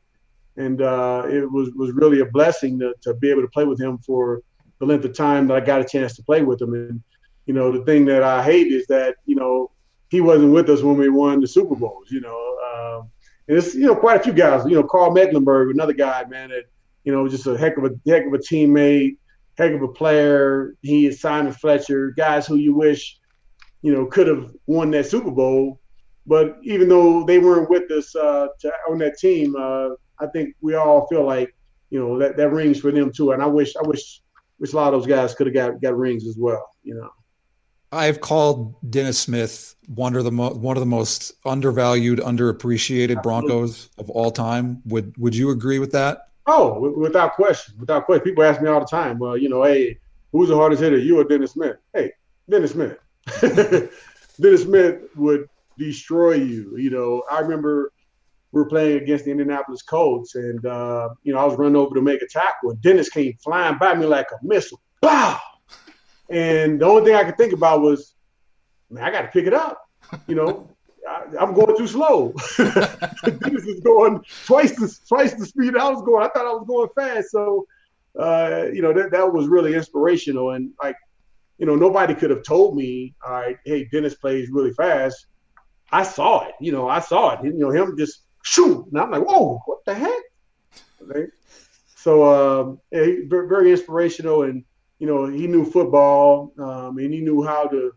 And 0.57 0.83
uh, 0.83 1.25
it 1.29 1.51
was, 1.51 1.71
was 1.75 1.93
really 1.93 2.21
a 2.21 2.27
blessing 2.27 2.79
to, 2.81 2.95
to 3.03 3.15
be 3.15 3.31
able 3.31 3.43
to 3.43 3.49
play 3.49 3.65
with 3.65 3.81
him 3.81 3.99
for 3.99 4.43
the 4.79 4.87
length 4.87 5.05
of 5.05 5.15
time 5.15 5.47
that 5.49 5.57
I 5.57 5.61
got 5.61 5.81
a 5.81 5.85
chance 5.85 6.15
to 6.17 6.23
play 6.23 6.43
with 6.43 6.61
him. 6.61 6.75
And, 6.75 7.03
you 7.47 7.55
know, 7.55 7.73
the 7.73 7.85
thing 7.85 8.05
that 8.07 8.23
I 8.23 8.43
hate 8.43 8.69
is 8.69 8.87
that, 8.89 9.17
you 9.25 9.35
know, 9.35 9.71
he 10.11 10.21
wasn't 10.21 10.53
with 10.53 10.69
us 10.69 10.83
when 10.83 10.99
we 10.99 11.09
won 11.09 11.41
the 11.41 11.47
Super 11.47 11.75
Bowls, 11.75 12.11
you 12.11 12.21
know. 12.21 12.59
Um, 12.69 13.11
and 13.49 13.57
it's, 13.57 13.75
you 13.75 13.87
know, 13.87 13.97
quite 13.97 14.21
a 14.21 14.23
few 14.23 14.33
guys, 14.33 14.65
you 14.67 14.75
know, 14.75 14.83
Karl 14.83 15.11
Mecklenburg, 15.11 15.71
another 15.71 15.95
guy, 15.95 16.25
man, 16.27 16.51
that 16.51 16.65
you 17.05 17.13
know, 17.13 17.29
just 17.29 17.47
a 17.47 17.57
heck 17.57 17.77
of 17.77 17.85
a 17.85 17.91
heck 18.07 18.27
of 18.27 18.33
a 18.33 18.39
teammate, 18.39 19.17
heck 19.59 19.73
of 19.73 19.83
a 19.83 19.89
player. 19.89 20.75
He 20.83 21.07
is 21.07 21.21
Simon 21.21 21.53
Fletcher, 21.53 22.11
guys 22.11 22.47
who 22.47 22.57
you 22.57 22.75
wish, 22.75 23.19
you 23.83 23.93
know, 23.93 24.07
could 24.07 24.27
have 24.27 24.53
won 24.67 24.91
that 24.93 25.07
Super 25.07 25.31
Bowl. 25.31 25.81
But 26.27 26.59
even 26.63 26.89
though 26.89 27.25
they 27.25 27.39
weren't 27.39 27.69
with 27.69 27.91
us 27.91 28.15
uh, 28.15 28.49
to, 28.61 28.73
on 28.89 28.99
that 28.99 29.19
team, 29.19 29.57
uh, 29.57 29.91
I 30.23 30.27
think 30.29 30.55
we 30.61 30.75
all 30.75 31.07
feel 31.09 31.25
like, 31.25 31.55
you 31.91 31.99
know, 31.99 32.19
that, 32.19 32.37
that 32.37 32.51
rings 32.51 32.81
for 32.81 32.93
them 32.93 33.13
too. 33.13 33.33
And 33.33 33.43
I 33.43 33.47
wish 33.47 33.75
I 33.77 33.87
wish 33.87 34.23
wish 34.59 34.73
a 34.73 34.77
lot 34.77 34.95
of 34.95 35.01
those 35.01 35.09
guys 35.09 35.35
could 35.35 35.49
have 35.49 35.55
got, 35.55 35.83
got 35.83 35.97
rings 35.97 36.27
as 36.27 36.37
well, 36.39 36.71
you 36.85 36.95
know. 36.95 37.11
I've 37.91 38.21
called 38.21 38.75
Dennis 38.91 39.19
Smith 39.19 39.75
one 39.87 40.17
of 40.17 40.25
the 40.25 40.33
mo- 40.33 40.55
one 40.55 40.77
of 40.77 40.81
the 40.81 40.87
most 40.87 41.35
undervalued, 41.45 42.21
underappreciated 42.21 43.23
Broncos 43.23 43.91
of 43.99 44.09
all 44.09 44.31
time. 44.31 44.81
Would 44.87 45.15
would 45.19 45.37
you 45.37 45.51
agree 45.51 45.79
with 45.79 45.93
that? 45.93 46.29
Oh, 46.47 46.91
without 46.91 47.35
question, 47.35 47.75
without 47.79 48.07
question. 48.07 48.25
People 48.25 48.45
ask 48.45 48.61
me 48.63 48.69
all 48.69 48.81
the 48.81 48.87
time, 48.87 49.19
well, 49.19 49.37
you 49.37 49.49
know, 49.49 49.63
hey, 49.63 49.99
who's 50.33 50.49
the 50.49 50.57
hardest 50.57 50.83
hitter, 50.83 50.99
you 50.99 51.21
or 51.21 51.25
Dennis 51.25 51.53
Smith? 51.53 51.77
Hey, 51.93 52.13
Dennis 52.49 52.73
Smith. 52.73 52.99
Dennis 54.41 54.63
Smith 54.63 55.03
would 55.15 55.49
destroy 55.79 56.33
you. 56.33 56.77
You 56.79 56.91
know, 56.91 57.23
I 57.31 57.41
remember 57.41 57.93
we 58.53 58.61
were 58.61 58.69
playing 58.69 59.03
against 59.03 59.25
the 59.25 59.31
Indianapolis 59.31 59.83
Colts, 59.83 60.35
and 60.35 60.65
uh, 60.65 61.09
you 61.23 61.33
know, 61.33 61.39
I 61.39 61.45
was 61.45 61.57
running 61.57 61.77
over 61.77 61.95
to 61.95 62.03
make 62.03 62.21
a 62.23 62.29
tackle, 62.29 62.71
and 62.71 62.83
Dennis 62.83 63.09
came 63.09 63.35
flying 63.43 63.79
by 63.79 63.95
me 63.95 64.07
like 64.07 64.27
a 64.31 64.45
missile. 64.47 64.81
Wow! 65.03 65.41
And 66.29 66.81
the 66.81 66.87
only 66.87 67.05
thing 67.05 67.15
I 67.15 67.25
could 67.25 67.39
think 67.39 67.55
about 67.55 67.81
was, 67.81 68.15
man, 68.91 69.05
I 69.05 69.11
got 69.11 69.23
to 69.23 69.29
pick 69.29 69.47
it 69.47 69.55
up. 69.55 69.83
You 70.27 70.35
know, 70.35 70.69
I, 71.09 71.43
am 71.43 71.55
going 71.55 71.77
too 71.77 71.87
slow. 71.87 72.35
Dennis 72.59 73.65
is 73.65 73.81
going 73.81 74.23
twice 74.45 74.73
the 74.73 74.95
twice 75.09 75.35
the 75.35 75.47
speed 75.47 75.77
I 75.77 75.89
was 75.91 76.03
going. 76.03 76.25
I 76.25 76.29
thought 76.29 76.47
I 76.47 76.53
was 76.53 76.67
going 76.67 76.89
fast. 76.95 77.31
So, 77.31 77.67
uh, 78.19 78.67
you 78.73 78.83
know, 78.83 78.93
that, 78.93 79.11
that 79.13 79.33
was 79.33 79.47
really 79.47 79.75
inspirational. 79.75 80.51
And 80.51 80.73
like, 80.83 80.97
you 81.57 81.65
know, 81.65 81.75
nobody 81.75 82.15
could 82.15 82.31
have 82.31 82.43
told 82.43 82.77
me, 82.77 83.15
all 83.25 83.33
right, 83.33 83.57
hey, 83.65 83.89
Dennis 83.91 84.15
plays 84.15 84.51
really 84.51 84.73
fast. 84.75 85.27
I 85.91 86.03
saw 86.03 86.47
it. 86.47 86.55
You 86.61 86.73
know, 86.73 86.89
I 86.89 87.01
saw 87.01 87.33
it. 87.33 87.45
You 87.45 87.53
know, 87.55 87.71
him 87.71 87.97
just 87.97 88.23
shoot, 88.43 88.87
and 88.91 89.01
I'm 89.01 89.11
like, 89.11 89.23
whoa, 89.23 89.61
what 89.67 89.85
the 89.85 89.95
heck? 89.95 90.23
So, 91.97 92.25
um, 92.25 92.81
very, 92.91 93.71
inspirational, 93.71 94.43
and 94.43 94.65
you 94.99 95.07
know, 95.07 95.27
he 95.27 95.47
knew 95.47 95.65
football, 95.65 96.53
um, 96.59 96.99
and 96.99 97.13
he 97.13 97.21
knew 97.21 97.43
how 97.43 97.67
to 97.67 97.93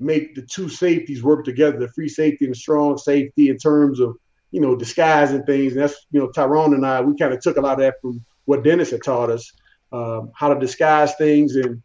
make 0.00 0.34
the 0.34 0.42
two 0.42 0.68
safeties 0.68 1.22
work 1.22 1.44
together, 1.44 1.78
the 1.78 1.88
free 1.88 2.08
safety 2.08 2.46
and 2.46 2.54
the 2.54 2.58
strong 2.58 2.96
safety 2.96 3.50
in 3.50 3.58
terms 3.58 4.00
of, 4.00 4.16
you 4.50 4.60
know, 4.60 4.74
disguise 4.74 5.30
and 5.32 5.44
things. 5.46 5.74
And 5.74 5.82
that's, 5.82 6.06
you 6.10 6.18
know, 6.18 6.30
Tyrone 6.30 6.74
and 6.74 6.84
I, 6.84 7.00
we 7.02 7.16
kind 7.16 7.32
of 7.32 7.40
took 7.40 7.56
a 7.56 7.60
lot 7.60 7.74
of 7.74 7.80
that 7.80 8.00
from 8.00 8.24
what 8.46 8.64
Dennis 8.64 8.90
had 8.90 9.04
taught 9.04 9.30
us, 9.30 9.52
um, 9.92 10.32
how 10.34 10.52
to 10.52 10.58
disguise 10.58 11.14
things. 11.16 11.54
And 11.54 11.82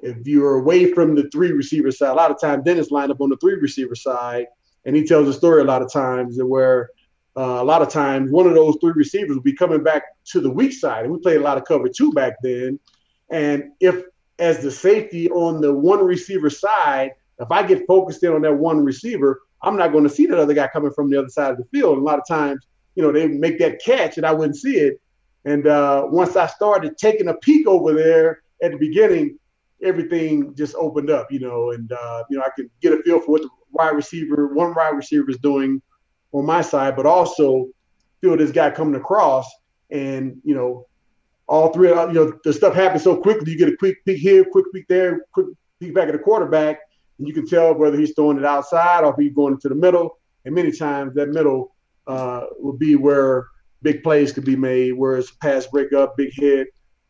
if 0.00 0.26
you're 0.26 0.56
away 0.56 0.92
from 0.92 1.14
the 1.14 1.28
three 1.30 1.52
receiver 1.52 1.92
side, 1.92 2.10
a 2.10 2.14
lot 2.14 2.30
of 2.30 2.40
times 2.40 2.64
Dennis 2.64 2.90
lined 2.90 3.12
up 3.12 3.20
on 3.20 3.28
the 3.28 3.36
three 3.36 3.54
receiver 3.54 3.94
side, 3.94 4.46
and 4.84 4.96
he 4.96 5.04
tells 5.04 5.28
a 5.28 5.32
story 5.32 5.60
a 5.60 5.64
lot 5.64 5.82
of 5.82 5.92
times 5.92 6.38
where 6.42 6.90
uh, 7.36 7.58
a 7.60 7.64
lot 7.64 7.82
of 7.82 7.88
times 7.88 8.30
one 8.30 8.46
of 8.46 8.54
those 8.54 8.76
three 8.80 8.92
receivers 8.94 9.36
will 9.36 9.42
be 9.42 9.54
coming 9.54 9.82
back 9.82 10.02
to 10.26 10.40
the 10.40 10.50
weak 10.50 10.72
side. 10.72 11.04
And 11.04 11.12
we 11.12 11.18
played 11.20 11.38
a 11.38 11.42
lot 11.42 11.56
of 11.56 11.64
cover 11.64 11.88
two 11.88 12.12
back 12.12 12.34
then. 12.42 12.78
And 13.30 13.70
if, 13.80 14.04
as 14.38 14.62
the 14.62 14.70
safety 14.70 15.30
on 15.30 15.60
the 15.60 15.72
one 15.72 16.04
receiver 16.04 16.50
side, 16.50 17.12
if 17.38 17.50
I 17.50 17.62
get 17.66 17.86
focused 17.86 18.22
in 18.22 18.32
on 18.32 18.42
that 18.42 18.54
one 18.54 18.84
receiver, 18.84 19.40
I'm 19.62 19.76
not 19.76 19.92
going 19.92 20.04
to 20.04 20.10
see 20.10 20.26
that 20.26 20.38
other 20.38 20.54
guy 20.54 20.68
coming 20.68 20.92
from 20.92 21.10
the 21.10 21.18
other 21.18 21.28
side 21.28 21.52
of 21.52 21.56
the 21.56 21.64
field. 21.64 21.94
And 21.94 22.02
a 22.02 22.04
lot 22.04 22.18
of 22.18 22.26
times, 22.26 22.66
you 22.94 23.02
know, 23.02 23.12
they 23.12 23.26
make 23.26 23.58
that 23.60 23.82
catch 23.82 24.16
and 24.18 24.26
I 24.26 24.32
wouldn't 24.32 24.56
see 24.56 24.76
it. 24.76 25.00
And 25.44 25.66
uh, 25.66 26.06
once 26.08 26.36
I 26.36 26.46
started 26.46 26.98
taking 26.98 27.28
a 27.28 27.34
peek 27.34 27.66
over 27.66 27.94
there 27.94 28.42
at 28.62 28.72
the 28.72 28.76
beginning, 28.76 29.38
everything 29.82 30.54
just 30.54 30.74
opened 30.76 31.10
up, 31.10 31.32
you 31.32 31.40
know, 31.40 31.70
and, 31.70 31.90
uh, 31.90 32.24
you 32.28 32.38
know, 32.38 32.44
I 32.44 32.50
could 32.50 32.70
get 32.80 32.92
a 32.92 33.02
feel 33.02 33.20
for 33.20 33.32
what 33.32 33.42
the 33.42 33.48
wide 33.70 33.96
receiver, 33.96 34.54
one 34.54 34.74
wide 34.74 34.90
receiver 34.90 35.30
is 35.30 35.38
doing 35.38 35.80
on 36.32 36.46
my 36.46 36.60
side, 36.60 36.96
but 36.96 37.06
also 37.06 37.68
feel 38.20 38.36
this 38.36 38.50
guy 38.50 38.70
coming 38.70 38.94
across 38.94 39.50
and, 39.90 40.40
you 40.44 40.54
know, 40.54 40.86
all 41.48 41.72
three, 41.72 41.88
you 41.88 42.12
know, 42.12 42.32
the 42.44 42.52
stuff 42.52 42.74
happens 42.74 43.02
so 43.02 43.16
quickly. 43.16 43.52
You 43.52 43.58
get 43.58 43.68
a 43.68 43.76
quick 43.76 44.04
peek 44.06 44.18
here, 44.18 44.44
quick 44.44 44.66
peek 44.72 44.86
there, 44.88 45.26
quick 45.32 45.48
peek 45.80 45.94
back 45.94 46.08
at 46.08 46.12
the 46.12 46.18
quarterback, 46.18 46.78
and 47.18 47.28
you 47.28 47.34
can 47.34 47.46
tell 47.46 47.74
whether 47.74 47.98
he's 47.98 48.14
throwing 48.14 48.38
it 48.38 48.44
outside 48.44 49.04
or 49.04 49.10
if 49.10 49.16
he's 49.18 49.34
going 49.34 49.54
into 49.54 49.68
the 49.68 49.74
middle. 49.74 50.18
And 50.44 50.54
many 50.54 50.72
times 50.72 51.14
that 51.14 51.28
middle 51.28 51.74
uh, 52.06 52.44
be 52.78 52.96
where 52.96 53.48
big 53.82 54.02
plays 54.02 54.32
could 54.32 54.44
be 54.44 54.56
made, 54.56 54.92
where 54.92 55.16
it's 55.16 55.30
a 55.30 55.36
pass 55.38 55.66
breakup, 55.66 56.16
big 56.16 56.30
hit. 56.32 56.68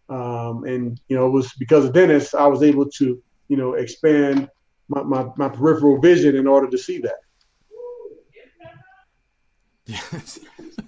Um, 0.09 0.65
and, 0.65 1.01
you 1.09 1.17
know, 1.17 1.27
it 1.27 1.31
was 1.31 1.53
because 1.55 1.85
of 1.85 1.93
Dennis, 1.93 2.35
I 2.35 2.47
was 2.47 2.63
able 2.63 2.91
to, 2.91 3.23
you 3.49 3.57
know, 3.57 3.75
expand 3.75 4.51
my, 4.89 5.03
my, 5.03 5.27
my 5.37 5.49
peripheral 5.49 6.01
vision 6.01 6.35
in 6.37 6.47
order 6.47 6.69
to 6.69 6.79
see 6.79 6.99
that. 6.99 7.21
Yes. 9.87 10.39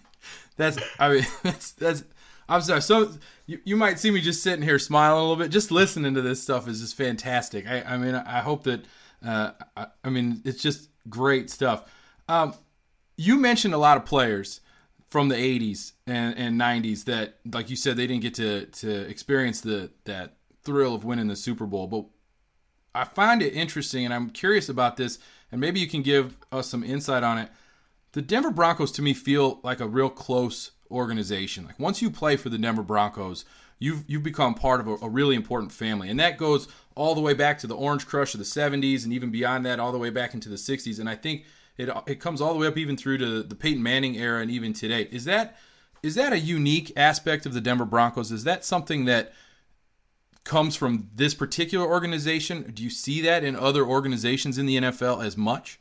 that's 0.57 0.79
I 0.99 1.09
mean 1.11 1.27
that's 1.43 1.73
that's 1.73 2.05
I'm 2.49 2.61
sorry. 2.61 2.83
So 2.83 3.11
you, 3.47 3.59
you 3.65 3.77
might 3.77 3.99
see 3.99 4.11
me 4.11 4.21
just 4.21 4.43
sitting 4.43 4.63
here 4.63 4.79
smiling 4.79 5.19
a 5.19 5.21
little 5.23 5.37
bit. 5.37 5.51
Just 5.51 5.71
listening 5.71 6.15
to 6.15 6.23
this 6.23 6.43
stuff 6.43 6.69
is 6.69 6.81
just 6.81 6.95
fantastic. 6.95 7.67
I, 7.67 7.83
I 7.83 7.97
mean 7.97 8.15
I 8.15 8.41
hope 8.41 8.65
that 8.65 8.85
uh, 9.25 9.53
I, 9.77 9.87
I, 10.05 10.11
mean 10.11 10.43
it's 10.45 10.63
just 10.63 10.91
great 11.09 11.49
stuff. 11.49 11.91
Um, 12.29 12.55
you 13.17 13.39
mentioned 13.39 13.73
a 13.73 13.79
lot 13.79 13.97
of 13.97 14.05
players 14.05 14.61
from 15.09 15.29
the 15.29 15.37
80s 15.37 15.93
and, 16.07 16.37
and 16.37 16.61
90s 16.61 17.05
that 17.05 17.39
like 17.53 17.71
you 17.71 17.77
said 17.77 17.97
they 17.97 18.07
didn't 18.07 18.23
get 18.23 18.35
to 18.35 18.67
to 18.67 19.09
experience 19.09 19.61
the 19.61 19.91
that 20.05 20.37
thrill 20.63 20.95
of 20.95 21.05
winning 21.05 21.29
the 21.29 21.37
Super 21.37 21.67
Bowl, 21.67 21.87
but 21.87 22.05
I 22.95 23.05
find 23.05 23.43
it 23.43 23.55
interesting 23.55 24.05
and 24.05 24.13
I'm 24.13 24.31
curious 24.31 24.69
about 24.69 24.97
this 24.97 25.19
and 25.51 25.61
maybe 25.61 25.81
you 25.81 25.87
can 25.87 26.03
give 26.03 26.37
us 26.53 26.69
some 26.69 26.85
insight 26.85 27.23
on 27.23 27.39
it 27.39 27.51
the 28.15 28.23
Denver 28.23 28.51
Broncos 28.51 28.93
to 28.93 29.03
me 29.03 29.13
feel 29.13 29.61
like 29.63 29.81
a 29.81 29.89
real 29.89 30.09
close 30.09 30.71
organization. 30.91 31.67
Like 31.67 31.79
once 31.79 32.01
you 32.01 32.11
play 32.11 32.37
for 32.37 32.49
the 32.49 32.59
Denver 32.59 32.83
Broncos, 32.83 33.45
you've 33.79 34.05
you've 34.07 34.23
become 34.23 34.55
part 34.55 34.81
of 34.81 34.87
a, 34.87 34.95
a, 35.05 35.09
really 35.09 35.35
important 35.35 35.73
family, 35.73 36.09
and 36.09 36.19
that 36.21 36.39
goes 36.39 36.69
all 36.95 37.17
the 37.17 37.21
way 37.21 37.35
back 37.35 37.59
to 37.59 37.67
the 37.67 37.75
Orange 37.75 38.07
Crush 38.07 38.33
of 38.33 38.39
the 38.39 38.45
'70s, 38.45 39.03
and 39.05 39.13
even 39.13 39.31
beyond 39.31 39.67
that, 39.67 39.81
all 39.81 39.93
the 39.93 39.99
way 39.99 40.11
back 40.11 40.33
into 40.33 40.49
the 40.49 40.57
'60s. 40.57 41.01
And 41.01 41.11
I 41.11 41.17
think 41.17 41.45
it 41.77 41.91
it 42.07 42.21
comes 42.21 42.41
all 42.41 42.55
the 42.55 42.61
way 42.61 42.69
up 42.69 42.79
even 42.79 42.97
through 42.97 43.19
to 43.19 43.43
the 43.43 43.57
Peyton 43.57 43.83
Manning 43.83 44.17
era, 44.17 44.41
and 44.41 44.51
even 44.51 44.73
today. 44.73 45.09
Is 45.11 45.25
that 45.25 45.57
is 46.05 46.15
that 46.15 46.33
a 46.33 46.39
unique 46.39 46.93
aspect 46.97 47.47
of 47.47 47.53
the 47.53 47.61
Denver 47.61 47.85
Broncos? 47.85 48.31
Is 48.31 48.45
that 48.45 48.65
something 48.65 49.07
that 49.07 49.33
comes 50.45 50.77
from 50.77 51.11
this 51.15 51.35
particular 51.35 51.85
organization? 51.85 52.71
Do 52.73 52.85
you 52.85 52.91
see 52.91 53.21
that 53.23 53.43
in 53.43 53.57
other 53.57 53.85
organizations 53.85 54.57
in 54.57 54.67
the 54.67 54.77
NFL 54.77 55.25
as 55.25 55.37
much? 55.37 55.81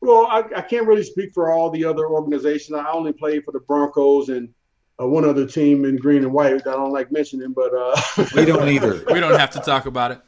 Well, 0.00 0.26
I, 0.26 0.44
I, 0.56 0.60
can't 0.62 0.86
really 0.86 1.02
speak 1.02 1.34
for 1.34 1.50
all 1.50 1.70
the 1.70 1.84
other 1.84 2.06
organizations. 2.06 2.78
I 2.78 2.90
only 2.92 3.12
played 3.12 3.44
for 3.44 3.52
the 3.52 3.60
Broncos 3.60 4.28
and 4.28 4.48
uh, 5.00 5.06
one 5.06 5.24
other 5.24 5.46
team 5.46 5.84
in 5.84 5.96
green 5.96 6.22
and 6.22 6.32
white. 6.32 6.66
I 6.66 6.72
don't 6.72 6.92
like 6.92 7.10
mentioning, 7.10 7.52
but 7.52 7.74
uh... 7.74 8.00
we 8.34 8.44
don't 8.44 8.68
either. 8.68 9.04
we 9.12 9.20
don't 9.20 9.38
have 9.38 9.50
to 9.50 9.60
talk 9.60 9.86
about 9.86 10.12
it. 10.12 10.20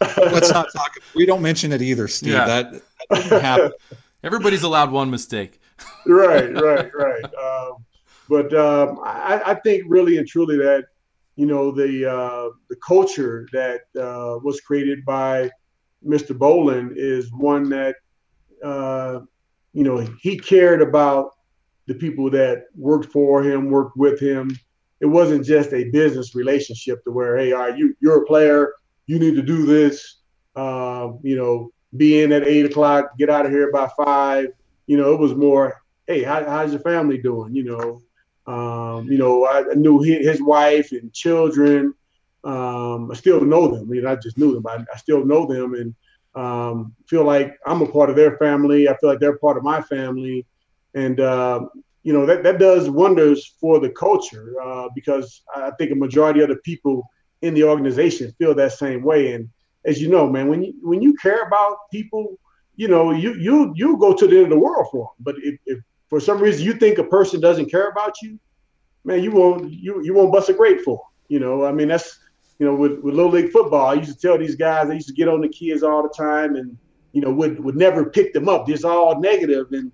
Let's 0.00 0.50
not 0.50 0.68
talk. 0.72 0.92
We 1.14 1.26
don't 1.26 1.42
mention 1.42 1.72
it 1.72 1.82
either, 1.82 2.06
Steve. 2.08 2.32
Yeah. 2.32 2.46
That, 2.46 2.72
that 2.72 2.82
doesn't 3.10 3.40
happen. 3.40 3.72
Everybody's 4.22 4.62
allowed 4.62 4.90
one 4.90 5.10
mistake. 5.10 5.60
right, 6.06 6.52
right, 6.54 6.90
right. 6.94 7.24
Um, 7.24 7.84
but 8.28 8.52
um, 8.54 9.00
I, 9.02 9.40
I, 9.46 9.54
think 9.54 9.84
really 9.86 10.18
and 10.18 10.26
truly 10.26 10.56
that 10.58 10.86
you 11.36 11.46
know 11.46 11.70
the 11.70 12.10
uh, 12.10 12.50
the 12.68 12.76
culture 12.76 13.48
that 13.52 13.82
uh, 13.96 14.38
was 14.42 14.60
created 14.60 15.04
by 15.04 15.50
Mr. 16.04 16.36
Bowlen 16.36 16.92
is 16.96 17.32
one 17.32 17.68
that 17.70 17.96
uh, 18.64 19.20
you 19.72 19.84
know, 19.84 19.98
he 20.20 20.38
cared 20.38 20.82
about 20.82 21.32
the 21.86 21.94
people 21.94 22.30
that 22.30 22.64
worked 22.76 23.12
for 23.12 23.42
him, 23.42 23.70
worked 23.70 23.96
with 23.96 24.20
him. 24.20 24.56
It 25.00 25.06
wasn't 25.06 25.44
just 25.44 25.72
a 25.72 25.84
business 25.84 26.34
relationship 26.34 27.04
to 27.04 27.10
where, 27.10 27.36
hey, 27.36 27.52
right, 27.52 27.76
you 27.76 27.96
you're 28.00 28.22
a 28.22 28.26
player, 28.26 28.74
you 29.06 29.18
need 29.18 29.36
to 29.36 29.42
do 29.42 29.64
this. 29.64 30.16
Uh, 30.56 31.12
you 31.22 31.36
know, 31.36 31.70
be 31.96 32.22
in 32.22 32.32
at 32.32 32.46
eight 32.46 32.66
o'clock, 32.66 33.16
get 33.16 33.30
out 33.30 33.46
of 33.46 33.52
here 33.52 33.70
by 33.72 33.88
five. 33.96 34.48
You 34.86 34.96
know, 34.96 35.12
it 35.12 35.20
was 35.20 35.34
more, 35.34 35.80
hey, 36.06 36.22
how, 36.22 36.44
how's 36.44 36.72
your 36.72 36.80
family 36.80 37.18
doing? 37.18 37.54
You 37.54 37.64
know, 37.64 38.02
um, 38.52 39.06
you 39.06 39.18
know, 39.18 39.46
I, 39.46 39.74
knew 39.74 40.00
his, 40.02 40.26
his 40.26 40.42
wife 40.42 40.92
and 40.92 41.12
children. 41.12 41.94
Um, 42.44 43.10
I 43.10 43.14
still 43.14 43.40
know 43.42 43.68
them. 43.68 43.82
I 43.82 43.84
mean, 43.84 44.06
I 44.06 44.16
just 44.16 44.38
knew 44.38 44.54
them. 44.54 44.66
I, 44.66 44.84
I 44.92 44.96
still 44.96 45.24
know 45.24 45.46
them, 45.46 45.74
and 45.74 45.94
um, 46.38 46.94
feel 47.08 47.24
like 47.24 47.58
I'm 47.66 47.82
a 47.82 47.86
part 47.86 48.10
of 48.10 48.16
their 48.16 48.36
family. 48.36 48.88
I 48.88 48.96
feel 48.98 49.10
like 49.10 49.18
they're 49.18 49.38
part 49.38 49.56
of 49.56 49.64
my 49.64 49.82
family, 49.82 50.46
and 50.94 51.18
uh, 51.18 51.66
you 52.04 52.12
know 52.12 52.24
that 52.26 52.44
that 52.44 52.58
does 52.58 52.88
wonders 52.88 53.54
for 53.60 53.80
the 53.80 53.90
culture 53.90 54.54
uh, 54.62 54.88
because 54.94 55.42
I 55.54 55.72
think 55.78 55.90
a 55.90 55.96
majority 55.96 56.40
of 56.40 56.48
the 56.48 56.56
people 56.56 57.02
in 57.42 57.54
the 57.54 57.64
organization 57.64 58.32
feel 58.38 58.54
that 58.54 58.72
same 58.72 59.02
way. 59.02 59.32
And 59.32 59.48
as 59.84 60.00
you 60.00 60.08
know, 60.08 60.30
man, 60.30 60.48
when 60.48 60.62
you 60.62 60.74
when 60.82 61.02
you 61.02 61.14
care 61.14 61.42
about 61.42 61.90
people, 61.90 62.38
you 62.76 62.86
know 62.86 63.10
you 63.10 63.34
you 63.34 63.72
you 63.74 63.96
go 63.98 64.14
to 64.14 64.26
the 64.26 64.36
end 64.36 64.44
of 64.44 64.50
the 64.50 64.58
world 64.58 64.86
for 64.92 65.06
them. 65.06 65.24
But 65.24 65.34
if, 65.42 65.58
if 65.66 65.78
for 66.08 66.20
some 66.20 66.38
reason 66.38 66.64
you 66.64 66.74
think 66.74 66.98
a 66.98 67.04
person 67.04 67.40
doesn't 67.40 67.70
care 67.70 67.88
about 67.88 68.14
you, 68.22 68.38
man, 69.04 69.24
you 69.24 69.32
won't 69.32 69.72
you 69.72 70.04
you 70.04 70.14
won't 70.14 70.32
bust 70.32 70.48
a 70.50 70.52
grape 70.52 70.82
for. 70.82 70.98
Them. 70.98 71.04
You 71.28 71.40
know, 71.40 71.64
I 71.64 71.72
mean 71.72 71.88
that's 71.88 72.18
you 72.58 72.66
know, 72.66 72.74
with, 72.74 72.98
with 73.00 73.14
little 73.14 73.30
league 73.30 73.52
football, 73.52 73.86
I 73.86 73.94
used 73.94 74.12
to 74.12 74.18
tell 74.18 74.36
these 74.38 74.56
guys, 74.56 74.90
I 74.90 74.94
used 74.94 75.08
to 75.08 75.14
get 75.14 75.28
on 75.28 75.40
the 75.40 75.48
kids 75.48 75.82
all 75.82 76.02
the 76.02 76.08
time 76.08 76.56
and, 76.56 76.76
you 77.12 77.20
know, 77.20 77.32
would, 77.32 77.62
would 77.62 77.76
never 77.76 78.10
pick 78.10 78.32
them 78.32 78.48
up. 78.48 78.68
It's 78.68 78.84
all 78.84 79.20
negative. 79.20 79.68
And 79.72 79.92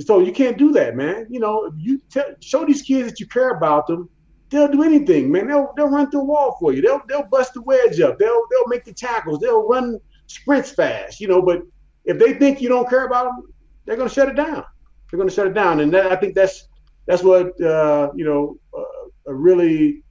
so 0.00 0.20
you 0.20 0.32
can't 0.32 0.56
do 0.56 0.72
that, 0.72 0.96
man. 0.96 1.26
You 1.28 1.40
know, 1.40 1.72
you 1.76 2.00
tell, 2.10 2.26
show 2.40 2.64
these 2.64 2.82
kids 2.82 3.08
that 3.08 3.20
you 3.20 3.26
care 3.26 3.50
about 3.50 3.86
them. 3.86 4.08
They'll 4.50 4.70
do 4.70 4.84
anything, 4.84 5.32
man. 5.32 5.48
They'll, 5.48 5.72
they'll 5.76 5.88
run 5.88 6.10
through 6.10 6.20
a 6.20 6.24
wall 6.24 6.56
for 6.60 6.72
you. 6.72 6.82
They'll, 6.82 7.02
they'll 7.08 7.26
bust 7.26 7.54
the 7.54 7.62
wedge 7.62 8.00
up. 8.00 8.18
They'll, 8.18 8.42
they'll 8.50 8.68
make 8.68 8.84
the 8.84 8.92
tackles. 8.92 9.40
They'll 9.40 9.66
run 9.66 9.98
sprints 10.26 10.70
fast, 10.70 11.20
you 11.20 11.26
know, 11.26 11.42
but 11.42 11.62
if 12.04 12.18
they 12.18 12.34
think 12.34 12.60
you 12.60 12.68
don't 12.68 12.88
care 12.88 13.06
about 13.06 13.24
them, 13.24 13.52
they're 13.84 13.96
going 13.96 14.08
to 14.08 14.14
shut 14.14 14.28
it 14.28 14.36
down. 14.36 14.64
They're 15.10 15.18
going 15.18 15.28
to 15.28 15.34
shut 15.34 15.48
it 15.48 15.54
down. 15.54 15.80
And 15.80 15.92
that, 15.92 16.12
I 16.12 16.16
think 16.16 16.34
that's, 16.34 16.68
that's 17.06 17.22
what, 17.22 17.60
uh, 17.60 18.12
you 18.14 18.24
know, 18.24 18.56
uh, 18.76 19.30
a 19.30 19.34
really 19.34 20.03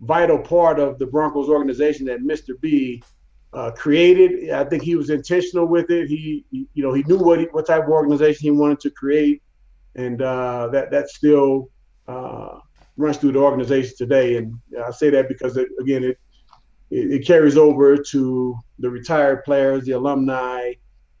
vital 0.00 0.38
part 0.38 0.78
of 0.78 0.98
the 0.98 1.06
Broncos 1.06 1.48
organization 1.48 2.06
that 2.06 2.20
Mr. 2.20 2.58
B 2.60 3.02
uh, 3.52 3.70
created. 3.72 4.50
I 4.50 4.64
think 4.64 4.82
he 4.82 4.96
was 4.96 5.10
intentional 5.10 5.66
with 5.66 5.90
it. 5.90 6.08
He, 6.08 6.44
you 6.50 6.82
know, 6.82 6.92
he 6.92 7.02
knew 7.04 7.18
what 7.18 7.52
what 7.52 7.66
type 7.66 7.84
of 7.84 7.90
organization 7.90 8.42
he 8.42 8.50
wanted 8.50 8.80
to 8.80 8.90
create, 8.90 9.42
and 9.96 10.22
uh, 10.22 10.68
that 10.68 10.90
that 10.90 11.08
still 11.08 11.68
uh, 12.06 12.58
runs 12.96 13.16
through 13.16 13.32
the 13.32 13.40
organization 13.40 13.94
today. 13.96 14.36
And 14.36 14.54
I 14.84 14.90
say 14.90 15.10
that 15.10 15.28
because 15.28 15.56
it, 15.56 15.68
again, 15.80 16.04
it, 16.04 16.18
it, 16.90 17.26
carries 17.26 17.56
over 17.56 17.96
to 17.96 18.56
the 18.78 18.90
retired 18.90 19.44
players, 19.44 19.84
the 19.84 19.92
alumni, 19.92 20.72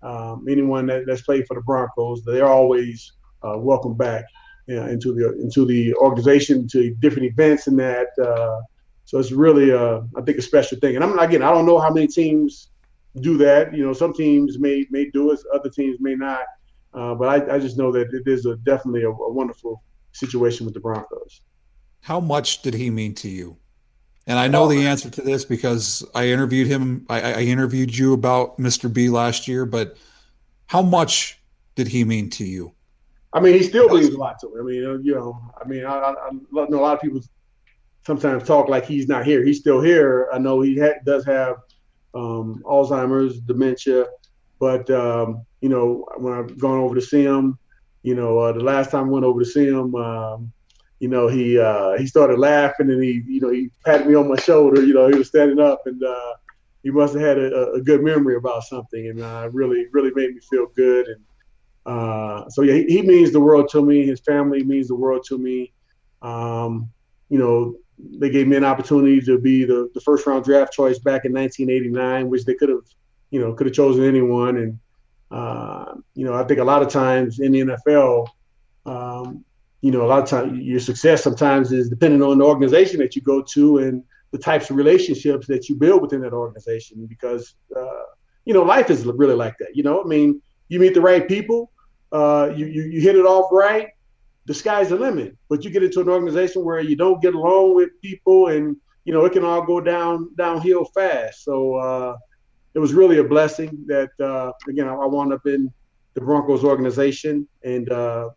um, 0.02 0.46
anyone 0.48 0.86
that, 0.86 1.04
that's 1.06 1.22
played 1.22 1.46
for 1.46 1.54
the 1.54 1.62
Broncos. 1.62 2.22
They're 2.24 2.46
always 2.46 3.12
uh, 3.42 3.58
welcome 3.58 3.94
back 3.94 4.24
uh, 4.68 4.86
into 4.86 5.12
the 5.12 5.32
into 5.42 5.66
the 5.66 5.94
organization, 5.96 6.68
to 6.68 6.94
different 7.00 7.26
events, 7.26 7.66
and 7.66 7.78
that. 7.80 8.08
So 9.10 9.18
it's 9.18 9.32
really, 9.32 9.72
uh, 9.72 10.02
I 10.16 10.22
think, 10.22 10.38
a 10.38 10.42
special 10.42 10.78
thing. 10.78 10.94
And 10.94 11.02
I'm 11.02 11.18
again, 11.18 11.42
I 11.42 11.50
don't 11.50 11.66
know 11.66 11.80
how 11.80 11.92
many 11.92 12.06
teams 12.06 12.68
do 13.20 13.36
that. 13.38 13.74
You 13.74 13.84
know, 13.84 13.92
some 13.92 14.12
teams 14.14 14.56
may 14.60 14.86
may 14.88 15.10
do 15.10 15.32
it, 15.32 15.40
other 15.52 15.68
teams 15.68 15.98
may 15.98 16.14
not. 16.14 16.44
Uh, 16.94 17.16
but 17.16 17.26
I, 17.26 17.56
I, 17.56 17.58
just 17.58 17.76
know 17.76 17.90
that 17.90 18.14
it 18.14 18.28
is 18.28 18.46
a 18.46 18.54
definitely 18.58 19.02
a, 19.02 19.10
a, 19.10 19.32
wonderful 19.32 19.82
situation 20.12 20.64
with 20.64 20.74
the 20.74 20.80
Broncos. 20.80 21.40
How 22.02 22.20
much 22.20 22.62
did 22.62 22.74
he 22.74 22.88
mean 22.88 23.14
to 23.16 23.28
you? 23.28 23.56
And 24.28 24.38
I 24.38 24.46
know 24.46 24.68
the 24.68 24.86
answer 24.86 25.10
to 25.10 25.22
this 25.22 25.44
because 25.44 26.04
I 26.14 26.28
interviewed 26.28 26.68
him. 26.68 27.04
I, 27.08 27.20
I 27.20 27.40
interviewed 27.40 27.96
you 27.96 28.12
about 28.12 28.58
Mr. 28.58 28.92
B 28.92 29.08
last 29.08 29.48
year, 29.48 29.66
but 29.66 29.96
how 30.66 30.82
much 30.82 31.40
did 31.74 31.88
he 31.88 32.04
mean 32.04 32.30
to 32.30 32.44
you? 32.44 32.74
I 33.32 33.40
mean, 33.40 33.54
he 33.54 33.64
still 33.64 33.88
means 33.88 34.14
a 34.14 34.18
lot 34.18 34.38
to 34.40 34.48
me. 34.48 34.60
I 34.86 34.92
mean, 34.92 35.04
you 35.04 35.14
know, 35.16 35.40
I 35.60 35.66
mean, 35.66 35.84
I, 35.84 35.94
I, 35.94 36.14
I 36.28 36.30
know 36.52 36.78
a 36.78 36.80
lot 36.80 36.94
of 36.94 37.00
people 37.00 37.20
sometimes 38.06 38.44
talk 38.44 38.68
like 38.68 38.86
he's 38.86 39.08
not 39.08 39.24
here. 39.24 39.44
He's 39.44 39.60
still 39.60 39.80
here. 39.80 40.28
I 40.32 40.38
know 40.38 40.60
he 40.60 40.78
ha- 40.78 41.00
does 41.04 41.24
have 41.26 41.56
um, 42.14 42.62
Alzheimer's, 42.64 43.40
dementia, 43.40 44.06
but 44.58 44.88
um, 44.90 45.44
you 45.60 45.68
know, 45.68 46.06
when 46.16 46.32
I've 46.32 46.58
gone 46.58 46.78
over 46.78 46.94
to 46.94 47.00
see 47.00 47.22
him, 47.22 47.58
you 48.02 48.14
know, 48.14 48.38
uh, 48.38 48.52
the 48.52 48.64
last 48.64 48.90
time 48.90 49.06
I 49.06 49.10
went 49.10 49.24
over 49.24 49.40
to 49.40 49.46
see 49.46 49.66
him, 49.66 49.94
um, 49.94 50.52
you 50.98 51.08
know, 51.08 51.28
he 51.28 51.58
uh, 51.58 51.96
he 51.96 52.06
started 52.06 52.38
laughing 52.38 52.90
and 52.90 53.02
he, 53.02 53.22
you 53.26 53.40
know, 53.40 53.50
he 53.50 53.70
patted 53.84 54.06
me 54.06 54.14
on 54.14 54.28
my 54.28 54.36
shoulder. 54.36 54.84
You 54.84 54.94
know, 54.94 55.08
he 55.08 55.16
was 55.16 55.28
standing 55.28 55.60
up 55.60 55.86
and 55.86 56.02
uh, 56.02 56.34
he 56.82 56.90
must 56.90 57.14
have 57.14 57.22
had 57.22 57.38
a, 57.38 57.72
a, 57.72 57.80
good 57.80 58.02
memory 58.02 58.36
about 58.36 58.64
something, 58.64 59.08
and 59.08 59.20
uh, 59.20 59.48
really, 59.52 59.86
really 59.92 60.10
made 60.14 60.34
me 60.34 60.40
feel 60.40 60.66
good. 60.74 61.08
And 61.08 61.24
uh, 61.86 62.48
so, 62.48 62.62
yeah, 62.62 62.74
he, 62.74 62.84
he, 62.84 63.02
means 63.02 63.32
the 63.32 63.40
world 63.40 63.68
to 63.70 63.84
me. 63.84 64.06
His 64.06 64.20
family 64.20 64.62
means 64.62 64.88
the 64.88 64.94
world 64.94 65.24
to 65.28 65.38
me. 65.38 65.72
Um, 66.22 66.90
you 67.28 67.38
know, 67.38 67.76
they 68.18 68.30
gave 68.30 68.46
me 68.46 68.56
an 68.56 68.64
opportunity 68.64 69.20
to 69.22 69.38
be 69.38 69.64
the, 69.64 69.90
the 69.94 70.00
first 70.00 70.26
round 70.26 70.44
draft 70.44 70.72
choice 70.72 70.98
back 70.98 71.24
in 71.24 71.32
1989, 71.32 72.28
which 72.28 72.44
they 72.44 72.54
could 72.54 72.68
have, 72.68 72.84
you 73.30 73.40
know, 73.40 73.52
could 73.52 73.66
have 73.66 73.74
chosen 73.74 74.04
anyone. 74.04 74.56
And 74.56 74.78
uh, 75.30 75.94
you 76.14 76.24
know, 76.24 76.34
I 76.34 76.44
think 76.44 76.60
a 76.60 76.64
lot 76.64 76.82
of 76.82 76.88
times 76.88 77.40
in 77.40 77.52
the 77.52 77.60
NFL, 77.60 78.26
um, 78.86 79.44
you 79.80 79.90
know, 79.90 80.04
a 80.04 80.08
lot 80.08 80.22
of 80.22 80.28
times 80.28 80.60
your 80.62 80.80
success 80.80 81.22
sometimes 81.22 81.72
is 81.72 81.88
dependent 81.88 82.22
on 82.22 82.38
the 82.38 82.44
organization 82.44 82.98
that 82.98 83.16
you 83.16 83.22
go 83.22 83.42
to 83.42 83.78
and 83.78 84.02
the 84.32 84.38
types 84.38 84.70
of 84.70 84.76
relationships 84.76 85.46
that 85.46 85.68
you 85.68 85.74
build 85.74 86.02
within 86.02 86.20
that 86.20 86.32
organization. 86.32 87.06
Because 87.06 87.54
uh, 87.76 88.02
you 88.44 88.54
know, 88.54 88.62
life 88.62 88.90
is 88.90 89.04
really 89.04 89.34
like 89.34 89.56
that. 89.58 89.74
You 89.74 89.82
know, 89.82 90.02
I 90.02 90.06
mean, 90.06 90.40
you 90.68 90.80
meet 90.80 90.94
the 90.94 91.00
right 91.00 91.26
people, 91.26 91.70
uh, 92.12 92.50
you, 92.54 92.66
you 92.66 92.82
you 92.84 93.00
hit 93.00 93.16
it 93.16 93.24
off 93.24 93.50
right, 93.52 93.88
the 94.46 94.54
sky's 94.54 94.88
the 94.88 94.96
limit. 94.96 95.36
But 95.48 95.64
you 95.64 95.70
get 95.70 95.82
into 95.82 96.00
an 96.00 96.08
organization 96.08 96.64
where 96.64 96.80
you 96.80 96.96
don't 96.96 97.20
get 97.22 97.34
along 97.34 97.74
with 97.74 97.90
people, 98.02 98.48
and 98.48 98.76
you 99.04 99.12
know, 99.12 99.24
it 99.24 99.32
can 99.32 99.44
all 99.44 99.62
go 99.62 99.80
down 99.80 100.30
downhill 100.36 100.84
fast. 100.86 101.44
So 101.44 101.74
uh, 101.76 102.16
it 102.74 102.78
was 102.78 102.92
really 102.92 103.18
a 103.18 103.24
blessing 103.24 103.84
that 103.86 104.10
uh, 104.20 104.52
again 104.68 104.88
I, 104.88 104.94
I 104.94 105.06
wound 105.06 105.32
up 105.32 105.46
in 105.46 105.72
the 106.14 106.20
Broncos 106.20 106.64
organization, 106.64 107.46
and 107.64 107.90
uh, 107.90 108.30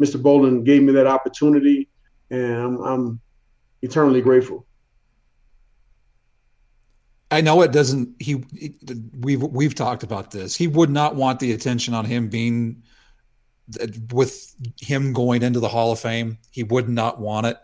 Mr. 0.00 0.20
Bowlen 0.20 0.64
gave 0.64 0.82
me 0.82 0.92
that 0.92 1.06
opportunity, 1.06 1.88
and 2.30 2.54
I'm, 2.54 2.80
I'm 2.82 3.20
eternally 3.82 4.20
grateful. 4.20 4.66
I 7.30 7.40
know 7.40 7.62
it 7.62 7.70
doesn't. 7.70 8.20
He 8.20 8.44
we've 9.20 9.42
we've 9.42 9.74
talked 9.74 10.02
about 10.02 10.32
this. 10.32 10.56
He 10.56 10.66
would 10.66 10.90
not 10.90 11.14
want 11.14 11.38
the 11.38 11.52
attention 11.52 11.94
on 11.94 12.04
him 12.04 12.28
being 12.28 12.82
with 14.12 14.54
him 14.80 15.12
going 15.12 15.42
into 15.42 15.60
the 15.60 15.68
Hall 15.68 15.92
of 15.92 16.00
Fame. 16.00 16.38
He 16.50 16.62
would 16.64 16.88
not 16.88 17.20
want 17.20 17.46
it. 17.46 17.58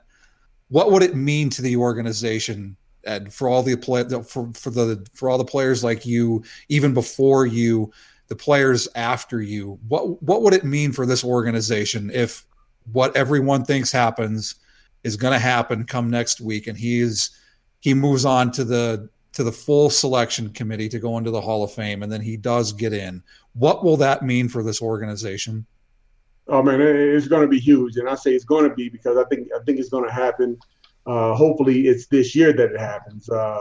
What 0.68 0.90
would 0.90 1.02
it 1.02 1.14
mean 1.14 1.50
to 1.50 1.62
the 1.62 1.76
organization 1.76 2.76
and 3.04 3.32
for 3.32 3.48
all 3.48 3.62
the 3.62 3.76
play 3.76 4.04
for 4.24 4.52
for 4.52 4.70
the 4.70 5.06
for 5.14 5.30
all 5.30 5.38
the 5.38 5.44
players 5.44 5.84
like 5.84 6.04
you, 6.04 6.42
even 6.68 6.92
before 6.92 7.46
you, 7.46 7.92
the 8.28 8.36
players 8.36 8.88
after 8.94 9.40
you? 9.40 9.78
What 9.88 10.22
what 10.22 10.42
would 10.42 10.54
it 10.54 10.64
mean 10.64 10.92
for 10.92 11.06
this 11.06 11.24
organization 11.24 12.10
if 12.12 12.44
what 12.92 13.16
everyone 13.16 13.64
thinks 13.64 13.92
happens 13.92 14.56
is 15.04 15.16
going 15.16 15.32
to 15.32 15.38
happen 15.38 15.84
come 15.84 16.10
next 16.10 16.40
week, 16.40 16.66
and 16.66 16.76
he 16.76 17.00
is 17.00 17.30
he 17.80 17.94
moves 17.94 18.24
on 18.24 18.50
to 18.52 18.64
the 18.64 19.08
to 19.32 19.44
the 19.44 19.52
full 19.52 19.90
selection 19.90 20.50
committee 20.50 20.88
to 20.88 20.98
go 20.98 21.18
into 21.18 21.30
the 21.30 21.40
Hall 21.40 21.62
of 21.62 21.72
Fame, 21.72 22.02
and 22.02 22.10
then 22.10 22.22
he 22.22 22.36
does 22.36 22.72
get 22.72 22.92
in. 22.92 23.22
What 23.52 23.84
will 23.84 23.96
that 23.98 24.22
mean 24.22 24.48
for 24.48 24.62
this 24.62 24.82
organization? 24.82 25.66
Oh 26.48 26.62
man, 26.62 26.80
it's 26.80 27.28
going 27.28 27.42
to 27.42 27.48
be 27.48 27.58
huge, 27.58 27.96
and 27.96 28.08
I 28.08 28.14
say 28.14 28.32
it's 28.32 28.44
going 28.44 28.68
to 28.68 28.74
be 28.74 28.88
because 28.88 29.16
I 29.16 29.24
think 29.24 29.48
I 29.54 29.62
think 29.64 29.78
it's 29.78 29.88
going 29.88 30.06
to 30.06 30.12
happen. 30.12 30.58
Uh, 31.04 31.34
hopefully, 31.34 31.88
it's 31.88 32.06
this 32.06 32.34
year 32.34 32.52
that 32.52 32.72
it 32.72 32.80
happens. 32.80 33.28
Uh, 33.28 33.60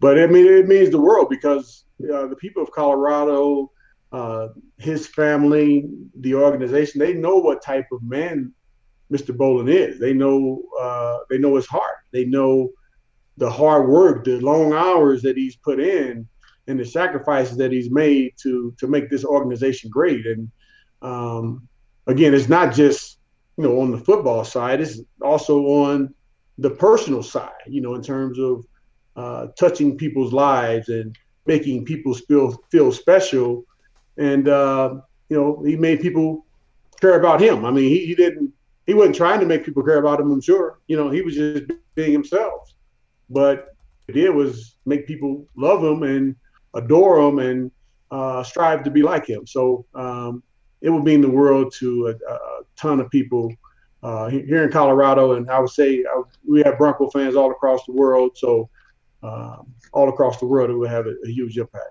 but 0.00 0.18
I 0.18 0.26
mean, 0.26 0.46
it 0.46 0.68
means 0.68 0.90
the 0.90 1.00
world 1.00 1.28
because 1.28 1.84
uh, 2.02 2.26
the 2.26 2.36
people 2.36 2.62
of 2.62 2.70
Colorado, 2.70 3.70
uh, 4.12 4.48
his 4.78 5.06
family, 5.06 5.88
the 6.20 6.34
organization, 6.34 6.98
they 6.98 7.12
know 7.12 7.36
what 7.36 7.62
type 7.62 7.86
of 7.92 8.02
man 8.02 8.52
Mr. 9.12 9.36
Bowlen 9.36 9.68
is. 9.68 9.98
They 9.98 10.14
know 10.14 10.62
uh, 10.80 11.18
they 11.28 11.38
know 11.38 11.56
his 11.56 11.66
heart. 11.66 11.98
They 12.12 12.24
know 12.24 12.70
the 13.36 13.50
hard 13.50 13.88
work, 13.88 14.24
the 14.24 14.40
long 14.40 14.72
hours 14.72 15.22
that 15.22 15.36
he's 15.36 15.56
put 15.56 15.78
in, 15.78 16.26
and 16.66 16.80
the 16.80 16.84
sacrifices 16.84 17.56
that 17.58 17.72
he's 17.72 17.90
made 17.90 18.32
to 18.42 18.74
to 18.78 18.86
make 18.86 19.10
this 19.10 19.24
organization 19.24 19.90
great. 19.90 20.26
And 20.26 20.50
um, 21.02 21.67
again, 22.08 22.34
it's 22.34 22.48
not 22.48 22.74
just 22.74 23.18
you 23.56 23.64
know 23.64 23.80
on 23.80 23.92
the 23.92 23.98
football 23.98 24.44
side; 24.44 24.80
it's 24.80 25.00
also 25.22 25.60
on 25.66 26.12
the 26.58 26.70
personal 26.70 27.22
side. 27.22 27.66
You 27.66 27.80
know, 27.80 27.94
in 27.94 28.02
terms 28.02 28.38
of 28.38 28.66
uh, 29.14 29.48
touching 29.58 29.96
people's 29.96 30.32
lives 30.32 30.88
and 30.88 31.16
making 31.46 31.84
people 31.84 32.14
feel 32.14 32.60
feel 32.70 32.90
special. 32.90 33.64
And 34.16 34.48
uh, 34.48 34.96
you 35.28 35.36
know, 35.36 35.62
he 35.64 35.76
made 35.76 36.00
people 36.00 36.44
care 37.00 37.18
about 37.18 37.40
him. 37.40 37.64
I 37.64 37.70
mean, 37.70 37.84
he, 37.84 38.06
he 38.06 38.14
didn't. 38.14 38.52
He 38.86 38.94
wasn't 38.94 39.16
trying 39.16 39.40
to 39.40 39.46
make 39.46 39.64
people 39.64 39.82
care 39.82 39.98
about 39.98 40.18
him. 40.18 40.32
I'm 40.32 40.40
sure. 40.40 40.78
You 40.88 40.96
know, 40.96 41.10
he 41.10 41.20
was 41.20 41.34
just 41.34 41.64
being 41.94 42.12
himself. 42.12 42.72
But 43.28 43.76
it 44.08 44.12
did 44.12 44.30
was 44.30 44.76
make 44.86 45.06
people 45.06 45.46
love 45.56 45.84
him 45.84 46.02
and 46.02 46.34
adore 46.74 47.20
him 47.20 47.38
and 47.38 47.70
uh, 48.10 48.42
strive 48.42 48.82
to 48.84 48.90
be 48.90 49.02
like 49.02 49.26
him. 49.26 49.46
So 49.46 49.84
um, 49.94 50.42
it 50.80 50.90
would 50.90 51.04
mean 51.04 51.20
the 51.20 51.30
world 51.30 51.72
to 51.78 52.08
a, 52.08 52.32
a 52.32 52.38
ton 52.76 53.00
of 53.00 53.10
people 53.10 53.52
uh, 54.02 54.28
here 54.28 54.64
in 54.64 54.70
Colorado, 54.70 55.32
and 55.32 55.50
I 55.50 55.58
would 55.58 55.70
say 55.70 56.04
I, 56.08 56.22
we 56.48 56.62
have 56.62 56.78
Bronco 56.78 57.10
fans 57.10 57.34
all 57.34 57.50
across 57.50 57.84
the 57.86 57.92
world. 57.92 58.36
So 58.36 58.68
um, 59.22 59.74
all 59.92 60.08
across 60.08 60.38
the 60.38 60.46
world, 60.46 60.70
it 60.70 60.74
would 60.74 60.90
have 60.90 61.06
a, 61.06 61.14
a 61.24 61.28
huge 61.28 61.58
impact. 61.58 61.90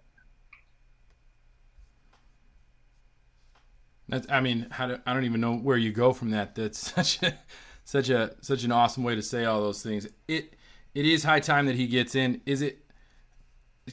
That's, 4.09 4.27
I 4.31 4.39
mean, 4.39 4.67
do, 4.69 4.99
I 5.05 5.13
don't 5.13 5.25
even 5.25 5.41
know 5.41 5.57
where 5.57 5.75
you 5.75 5.91
go 5.91 6.13
from 6.13 6.31
that. 6.31 6.55
That's 6.55 6.77
such 6.93 7.21
a, 7.23 7.37
such 7.83 8.09
a, 8.09 8.35
such 8.41 8.63
an 8.63 8.71
awesome 8.71 9.03
way 9.03 9.15
to 9.15 9.21
say 9.21 9.43
all 9.43 9.61
those 9.61 9.83
things. 9.83 10.07
It, 10.27 10.55
it 10.95 11.05
is 11.05 11.23
high 11.23 11.41
time 11.41 11.65
that 11.65 11.75
he 11.75 11.87
gets 11.87 12.15
in. 12.15 12.41
Is 12.45 12.61
it? 12.61 12.79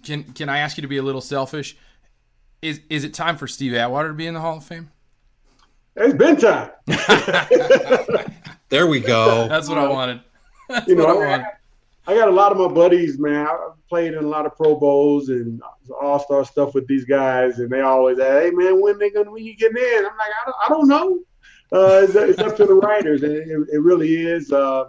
Can 0.03 0.25
Can 0.33 0.49
I 0.49 0.59
ask 0.59 0.77
you 0.77 0.83
to 0.83 0.89
be 0.89 0.97
a 0.97 1.03
little 1.03 1.21
selfish? 1.21 1.77
Is 2.65 2.81
Is 2.89 3.05
it 3.05 3.13
time 3.13 3.37
for 3.37 3.47
Steve 3.47 3.75
Atwater 3.75 4.09
to 4.09 4.15
be 4.15 4.27
in 4.27 4.33
the 4.33 4.41
Hall 4.41 4.57
of 4.57 4.65
Fame? 4.65 4.91
It's 5.97 6.15
been 6.15 6.37
time. 6.37 6.71
there 8.71 8.87
we 8.87 9.01
go. 9.01 9.47
That's 9.49 9.69
what 9.69 9.77
I 9.77 9.87
wanted. 9.87 10.23
That's 10.71 10.89
you 10.89 10.95
know, 10.95 11.05
I, 11.05 11.13
wanted. 11.13 11.47
I 12.07 12.15
got 12.15 12.29
a 12.29 12.33
lot 12.33 12.53
of 12.53 12.59
my 12.59 12.69
buddies, 12.69 13.19
man. 13.19 13.47
I 13.47 13.69
played 13.91 14.15
in 14.15 14.25
a 14.25 14.27
lot 14.27 14.47
of 14.47 14.57
Pro 14.57 14.77
Bowls 14.77 15.29
and 15.29 15.61
All 16.01 16.19
Star 16.19 16.43
stuff 16.47 16.73
with 16.73 16.89
these 16.89 17.05
guys, 17.05 17.59
and 17.59 17.69
they 17.69 17.83
always 17.83 18.17
say, 18.17 18.47
"Hey, 18.47 18.51
man, 18.51 18.81
when 18.81 18.99
they 18.99 19.11
gonna 19.11 19.31
when 19.31 19.45
you 19.45 19.55
getting 19.57 19.77
in?" 19.77 19.99
I'm 19.99 20.17
like, 20.17 20.33
I 20.41 20.45
don't, 20.47 20.57
I 20.65 20.69
don't 20.71 20.89
know. 20.89 21.19
Uh, 21.71 22.01
it's, 22.03 22.15
it's, 22.15 22.39
up 22.39 22.57
to 22.57 22.65
the 22.65 22.75
writers, 22.75 23.25
and 23.25 23.35
it, 23.35 23.69
it 23.75 23.79
really 23.79 24.25
is. 24.25 24.51
Uh, 24.51 24.85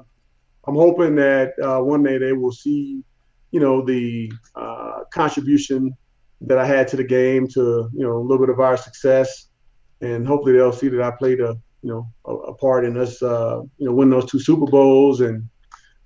I'm 0.65 0.75
hoping 0.75 1.15
that 1.15 1.51
uh, 1.61 1.81
one 1.81 2.03
day 2.03 2.19
they 2.19 2.31
will 2.31 2.53
see, 2.53 3.03
you 3.51 3.59
know, 3.59 3.81
the 3.81 4.31
uh, 4.55 5.03
contribution 5.11 5.95
that 6.47 6.57
I 6.57 6.65
had 6.65 6.87
to 6.89 6.97
the 6.97 7.03
game, 7.03 7.47
to 7.49 7.89
you 7.93 8.03
know, 8.03 8.17
a 8.17 8.19
little 8.19 8.45
bit 8.45 8.49
of 8.49 8.59
our 8.59 8.77
success, 8.77 9.47
and 10.01 10.27
hopefully 10.27 10.53
they'll 10.53 10.71
see 10.73 10.87
that 10.89 11.01
I 11.01 11.11
played 11.11 11.39
a 11.39 11.55
you 11.81 11.89
know 11.89 12.07
a, 12.25 12.33
a 12.33 12.53
part 12.55 12.85
in 12.85 12.97
us, 12.97 13.21
uh, 13.21 13.61
you 13.77 13.85
know, 13.87 13.93
win 13.93 14.09
those 14.09 14.29
two 14.29 14.39
Super 14.39 14.65
Bowls 14.65 15.21
and 15.21 15.47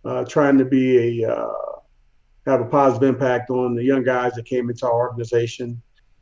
uh, 0.05 0.25
trying 0.25 0.57
to 0.57 0.65
be 0.65 1.21
a 1.21 1.31
uh, 1.31 1.51
have 2.45 2.61
a 2.61 2.65
positive 2.65 3.07
impact 3.07 3.49
on 3.49 3.75
the 3.75 3.83
young 3.83 4.03
guys 4.03 4.33
that 4.33 4.45
came 4.45 4.69
into 4.69 4.85
our 4.85 4.93
organization. 4.93 5.81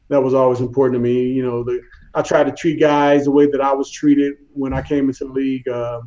That 0.09 0.21
was 0.21 0.33
always 0.33 0.61
important 0.61 0.95
to 0.95 0.99
me. 0.99 1.27
You 1.27 1.43
know, 1.43 1.63
the, 1.63 1.81
I 2.13 2.21
tried 2.21 2.45
to 2.45 2.51
treat 2.51 2.79
guys 2.79 3.25
the 3.25 3.31
way 3.31 3.47
that 3.47 3.61
I 3.61 3.73
was 3.73 3.91
treated 3.91 4.35
when 4.53 4.73
I 4.73 4.81
came 4.81 5.09
into 5.09 5.25
the 5.25 5.31
league. 5.31 5.67
Uh, 5.67 6.01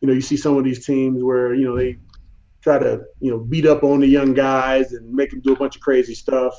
you 0.00 0.08
know, 0.08 0.14
you 0.14 0.20
see 0.20 0.36
some 0.36 0.56
of 0.56 0.64
these 0.64 0.86
teams 0.86 1.22
where, 1.22 1.54
you 1.54 1.66
know, 1.66 1.76
they 1.76 1.98
try 2.62 2.78
to, 2.78 3.02
you 3.20 3.30
know, 3.30 3.38
beat 3.38 3.66
up 3.66 3.82
on 3.82 4.00
the 4.00 4.06
young 4.06 4.32
guys 4.32 4.92
and 4.92 5.12
make 5.12 5.30
them 5.30 5.40
do 5.40 5.52
a 5.52 5.56
bunch 5.56 5.76
of 5.76 5.82
crazy 5.82 6.14
stuff. 6.14 6.54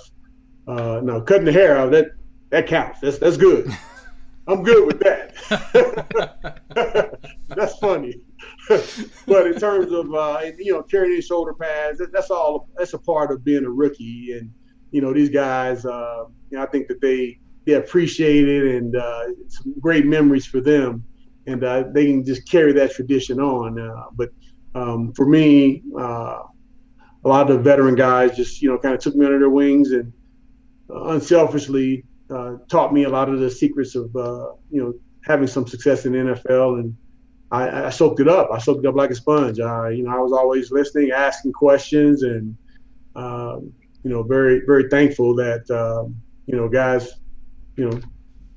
Uh, 0.68 1.02
no, 1.04 1.22
cutting 1.22 1.46
the 1.46 1.52
hair 1.52 1.78
out, 1.78 1.92
that, 1.92 2.12
that 2.50 2.68
counts. 2.68 3.00
That's, 3.00 3.18
that's 3.18 3.38
good. 3.38 3.70
I'm 4.48 4.64
good 4.64 4.88
with 4.88 5.00
that. 5.02 5.36
that's 7.48 7.78
funny. 7.78 8.16
but 9.28 9.48
in 9.48 9.60
terms 9.60 9.92
of, 9.92 10.14
uh, 10.14 10.42
you 10.58 10.74
know, 10.74 10.84
carrying 10.84 11.22
shoulder 11.22 11.54
pads, 11.54 12.00
that, 12.00 12.12
that's 12.12 12.32
all, 12.32 12.68
that's 12.78 12.94
a 12.94 13.00
part 13.00 13.32
of 13.32 13.44
being 13.44 13.66
a 13.66 13.70
rookie. 13.70 14.34
And, 14.38 14.52
you 14.92 15.02
know, 15.02 15.14
these 15.14 15.30
guys, 15.30 15.86
uh, 15.86 16.26
you 16.50 16.58
know, 16.58 16.64
I 16.64 16.68
think 16.68 16.88
that 16.88 17.02
they, 17.02 17.40
they 17.66 17.74
appreciate 17.74 18.48
it 18.48 18.76
and 18.76 18.96
uh, 18.96 19.26
some 19.48 19.80
great 19.80 20.06
memories 20.06 20.46
for 20.46 20.60
them 20.60 21.06
and 21.48 21.64
uh, 21.64 21.84
they 21.92 22.06
can 22.06 22.26
just 22.26 22.50
carry 22.50 22.72
that 22.74 22.92
tradition 22.92 23.40
on. 23.40 23.80
Uh, 23.80 24.06
but 24.14 24.30
um, 24.76 25.14
for 25.14 25.26
me, 25.26 25.84
uh, 25.98 26.40
a 27.24 27.28
lot 27.28 27.50
of 27.50 27.58
the 27.58 27.64
veteran 27.64 27.96
guys 27.96 28.36
just 28.36 28.62
you 28.62 28.70
know 28.70 28.78
kind 28.78 28.96
of 28.96 29.02
took 29.02 29.16
me 29.16 29.26
under 29.26 29.40
their 29.40 29.50
wings 29.50 29.92
and 29.92 30.12
unselfishly 30.94 32.04
uh, 32.30 32.56
taught 32.70 32.94
me 32.94 33.04
a 33.04 33.10
lot 33.10 33.30
of 33.30 33.40
the 33.40 33.50
secrets 33.50 33.96
of 33.96 34.16
uh, 34.16 34.52
you 34.70 34.82
know 34.82 34.94
having 35.24 35.48
some 35.48 35.68
success 35.68 36.06
in 36.06 36.14
the 36.14 36.18
NFL 36.18 36.80
and 36.80 36.96
I, 37.52 37.88
I, 37.88 37.90
soaked 37.90 38.22
it 38.22 38.30
up. 38.30 38.50
I 38.52 38.60
soaked 38.60 38.86
it 38.86 38.88
up 38.88 38.96
like 38.96 39.12
a 39.12 39.16
sponge. 39.16 39.60
I, 39.60 39.90
you 39.90 40.04
know, 40.04 40.12
I 40.12 40.20
was 40.20 40.32
always 40.32 40.72
listening, 40.72 41.12
asking 41.12 41.52
questions, 41.52 42.24
and 42.24 42.56
um, 43.16 43.74
you 44.04 44.10
know, 44.10 44.24
very, 44.24 44.62
very 44.66 44.88
thankful 44.90 45.36
that 45.36 45.70
um, 45.70 46.16
you 46.46 46.56
know, 46.56 46.70
guys, 46.70 47.12
you 47.76 47.90
know, 47.90 48.00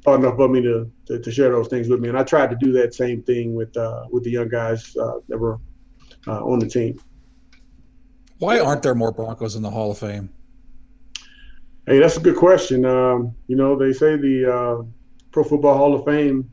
thought 0.04 0.20
enough 0.20 0.38
of 0.38 0.50
me 0.50 0.62
to, 0.62 0.90
to, 1.06 1.18
to 1.18 1.30
share 1.30 1.50
those 1.50 1.68
things 1.68 1.88
with 1.88 2.00
me. 2.00 2.08
And 2.08 2.16
I 2.16 2.22
tried 2.22 2.50
to 2.50 2.56
do 2.56 2.72
that 2.72 2.94
same 2.94 3.22
thing 3.22 3.54
with 3.54 3.76
uh, 3.76 4.04
with 4.10 4.22
the 4.22 4.30
young 4.30 4.48
guys 4.48 4.96
uh, 4.96 5.18
that 5.28 5.38
were 5.38 5.58
uh, 6.28 6.44
on 6.44 6.60
the 6.60 6.68
team. 6.68 7.00
Why 8.38 8.60
aren't 8.60 8.82
there 8.82 8.94
more 8.94 9.10
Broncos 9.10 9.56
in 9.56 9.62
the 9.62 9.70
Hall 9.70 9.90
of 9.90 9.98
Fame? 9.98 10.30
Hey, 11.86 11.98
that's 11.98 12.16
a 12.16 12.20
good 12.20 12.36
question. 12.36 12.86
Um, 12.86 13.34
you 13.46 13.56
know, 13.56 13.76
they 13.76 13.92
say 13.92 14.16
the 14.16 14.50
uh, 14.50 14.82
Pro 15.30 15.44
Football 15.44 15.76
Hall 15.76 15.94
of 15.94 16.06
Fame 16.06 16.50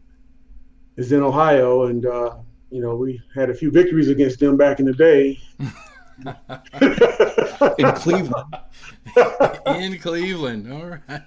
is 0.97 1.13
in 1.13 1.21
Ohio, 1.21 1.85
and 1.85 2.05
uh, 2.05 2.35
you 2.69 2.81
know 2.81 2.95
we 2.95 3.21
had 3.33 3.49
a 3.49 3.53
few 3.53 3.71
victories 3.71 4.09
against 4.09 4.39
them 4.39 4.57
back 4.57 4.81
in 4.81 4.85
the 4.85 4.93
day. 4.93 5.39
in 7.77 7.91
Cleveland. 7.93 8.57
in 9.67 9.97
Cleveland, 9.99 10.69
all 10.71 10.99
right. 10.99 11.21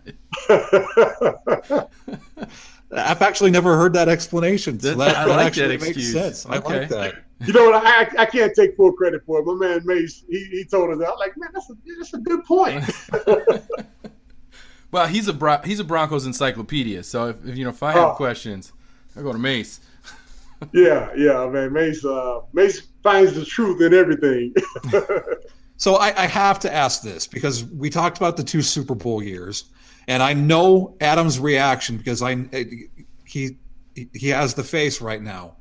I've 2.94 3.22
actually 3.22 3.50
never 3.50 3.76
heard 3.76 3.92
that 3.94 4.08
explanation. 4.08 4.78
So 4.78 4.94
that, 4.94 5.16
I 5.16 5.24
like 5.24 5.54
that 5.54 5.70
excuse. 5.70 6.14
Makes 6.14 6.42
sense. 6.42 6.46
Okay. 6.46 6.74
I 6.74 6.78
like 6.78 6.88
that. 6.88 7.24
You 7.46 7.52
know 7.52 7.70
what? 7.70 7.84
I, 7.84 8.22
I 8.22 8.26
can't 8.26 8.54
take 8.54 8.76
full 8.76 8.92
credit 8.92 9.22
for 9.26 9.40
it. 9.40 9.44
My 9.44 9.54
man 9.54 9.82
Mace, 9.84 10.24
he, 10.28 10.44
he 10.46 10.64
told 10.64 10.90
us 10.90 10.98
that. 10.98 11.10
I'm 11.10 11.18
like, 11.18 11.36
man, 11.36 11.50
that's 11.52 11.68
a, 11.70 11.74
that's 11.98 12.14
a 12.14 12.18
good 12.18 12.44
point. 12.44 12.84
well, 14.90 15.06
he's 15.06 15.28
a 15.28 15.32
Bro- 15.32 15.62
he's 15.64 15.80
a 15.80 15.84
Broncos 15.84 16.26
encyclopedia. 16.26 17.02
So 17.02 17.28
if, 17.28 17.44
if 17.46 17.56
you 17.56 17.64
know 17.64 17.70
if 17.70 17.82
I 17.82 17.92
have 17.92 18.10
oh. 18.10 18.14
questions, 18.14 18.72
I 19.16 19.22
go 19.22 19.32
to 19.32 19.38
Mace. 19.38 19.80
yeah, 20.72 21.10
yeah, 21.16 21.46
man. 21.48 21.72
Mace 21.72 22.04
uh, 22.04 22.40
Mace 22.52 22.82
finds 23.02 23.34
the 23.34 23.44
truth 23.44 23.82
in 23.82 23.92
everything. 23.92 24.54
so 25.76 25.96
I, 25.96 26.22
I 26.22 26.26
have 26.26 26.58
to 26.60 26.72
ask 26.72 27.02
this 27.02 27.26
because 27.26 27.64
we 27.64 27.90
talked 27.90 28.16
about 28.16 28.36
the 28.36 28.44
two 28.44 28.62
Super 28.62 28.94
Bowl 28.94 29.22
years, 29.22 29.64
and 30.08 30.22
I 30.22 30.34
know 30.34 30.96
Adam's 31.00 31.38
reaction 31.38 31.96
because 31.96 32.22
I 32.22 32.46
he 33.24 33.56
he 34.12 34.28
has 34.28 34.54
the 34.54 34.64
face 34.64 35.00
right 35.00 35.22
now. 35.22 35.56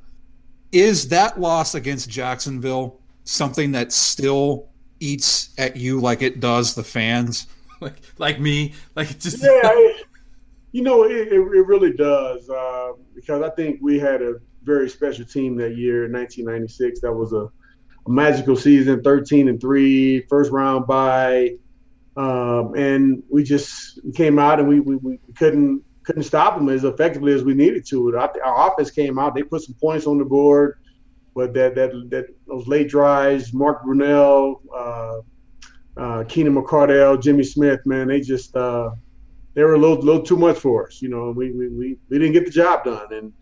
Is 0.72 1.08
that 1.08 1.40
loss 1.40 1.74
against 1.74 2.10
Jacksonville 2.10 3.00
something 3.24 3.72
that 3.72 3.92
still 3.92 4.68
eats 5.00 5.50
at 5.58 5.76
you 5.76 6.00
like 6.00 6.22
it 6.22 6.40
does 6.40 6.74
the 6.74 6.84
fans? 6.84 7.46
like 7.80 8.00
like 8.18 8.40
me, 8.40 8.74
like 8.96 9.18
just 9.18 9.42
yeah. 9.42 9.60
It, 9.62 10.06
you 10.72 10.82
know, 10.82 11.04
it, 11.04 11.28
it, 11.28 11.38
really 11.38 11.92
does 11.92 12.50
uh, 12.50 12.94
because 13.14 13.42
I 13.42 13.50
think 13.50 13.78
we 13.80 13.96
had 14.00 14.22
a 14.22 14.40
very 14.64 14.88
special 14.88 15.24
team 15.24 15.54
that 15.58 15.76
year 15.76 16.06
in 16.06 16.12
1996. 16.12 17.00
That 17.00 17.12
was 17.12 17.32
a, 17.32 17.48
a 18.06 18.10
magical 18.10 18.56
season, 18.56 19.00
13 19.00 19.46
and 19.46 19.60
three, 19.60 20.22
first 20.22 20.50
round 20.50 20.88
bye, 20.88 21.54
um, 22.16 22.74
and 22.76 23.22
we 23.28 23.42
just 23.42 23.98
came 24.14 24.38
out 24.38 24.60
and 24.60 24.68
we, 24.68 24.80
we, 24.80 24.96
we 24.96 25.18
couldn't 25.36 25.82
couldn't 26.04 26.22
stop 26.22 26.56
them 26.56 26.68
as 26.68 26.84
effectively 26.84 27.32
as 27.32 27.42
we 27.42 27.54
needed 27.54 27.86
to. 27.86 28.14
Our, 28.16 28.32
our 28.44 28.70
offense 28.70 28.90
came 28.90 29.18
out; 29.18 29.34
they 29.34 29.42
put 29.42 29.62
some 29.62 29.74
points 29.80 30.06
on 30.06 30.18
the 30.18 30.24
board, 30.24 30.78
but 31.34 31.52
that 31.54 31.74
that 31.74 31.90
that 32.10 32.26
those 32.46 32.68
late 32.68 32.88
drives, 32.88 33.52
Mark 33.52 33.84
Brunell, 33.84 34.60
uh, 34.76 35.20
uh, 35.96 36.24
Keenan 36.24 36.54
McCardell, 36.54 37.20
Jimmy 37.20 37.42
Smith, 37.42 37.80
man, 37.86 38.08
they 38.08 38.20
just 38.20 38.54
uh, 38.54 38.90
they 39.54 39.62
were 39.62 39.74
a 39.74 39.78
little 39.78 39.96
little 39.96 40.22
too 40.22 40.36
much 40.36 40.58
for 40.58 40.86
us. 40.86 41.02
You 41.02 41.08
know, 41.08 41.30
we 41.30 41.50
we 41.50 41.68
we, 41.68 41.98
we 42.08 42.18
didn't 42.18 42.32
get 42.32 42.44
the 42.44 42.52
job 42.52 42.84
done, 42.84 43.12
and 43.12 43.32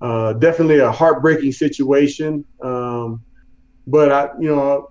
uh, 0.00 0.34
definitely 0.34 0.78
a 0.78 0.92
heartbreaking 0.92 1.52
situation. 1.52 2.44
Um, 2.62 3.22
but 3.86 4.12
I, 4.12 4.28
you 4.38 4.54
know, 4.54 4.90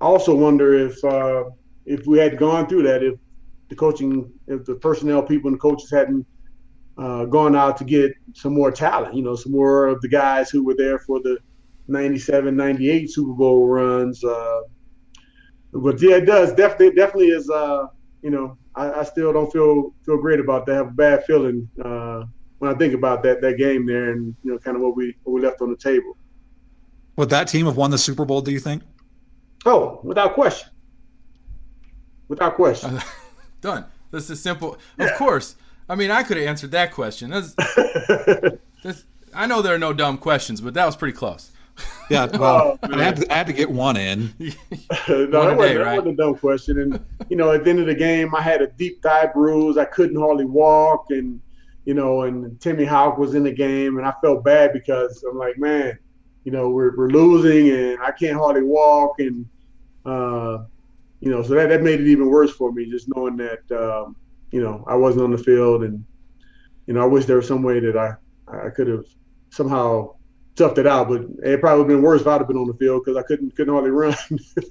I 0.00 0.04
also 0.04 0.34
wonder 0.34 0.74
if 0.86 1.02
uh, 1.04 1.44
if 1.86 2.06
we 2.06 2.18
had 2.18 2.36
gone 2.36 2.68
through 2.68 2.82
that, 2.82 3.02
if 3.02 3.14
the 3.68 3.76
coaching, 3.76 4.30
if 4.48 4.64
the 4.64 4.74
personnel 4.74 5.22
people 5.22 5.48
and 5.48 5.56
the 5.56 5.60
coaches 5.60 5.90
hadn't 5.90 6.26
uh, 6.98 7.24
gone 7.26 7.56
out 7.56 7.76
to 7.78 7.84
get 7.84 8.12
some 8.34 8.54
more 8.54 8.70
talent, 8.70 9.14
you 9.14 9.22
know, 9.22 9.36
some 9.36 9.52
more 9.52 9.86
of 9.86 10.00
the 10.02 10.08
guys 10.08 10.50
who 10.50 10.64
were 10.64 10.74
there 10.76 10.98
for 10.98 11.20
the 11.20 11.38
97, 11.88 12.54
98 12.56 13.10
Super 13.10 13.32
Bowl 13.32 13.66
runs. 13.66 14.22
Uh, 14.24 14.62
but 15.72 16.00
yeah, 16.02 16.16
it 16.16 16.26
does 16.26 16.52
definitely 16.54 16.92
definitely 16.92 17.28
is. 17.28 17.48
Uh, 17.48 17.86
you 18.22 18.30
know, 18.30 18.56
I, 18.74 19.00
I, 19.00 19.02
still 19.04 19.32
don't 19.32 19.52
feel 19.52 19.94
feel 20.04 20.18
great 20.18 20.40
about 20.40 20.66
that. 20.66 20.72
I 20.72 20.76
have 20.76 20.88
a 20.88 20.92
bad 20.92 21.24
feeling 21.24 21.68
uh, 21.84 22.24
when 22.58 22.74
I 22.74 22.78
think 22.78 22.94
about 22.94 23.22
that 23.24 23.40
that 23.42 23.58
game 23.58 23.86
there, 23.86 24.10
and 24.12 24.34
you 24.42 24.52
know, 24.52 24.58
kind 24.58 24.76
of 24.76 24.82
what 24.82 24.96
we 24.96 25.14
what 25.22 25.34
we 25.34 25.40
left 25.40 25.60
on 25.60 25.70
the 25.70 25.76
table. 25.76 26.16
Would 27.16 27.30
that 27.30 27.48
team 27.48 27.66
have 27.66 27.76
won 27.76 27.90
the 27.90 27.98
Super 27.98 28.24
Bowl? 28.24 28.40
Do 28.40 28.50
you 28.50 28.58
think? 28.58 28.82
Oh, 29.64 30.00
without 30.02 30.34
question. 30.34 30.70
Without 32.28 32.54
question. 32.54 33.00
Done. 33.60 33.84
This 34.10 34.30
is 34.30 34.40
simple. 34.40 34.78
Yeah. 34.98 35.06
Of 35.06 35.18
course. 35.18 35.56
I 35.88 35.94
mean, 35.94 36.10
I 36.10 36.22
could 36.22 36.36
have 36.36 36.46
answered 36.46 36.72
that 36.72 36.92
question. 36.92 37.30
That's, 37.30 37.54
that's, 38.82 39.04
I 39.34 39.46
know 39.46 39.62
there 39.62 39.74
are 39.74 39.78
no 39.78 39.92
dumb 39.92 40.18
questions, 40.18 40.60
but 40.60 40.74
that 40.74 40.84
was 40.84 40.96
pretty 40.96 41.16
close. 41.16 41.50
Yeah, 42.08 42.26
well, 42.38 42.78
oh, 42.80 42.96
I, 42.96 43.02
had 43.02 43.16
to, 43.16 43.32
I, 43.32 43.36
had 43.38 43.46
to, 43.48 43.52
get 43.52 43.68
one 43.68 43.96
in. 43.96 44.32
no, 44.38 44.46
one 44.46 45.30
that, 45.30 45.56
wasn't, 45.56 45.58
day, 45.58 45.76
right? 45.76 45.84
that 45.84 45.96
wasn't 45.96 46.08
a 46.08 46.16
dumb 46.16 46.36
question. 46.36 46.80
And 46.80 47.04
you 47.28 47.36
know, 47.36 47.50
at 47.50 47.64
the 47.64 47.70
end 47.70 47.80
of 47.80 47.86
the 47.86 47.96
game, 47.96 48.32
I 48.32 48.40
had 48.40 48.62
a 48.62 48.68
deep 48.68 49.02
thigh 49.02 49.26
bruise. 49.26 49.76
I 49.76 49.86
couldn't 49.86 50.16
hardly 50.16 50.44
walk, 50.44 51.06
and 51.10 51.40
you 51.84 51.94
know, 51.94 52.22
and 52.22 52.60
Timmy 52.60 52.84
Hauck 52.84 53.18
was 53.18 53.34
in 53.34 53.42
the 53.42 53.52
game, 53.52 53.98
and 53.98 54.06
I 54.06 54.14
felt 54.22 54.44
bad 54.44 54.72
because 54.72 55.24
I'm 55.28 55.36
like, 55.36 55.58
man, 55.58 55.98
you 56.44 56.52
know, 56.52 56.70
we're 56.70 56.96
we're 56.96 57.08
losing, 57.08 57.70
and 57.70 58.00
I 58.00 58.12
can't 58.12 58.38
hardly 58.38 58.62
walk, 58.62 59.18
and 59.18 59.44
uh, 60.04 60.58
you 61.26 61.32
know, 61.32 61.42
so 61.42 61.54
that 61.54 61.70
that 61.70 61.82
made 61.82 62.00
it 62.00 62.06
even 62.06 62.30
worse 62.30 62.52
for 62.52 62.70
me, 62.70 62.88
just 62.88 63.08
knowing 63.16 63.36
that 63.38 63.68
um, 63.72 64.14
you 64.52 64.62
know 64.62 64.84
I 64.86 64.94
wasn't 64.94 65.24
on 65.24 65.32
the 65.32 65.38
field, 65.38 65.82
and 65.82 66.04
you 66.86 66.94
know, 66.94 67.02
I 67.02 67.04
wish 67.04 67.24
there 67.24 67.34
was 67.34 67.48
some 67.48 67.64
way 67.64 67.80
that 67.80 67.96
I 67.96 68.14
I 68.46 68.70
could 68.70 68.86
have 68.86 69.06
somehow 69.50 70.14
toughed 70.54 70.78
it 70.78 70.86
out, 70.86 71.08
but 71.08 71.22
it 71.42 71.60
probably 71.60 71.82
would 71.82 71.90
have 71.90 71.98
been 71.98 72.02
worse 72.02 72.20
if 72.20 72.28
I'd 72.28 72.38
have 72.38 72.46
been 72.46 72.56
on 72.56 72.68
the 72.68 72.74
field 72.74 73.02
because 73.04 73.16
I 73.16 73.22
couldn't 73.26 73.56
couldn't 73.56 73.74
hardly 73.74 73.90
run. 73.90 74.14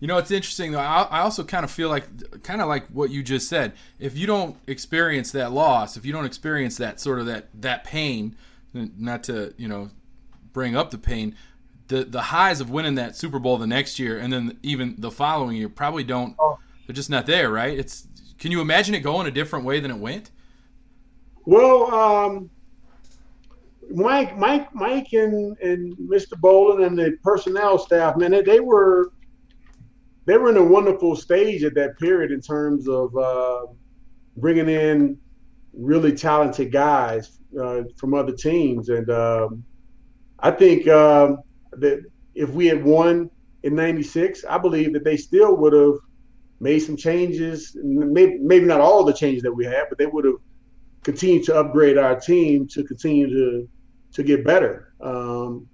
you 0.00 0.08
know, 0.08 0.18
it's 0.18 0.32
interesting 0.32 0.72
though. 0.72 0.80
I, 0.80 1.02
I 1.02 1.20
also 1.20 1.44
kind 1.44 1.62
of 1.62 1.70
feel 1.70 1.88
like, 1.88 2.42
kind 2.42 2.60
of 2.60 2.66
like 2.66 2.88
what 2.88 3.10
you 3.10 3.22
just 3.22 3.48
said. 3.48 3.72
If 4.00 4.18
you 4.18 4.26
don't 4.26 4.56
experience 4.66 5.30
that 5.30 5.52
loss, 5.52 5.96
if 5.96 6.04
you 6.04 6.12
don't 6.12 6.26
experience 6.26 6.76
that 6.78 6.98
sort 6.98 7.20
of 7.20 7.26
that 7.26 7.50
that 7.60 7.84
pain, 7.84 8.34
not 8.74 9.22
to 9.24 9.54
you 9.56 9.68
know 9.68 9.90
bring 10.52 10.74
up 10.74 10.90
the 10.90 10.98
pain, 10.98 11.36
the 11.90 12.04
the 12.04 12.22
highs 12.22 12.60
of 12.60 12.70
winning 12.70 12.94
that 12.94 13.16
Super 13.16 13.38
Bowl 13.38 13.58
the 13.58 13.66
next 13.66 13.98
year 13.98 14.18
and 14.18 14.32
then 14.32 14.58
even 14.62 14.94
the 14.96 15.10
following 15.10 15.56
year 15.56 15.68
probably 15.68 16.04
don't. 16.04 16.34
Oh. 16.38 16.58
They're 16.86 16.94
just 16.94 17.10
not 17.10 17.26
there, 17.26 17.50
right? 17.50 17.78
It's. 17.78 18.06
Can 18.38 18.50
you 18.50 18.62
imagine 18.62 18.94
it 18.94 19.00
going 19.00 19.26
a 19.26 19.30
different 19.30 19.66
way 19.66 19.80
than 19.80 19.90
it 19.90 19.98
went? 19.98 20.30
Well, 21.44 21.94
um, 21.94 22.50
Mike, 23.90 24.38
Mike, 24.38 24.74
Mike, 24.74 25.12
and 25.12 25.58
and 25.58 25.96
Mr. 25.98 26.40
Bowlen 26.40 26.84
and 26.84 26.98
the 26.98 27.18
personnel 27.22 27.76
staff, 27.76 28.16
man, 28.16 28.30
they, 28.30 28.42
they 28.42 28.60
were 28.60 29.12
they 30.24 30.38
were 30.38 30.48
in 30.50 30.56
a 30.56 30.64
wonderful 30.64 31.16
stage 31.16 31.64
at 31.64 31.74
that 31.74 31.98
period 31.98 32.30
in 32.30 32.40
terms 32.40 32.88
of 32.88 33.14
uh, 33.16 33.66
bringing 34.36 34.68
in 34.68 35.18
really 35.74 36.12
talented 36.12 36.72
guys 36.72 37.38
uh, 37.60 37.82
from 37.96 38.14
other 38.14 38.32
teams, 38.32 38.88
and 38.88 39.10
um, 39.10 39.64
I 40.38 40.50
think 40.50 40.88
um, 40.88 41.42
that 41.72 42.04
if 42.34 42.50
we 42.50 42.66
had 42.66 42.84
won 42.84 43.30
in 43.62 43.74
'96, 43.74 44.44
I 44.48 44.58
believe 44.58 44.92
that 44.92 45.04
they 45.04 45.16
still 45.16 45.56
would 45.56 45.72
have 45.72 45.98
made 46.60 46.80
some 46.80 46.96
changes. 46.96 47.76
Maybe 47.82 48.38
maybe 48.40 48.66
not 48.66 48.80
all 48.80 49.04
the 49.04 49.12
changes 49.12 49.42
that 49.42 49.52
we 49.52 49.64
had, 49.64 49.84
but 49.88 49.98
they 49.98 50.06
would 50.06 50.24
have 50.24 50.36
continued 51.02 51.44
to 51.44 51.56
upgrade 51.56 51.98
our 51.98 52.18
team 52.18 52.66
to 52.68 52.84
continue 52.84 53.28
to 53.28 53.68
to 54.12 54.22
get 54.22 54.44
better. 54.44 54.92
Um, 55.00 55.66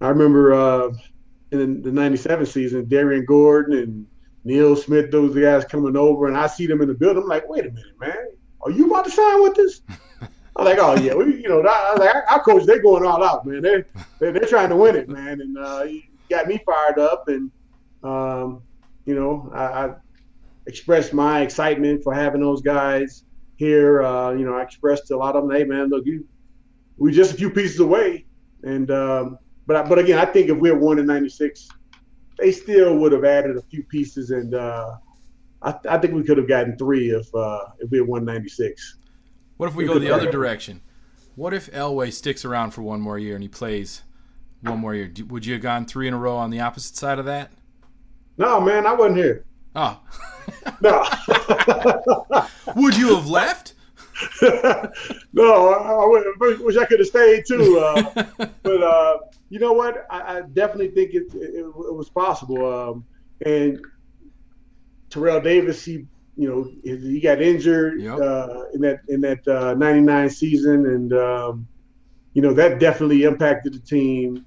I 0.00 0.08
remember 0.08 0.52
uh, 0.54 0.92
in 1.50 1.82
the 1.82 1.92
'97 1.92 2.46
season, 2.46 2.88
Darrien 2.88 3.24
Gordon 3.24 3.78
and 3.78 4.06
Neil 4.44 4.74
Smith, 4.74 5.10
those 5.10 5.34
guys 5.34 5.64
coming 5.64 5.96
over, 5.96 6.26
and 6.26 6.36
I 6.36 6.46
see 6.46 6.66
them 6.66 6.80
in 6.80 6.88
the 6.88 6.94
building. 6.94 7.22
I'm 7.22 7.28
like, 7.28 7.48
wait 7.48 7.66
a 7.66 7.70
minute, 7.70 8.00
man, 8.00 8.26
are 8.62 8.70
you 8.70 8.86
about 8.86 9.04
to 9.04 9.10
sign 9.10 9.42
with 9.42 9.58
us? 9.58 9.80
I'm 10.56 10.64
like, 10.64 10.78
oh 10.78 10.96
yeah, 10.96 11.14
we, 11.14 11.42
you 11.42 11.48
know, 11.48 11.62
I, 11.62 11.94
I 11.94 11.98
like, 11.98 12.14
our 12.30 12.42
coach, 12.42 12.64
they're 12.64 12.82
going 12.82 13.04
all 13.06 13.22
out, 13.22 13.46
man. 13.46 13.62
They're 13.62 13.86
they're, 14.18 14.32
they're 14.32 14.48
trying 14.48 14.68
to 14.68 14.76
win 14.76 14.96
it, 14.96 15.08
man, 15.08 15.40
and 15.40 15.56
uh, 15.56 15.84
he 15.84 16.08
got 16.28 16.46
me 16.46 16.60
fired 16.66 16.98
up, 16.98 17.28
and 17.28 17.50
um, 18.02 18.62
you 19.06 19.14
know, 19.14 19.50
I, 19.54 19.64
I, 19.64 19.94
expressed 20.66 21.12
my 21.12 21.40
excitement 21.40 22.04
for 22.04 22.14
having 22.14 22.40
those 22.40 22.60
guys 22.60 23.24
here. 23.56 24.02
Uh, 24.02 24.32
you 24.32 24.44
know, 24.44 24.54
I 24.54 24.62
expressed 24.62 25.08
to 25.08 25.16
a 25.16 25.18
lot 25.18 25.34
of 25.36 25.48
them, 25.48 25.56
hey 25.56 25.64
man, 25.64 25.88
look, 25.88 26.04
you 26.06 26.26
we're 26.98 27.12
just 27.12 27.32
a 27.32 27.36
few 27.36 27.50
pieces 27.50 27.80
away. 27.80 28.26
And 28.62 28.90
um, 28.90 29.38
but 29.66 29.88
but 29.88 29.98
again, 29.98 30.18
I 30.18 30.24
think 30.24 30.50
if 30.50 30.58
we 30.58 30.68
had 30.68 30.78
won 30.78 30.98
in 30.98 31.06
'96, 31.06 31.68
they 32.38 32.52
still 32.52 32.96
would 32.98 33.12
have 33.12 33.24
added 33.24 33.56
a 33.56 33.62
few 33.62 33.82
pieces, 33.84 34.30
and 34.30 34.54
uh, 34.54 34.96
I, 35.62 35.74
I, 35.88 35.98
think 35.98 36.14
we 36.14 36.22
could 36.22 36.38
have 36.38 36.48
gotten 36.48 36.76
three 36.76 37.10
if 37.10 37.34
uh, 37.34 37.66
if 37.80 37.90
we 37.90 37.98
had 37.98 38.06
won 38.06 38.24
'96. 38.24 38.98
What 39.62 39.68
if 39.70 39.76
we, 39.76 39.84
go 39.84 40.00
the 40.00 40.12
other 40.12 40.28
direction? 40.28 40.80
What 41.36 41.54
if 41.54 41.70
Elway 41.70 42.12
sticks 42.12 42.44
around 42.44 42.72
for 42.72 42.82
one 42.82 43.00
more 43.00 43.16
year 43.16 43.36
and 43.36 43.44
he 43.44 43.48
plays 43.48 44.02
one 44.60 44.80
more 44.80 44.92
year? 44.92 45.08
Would 45.28 45.46
you 45.46 45.52
have 45.52 45.62
gone 45.62 45.86
three 45.86 46.08
in 46.08 46.14
a 46.14 46.18
row 46.18 46.34
on 46.36 46.50
the 46.50 46.58
opposite 46.58 46.96
side 46.96 47.20
of 47.20 47.26
that? 47.26 47.52
No, 48.38 48.60
man, 48.60 48.88
I 48.88 48.92
wasn't 48.92 49.18
here. 49.18 49.44
Oh. 49.76 50.00
no. 50.80 51.04
Would 52.74 52.96
you 52.96 53.14
have 53.14 53.28
left? 53.28 53.74
no, 54.42 55.68
I, 55.68 55.92
I, 55.92 56.56
wish 56.60 56.76
I 56.76 56.84
could 56.84 56.98
have 56.98 57.06
stayed 57.06 57.44
too. 57.46 57.78
Uh, 57.78 58.24
but 58.64 58.82
uh, 58.82 59.18
you 59.48 59.60
know 59.60 59.74
what? 59.74 60.08
I, 60.10 60.38
I 60.38 60.40
definitely 60.40 60.88
think 60.88 61.14
it, 61.14 61.32
it, 61.36 61.66
it, 61.66 61.94
was 61.94 62.10
possible. 62.10 62.66
Um, 62.66 63.04
and 63.46 63.80
Terrell 65.08 65.40
Davis, 65.40 65.84
he 65.84 66.08
you 66.36 66.48
know 66.48 66.70
he 66.82 67.20
got 67.20 67.42
injured 67.42 68.00
yep. 68.00 68.18
uh, 68.18 68.64
in 68.74 68.80
that 68.80 69.00
in 69.08 69.20
that 69.20 69.46
'99 69.46 70.08
uh, 70.08 70.28
season, 70.28 70.86
and 70.86 71.12
um, 71.12 71.66
you 72.32 72.42
know 72.42 72.54
that 72.54 72.78
definitely 72.78 73.24
impacted 73.24 73.74
the 73.74 73.78
team. 73.78 74.44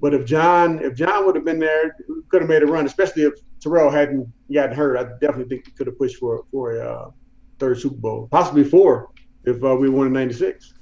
But 0.00 0.14
if 0.14 0.26
John 0.26 0.80
if 0.80 0.94
John 0.94 1.24
would 1.26 1.34
have 1.34 1.44
been 1.44 1.58
there, 1.58 1.96
could 2.28 2.42
have 2.42 2.48
made 2.48 2.62
a 2.62 2.66
run, 2.66 2.86
especially 2.86 3.22
if 3.22 3.34
Terrell 3.60 3.90
hadn't 3.90 4.30
gotten 4.52 4.76
hurt. 4.76 4.96
I 4.96 5.04
definitely 5.20 5.44
think 5.44 5.66
he 5.66 5.72
could 5.72 5.86
have 5.86 5.98
pushed 5.98 6.16
for 6.16 6.44
for 6.50 6.76
a 6.76 6.86
uh, 6.86 7.10
third 7.58 7.78
Super 7.78 7.96
Bowl, 7.96 8.28
possibly 8.30 8.64
four, 8.64 9.10
if 9.44 9.62
uh, 9.62 9.74
we 9.76 9.88
won 9.88 10.08
in 10.08 10.12
'96. 10.12 10.74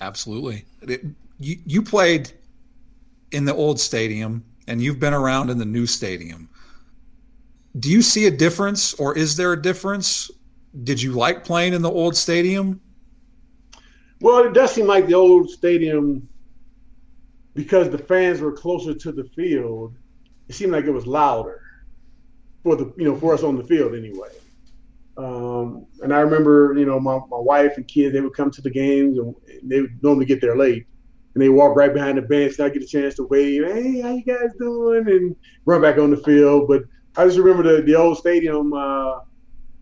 Absolutely. 0.00 0.64
It, 0.82 1.04
you 1.38 1.58
you 1.66 1.82
played 1.82 2.30
in 3.32 3.44
the 3.44 3.54
old 3.54 3.80
stadium, 3.80 4.44
and 4.66 4.82
you've 4.82 5.00
been 5.00 5.14
around 5.14 5.50
in 5.50 5.58
the 5.58 5.66
new 5.66 5.86
stadium 5.86 6.49
do 7.78 7.90
you 7.90 8.02
see 8.02 8.26
a 8.26 8.30
difference 8.30 8.94
or 8.94 9.16
is 9.16 9.36
there 9.36 9.52
a 9.52 9.60
difference? 9.60 10.30
Did 10.84 11.00
you 11.00 11.12
like 11.12 11.44
playing 11.44 11.74
in 11.74 11.82
the 11.82 11.90
old 11.90 12.16
stadium? 12.16 12.80
Well, 14.20 14.44
it 14.44 14.52
does 14.52 14.72
seem 14.72 14.86
like 14.86 15.06
the 15.06 15.14
old 15.14 15.48
stadium, 15.50 16.28
because 17.54 17.90
the 17.90 17.98
fans 17.98 18.40
were 18.40 18.52
closer 18.52 18.94
to 18.94 19.12
the 19.12 19.24
field, 19.36 19.96
it 20.48 20.54
seemed 20.54 20.72
like 20.72 20.84
it 20.84 20.90
was 20.90 21.06
louder 21.06 21.62
for 22.62 22.76
the 22.76 22.92
you 22.96 23.04
know 23.04 23.16
for 23.16 23.32
us 23.32 23.42
on 23.42 23.56
the 23.56 23.64
field 23.64 23.94
anyway. 23.94 24.28
Um, 25.16 25.86
and 26.02 26.14
I 26.14 26.20
remember, 26.20 26.74
you 26.76 26.86
know, 26.86 26.98
my, 26.98 27.18
my 27.28 27.38
wife 27.38 27.76
and 27.76 27.86
kids, 27.86 28.14
they 28.14 28.20
would 28.20 28.34
come 28.34 28.50
to 28.52 28.62
the 28.62 28.70
games 28.70 29.18
and 29.18 29.34
they 29.62 29.82
would 29.82 30.02
normally 30.02 30.24
get 30.24 30.40
there 30.40 30.56
late. 30.56 30.86
And 31.34 31.42
they 31.42 31.48
walk 31.48 31.76
right 31.76 31.92
behind 31.92 32.16
the 32.16 32.22
bench 32.22 32.58
and 32.58 32.66
I 32.66 32.70
get 32.70 32.82
a 32.82 32.86
chance 32.86 33.16
to 33.16 33.24
wave, 33.24 33.64
hey, 33.64 34.00
how 34.00 34.12
you 34.14 34.24
guys 34.24 34.50
doing? 34.58 35.08
And 35.08 35.36
run 35.66 35.82
back 35.82 35.98
on 35.98 36.10
the 36.10 36.16
field. 36.16 36.68
But 36.68 36.84
I 37.16 37.24
just 37.24 37.38
remember 37.38 37.76
the, 37.76 37.82
the 37.82 37.96
old 37.96 38.18
stadium 38.18 38.72
uh, 38.72 39.20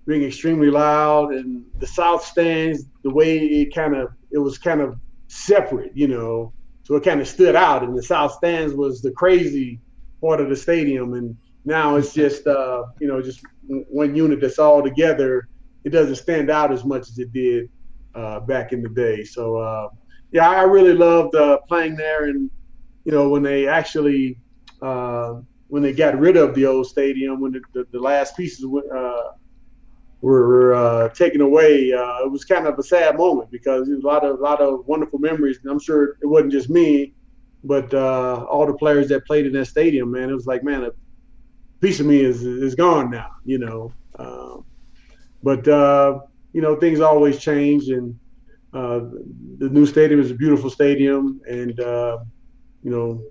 being 0.07 0.25
extremely 0.25 0.71
loud 0.71 1.33
and 1.33 1.65
the 1.79 1.87
south 1.87 2.25
stands, 2.25 2.85
the 3.05 3.11
way 3.11 3.39
it 3.39 3.75
kind 3.75 3.95
of 3.95 4.09
it 4.31 4.39
was 4.39 4.59
kind 4.59 4.81
of 4.81 4.97
separate, 5.29 5.93
you 5.95 6.09
know, 6.09 6.53
so 6.89 6.97
it 6.97 7.05
kind 7.05 7.21
of 7.21 7.29
stood 7.29 7.55
out. 7.55 7.83
And 7.83 7.97
the 7.97 8.03
south 8.03 8.33
stands 8.33 8.73
was 8.73 9.03
the 9.03 9.11
crazy 9.11 9.79
part 10.23 10.41
of 10.41 10.49
the 10.49 10.57
stadium, 10.57 11.13
and 11.13 11.37
now 11.67 11.97
it's 11.97 12.15
just 12.15 12.47
uh, 12.47 12.85
you 12.99 13.07
know 13.07 13.21
just 13.21 13.41
one 13.69 14.15
unit 14.17 14.41
that's 14.41 14.59
all 14.59 14.83
together. 14.83 15.49
It 15.85 15.91
doesn't 15.91 16.17
stand 16.17 16.51
out 16.51 16.73
as 16.73 16.85
much 16.85 17.03
as 17.09 17.19
it 17.19 17.33
did 17.33 17.69
uh, 18.15 18.41
back 18.41 18.73
in 18.73 18.83
the 18.83 18.89
day. 18.89 19.23
So 19.25 19.59
uh, 19.59 19.89
yeah, 20.33 20.49
I 20.49 20.63
really 20.63 20.95
loved 20.95 21.35
uh, 21.35 21.59
playing 21.69 21.97
there, 21.97 22.25
and 22.25 22.51
you 23.05 23.13
know 23.13 23.29
when 23.29 23.43
they 23.43 23.69
actually 23.69 24.39
uh, 24.81 25.35
when 25.69 25.83
they 25.83 25.93
got 25.93 26.19
rid 26.19 26.37
of 26.37 26.55
the 26.55 26.67
old 26.67 26.87
stadium, 26.87 27.41
when 27.41 27.53
the, 27.53 27.61
the, 27.73 27.87
the 27.93 28.01
last 28.01 28.37
pieces 28.37 28.65
uh, 28.65 29.23
were 30.21 30.75
uh, 30.75 31.09
taken 31.11 31.43
away, 31.43 31.93
uh, 31.93 32.25
it 32.25 32.31
was 32.31 32.45
kind 32.45 32.67
of 32.67 32.79
a 32.79 32.83
sad 32.83 33.17
moment 33.17 33.51
because 33.51 33.89
a 33.89 34.07
lot 34.07 34.25
of 34.25 34.41
a 34.41 34.43
lot 34.43 34.61
of 34.61 34.87
wonderful 34.87 35.19
memories. 35.19 35.59
And 35.63 35.71
I'm 35.71 35.79
sure 35.79 36.17
it 36.23 36.27
wasn't 36.27 36.53
just 36.53 36.71
me, 36.71 37.13
but 37.63 37.93
uh, 37.93 38.47
all 38.51 38.67
the 38.67 38.75
players 38.75 39.09
that 39.09 39.27
played 39.27 39.47
in 39.47 39.53
that 39.53 39.67
stadium. 39.67 40.11
Man, 40.11 40.31
it 40.31 40.35
was 40.35 40.47
like, 40.47 40.65
man, 40.65 40.85
a 40.85 40.91
piece 41.81 42.01
of 42.01 42.07
me 42.07 42.21
is 42.21 42.43
is 42.43 42.75
gone 42.75 43.11
now. 43.11 43.29
You 43.45 43.59
know, 43.59 43.93
um, 44.19 44.65
but 45.43 45.69
uh, 45.69 46.21
you 46.55 46.63
know 46.63 46.77
things 46.77 47.01
always 47.01 47.39
change, 47.39 47.89
and 47.89 48.19
uh, 48.73 49.01
the 49.59 49.69
new 49.69 49.85
stadium 49.85 50.19
is 50.19 50.31
a 50.31 50.35
beautiful 50.35 50.71
stadium, 50.71 51.43
and 51.47 51.79
you 52.83 52.91
know 52.91 53.23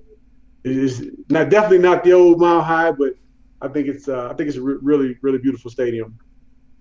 it's 0.64 1.02
not 1.30 1.50
definitely 1.50 1.80
not 1.80 2.04
the 2.04 2.14
old 2.14 2.40
Mile 2.40 2.62
High, 2.62 2.92
but 2.92 3.14
I 3.62 3.68
think 3.68 3.88
it's 3.88 4.08
uh, 4.08 4.30
I 4.30 4.34
think 4.34 4.50
it's 4.50 4.58
a 4.58 4.62
re- 4.62 4.78
really 4.82 5.18
really 5.22 5.38
beautiful 5.40 5.72
stadium, 5.72 6.18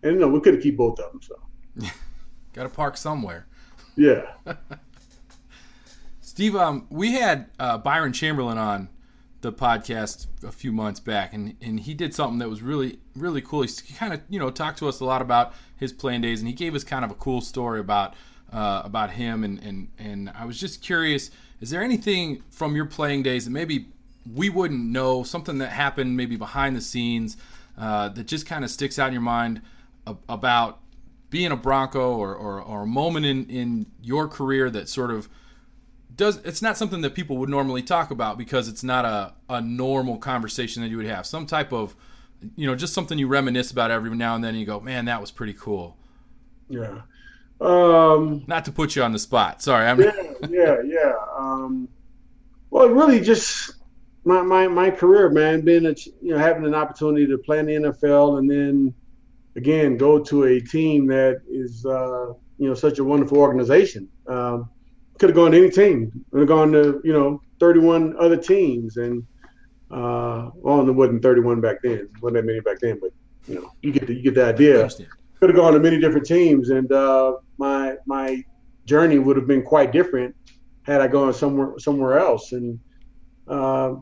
and 0.03 0.15
you 0.15 0.19
know 0.19 0.29
we 0.29 0.41
could 0.41 0.55
have 0.55 0.63
keep 0.63 0.77
both 0.77 0.99
of 1.01 1.13
them. 1.13 1.21
So, 1.23 1.89
got 2.53 2.65
to 2.65 2.69
park 2.69 2.97
somewhere. 2.97 3.47
Yeah. 3.97 4.33
Steve, 6.21 6.55
um, 6.55 6.87
we 6.91 7.13
had 7.13 7.49
uh, 7.59 7.79
Byron 7.79 8.13
Chamberlain 8.13 8.59
on 8.59 8.91
the 9.41 9.53
podcast 9.53 10.27
a 10.43 10.53
few 10.53 10.73
months 10.73 11.01
back, 11.01 11.33
and, 11.33 11.57
and 11.63 11.81
he 11.81 11.95
did 11.95 12.15
something 12.15 12.39
that 12.39 12.51
was 12.51 12.63
really 12.63 12.99
really 13.15 13.41
cool. 13.41 13.63
He 13.63 13.95
kind 13.95 14.13
of 14.13 14.21
you 14.29 14.39
know 14.39 14.51
talked 14.51 14.79
to 14.81 14.89
us 14.89 15.01
a 15.01 15.05
lot 15.05 15.23
about 15.23 15.55
his 15.77 15.93
playing 15.93 16.23
days, 16.23 16.41
and 16.41 16.49
he 16.49 16.55
gave 16.55 16.75
us 16.75 16.85
kind 16.85 17.05
of 17.05 17.11
a 17.11 17.15
cool 17.15 17.41
story 17.41 17.81
about 17.81 18.15
uh, 18.53 18.83
about 18.85 19.11
him, 19.11 19.45
and 19.45 19.59
and 19.61 19.89
and 19.99 20.31
I 20.31 20.45
was 20.45 20.59
just 20.59 20.83
curious 20.83 21.31
is 21.61 21.71
there 21.71 21.83
anything 21.83 22.43
from 22.51 22.77
your 22.77 22.85
playing 22.85 23.23
days 23.23 23.45
that 23.45 23.51
maybe 23.51 23.87
we 24.35 24.51
wouldn't 24.51 24.85
know, 24.85 25.23
something 25.23 25.59
that 25.59 25.71
happened 25.71 26.17
maybe 26.17 26.37
behind 26.37 26.77
the 26.77 26.81
scenes 26.81 27.37
uh, 27.79 28.09
that 28.11 28.27
just 28.27 28.47
kind 28.47 28.65
of 28.65 28.71
sticks 28.71 28.99
out 28.99 29.09
in 29.09 29.13
your 29.13 29.23
mind 29.23 29.63
about 30.29 30.81
being 31.31 31.53
a 31.53 31.57
Bronco 31.57 32.17
or, 32.17 32.35
or, 32.35 32.61
or, 32.61 32.83
a 32.83 32.87
moment 32.87 33.27
in, 33.27 33.47
in 33.51 33.87
your 34.01 34.29
career 34.29 34.71
that 34.71 34.89
sort 34.89 35.11
of 35.11 35.29
does 36.15 36.37
it's 36.45 36.63
not 36.63 36.79
something 36.79 37.01
that 37.03 37.15
people 37.15 37.37
would 37.37 37.49
normally 37.49 37.83
talk 37.83 38.11
about 38.11 38.39
because 38.39 38.69
it's 38.69 38.85
not 38.85 39.05
a, 39.05 39.35
a 39.51 39.61
normal 39.61 40.17
conversation 40.17 40.83
that 40.83 40.89
you 40.89 40.97
would 40.97 41.07
have. 41.07 41.27
Some 41.27 41.47
type 41.47 41.73
of 41.73 41.97
you 42.55 42.67
know 42.67 42.77
just 42.77 42.95
something 42.95 43.19
you 43.19 43.27
reminisce 43.27 43.71
about 43.71 43.91
every 43.91 44.15
now 44.15 44.35
and 44.35 44.45
then 44.45 44.51
and 44.51 44.61
you 44.61 44.67
go 44.67 44.79
man 44.79 45.07
that 45.07 45.21
was 45.21 45.31
pretty 45.31 45.53
cool. 45.53 45.97
Yeah 46.69 47.01
um, 47.61 48.45
Not 48.47 48.65
to 48.67 48.73
put 48.73 48.97
you 48.97 49.03
on 49.03 49.13
the 49.13 49.19
spot. 49.19 49.63
Sorry. 49.63 49.87
I'm... 49.87 50.01
Yeah, 50.01 50.13
yeah, 50.49 50.77
yeah. 50.85 51.13
Um, 51.37 51.89
well, 52.71 52.89
really, 52.89 53.21
just 53.21 53.77
my, 54.25 54.43
my 54.43 54.69
my 54.69 54.91
career, 54.91 55.31
man. 55.31 55.63
Being 55.63 55.87
a 55.87 55.95
you 56.21 56.33
know 56.33 56.39
having 56.39 56.67
an 56.67 56.75
opportunity 56.75 57.27
to 57.27 57.39
play 57.39 57.61
in 57.61 57.67
the 57.67 57.73
NFL 57.73 58.39
and 58.39 58.51
then 58.51 58.95
again 59.55 59.97
go 59.97 60.19
to 60.19 60.45
a 60.45 60.61
team 60.61 61.07
that 61.07 61.43
is 61.49 61.87
uh, 61.87 62.33
you 62.59 62.69
know 62.69 62.75
such 62.75 62.99
a 62.99 63.05
wonderful 63.05 63.39
organization. 63.39 64.09
Um, 64.27 64.69
could 65.19 65.31
have 65.31 65.37
gone 65.37 65.53
to 65.53 65.57
any 65.57 65.71
team. 65.71 66.25
Could 66.31 66.41
have 66.41 66.49
gone 66.49 66.73
to 66.73 67.01
you 67.05 67.13
know 67.13 67.41
31 67.61 68.17
other 68.19 68.37
teams 68.37 68.97
and 68.97 69.27
uh, 69.91 70.51
well, 70.57 70.87
it 70.87 70.93
wasn't 70.93 71.23
31 71.23 71.61
back 71.61 71.77
then. 71.83 72.09
wasn't 72.21 72.35
that 72.35 72.45
many 72.45 72.61
back 72.61 72.81
then, 72.81 72.99
but 73.01 73.13
you 73.47 73.55
know 73.55 73.73
you 73.81 73.93
get 73.93 74.07
the, 74.09 74.15
you 74.15 74.23
get 74.23 74.35
the 74.35 74.45
idea 74.45 74.91
could 75.39 75.51
have 75.51 75.57
gone 75.57 75.73
to 75.75 75.81
many 75.81 76.01
different 76.01 76.27
teams, 76.27 76.71
and 76.71 76.91
uh, 76.93 77.35
my 77.59 77.97
my 78.07 78.43
journey 78.85 79.19
would 79.19 79.37
have 79.37 79.47
been 79.47 79.63
quite 79.63 79.93
different 79.93 80.35
had 80.83 81.01
I 81.01 81.09
gone 81.09 81.33
somewhere 81.35 81.79
somewhere 81.79 82.19
else. 82.19 82.53
And 82.53 82.79
uh, 83.49 83.95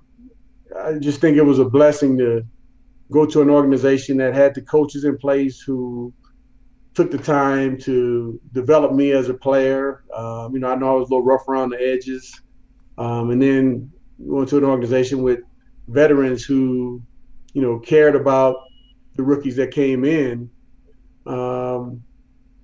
I 0.78 0.94
just 0.98 1.20
think 1.20 1.36
it 1.36 1.42
was 1.42 1.58
a 1.58 1.64
blessing 1.64 2.16
to 2.18 2.44
go 3.10 3.26
to 3.26 3.42
an 3.42 3.50
organization 3.50 4.16
that 4.18 4.34
had 4.34 4.54
the 4.54 4.62
coaches 4.62 5.04
in 5.04 5.18
place 5.18 5.60
who 5.60 6.12
took 6.94 7.10
the 7.10 7.18
time 7.18 7.76
to 7.78 8.40
develop 8.52 8.92
me 8.92 9.12
as 9.12 9.28
a 9.28 9.34
player. 9.34 10.04
Um, 10.14 10.54
you 10.54 10.60
know, 10.60 10.68
I 10.68 10.76
know 10.76 10.96
I 10.96 10.98
was 11.00 11.10
a 11.10 11.14
little 11.14 11.24
rough 11.24 11.48
around 11.48 11.70
the 11.70 11.80
edges, 11.80 12.40
um, 12.98 13.30
and 13.30 13.42
then 13.42 13.90
going 14.28 14.46
to 14.46 14.58
an 14.58 14.64
organization 14.64 15.22
with 15.22 15.40
veterans 15.88 16.44
who, 16.44 17.02
you 17.52 17.62
know, 17.62 17.78
cared 17.80 18.14
about 18.14 18.56
the 19.16 19.22
rookies 19.22 19.56
that 19.56 19.70
came 19.70 20.04
in 20.04 20.48
um, 21.26 22.02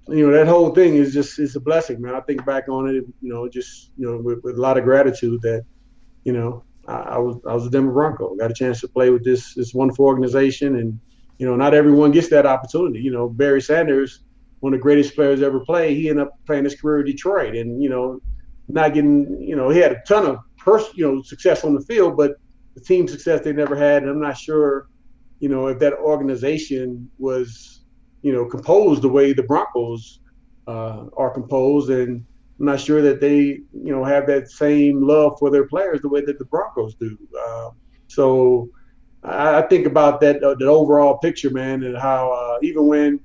you 0.08 0.26
know 0.26 0.36
that 0.36 0.48
whole 0.48 0.70
thing 0.74 0.96
is 0.96 1.12
just 1.12 1.38
it's 1.38 1.56
a 1.56 1.60
blessing, 1.60 2.00
man. 2.00 2.14
I 2.14 2.20
think 2.20 2.44
back 2.44 2.68
on 2.68 2.88
it, 2.88 3.04
you 3.20 3.32
know, 3.32 3.48
just 3.48 3.92
you 3.96 4.06
know 4.06 4.18
with, 4.18 4.40
with 4.42 4.56
a 4.56 4.60
lot 4.60 4.76
of 4.76 4.84
gratitude 4.84 5.40
that 5.42 5.64
you 6.24 6.32
know 6.32 6.64
I, 6.88 6.94
I, 6.94 7.18
was 7.18 7.36
I 7.46 7.54
was 7.54 7.66
a 7.66 7.70
Denver 7.70 7.92
Bronco, 7.92 8.34
got 8.36 8.50
a 8.50 8.54
chance 8.54 8.80
to 8.80 8.88
play 8.88 9.10
with 9.10 9.24
this 9.24 9.54
this 9.54 9.74
wonderful 9.74 10.06
organization, 10.06 10.76
and 10.76 10.98
you 11.38 11.46
know 11.46 11.56
not 11.56 11.74
everyone 11.74 12.10
gets 12.10 12.28
that 12.30 12.46
opportunity. 12.46 13.00
You 13.00 13.12
know 13.12 13.28
Barry 13.28 13.60
Sanders, 13.60 14.24
one 14.60 14.74
of 14.74 14.80
the 14.80 14.82
greatest 14.82 15.14
players 15.14 15.42
ever 15.42 15.60
played, 15.60 15.96
he 15.96 16.08
ended 16.08 16.26
up 16.26 16.32
playing 16.46 16.64
his 16.64 16.80
career 16.80 17.00
in 17.00 17.06
Detroit, 17.06 17.54
and 17.54 17.82
you 17.82 17.88
know 17.88 18.20
not 18.68 18.94
getting 18.94 19.40
you 19.40 19.56
know 19.56 19.68
he 19.68 19.78
had 19.78 19.92
a 19.92 20.02
ton 20.06 20.26
of 20.26 20.38
pers- 20.58 20.94
you 20.94 21.06
know 21.06 21.22
success 21.22 21.64
on 21.64 21.74
the 21.74 21.82
field, 21.82 22.16
but 22.16 22.32
the 22.74 22.80
team 22.80 23.06
success 23.06 23.42
they 23.42 23.52
never 23.52 23.76
had, 23.76 24.02
and 24.02 24.10
I'm 24.10 24.20
not 24.20 24.36
sure 24.36 24.88
you 25.38 25.48
know 25.48 25.68
if 25.68 25.78
that 25.78 25.94
organization 25.94 27.10
was 27.18 27.79
you 28.22 28.32
know, 28.32 28.44
composed 28.44 29.02
the 29.02 29.08
way 29.08 29.32
the 29.32 29.42
Broncos 29.44 30.20
uh, 30.66 31.06
are 31.16 31.30
composed, 31.30 31.90
and 31.90 32.24
I'm 32.58 32.66
not 32.66 32.80
sure 32.80 33.02
that 33.02 33.20
they, 33.20 33.38
you 33.72 33.92
know, 33.92 34.04
have 34.04 34.26
that 34.26 34.50
same 34.50 35.02
love 35.02 35.36
for 35.38 35.50
their 35.50 35.66
players 35.66 36.00
the 36.00 36.08
way 36.08 36.22
that 36.24 36.38
the 36.38 36.44
Broncos 36.46 36.94
do. 36.96 37.16
Uh, 37.46 37.70
So 38.08 38.68
I, 39.22 39.58
I 39.58 39.62
think 39.62 39.86
about 39.86 40.20
that 40.20 40.42
uh, 40.42 40.56
the 40.58 40.66
overall 40.66 41.18
picture, 41.18 41.50
man, 41.50 41.84
and 41.84 41.96
how 41.96 42.32
uh, 42.32 42.58
even 42.62 42.86
when 42.86 43.20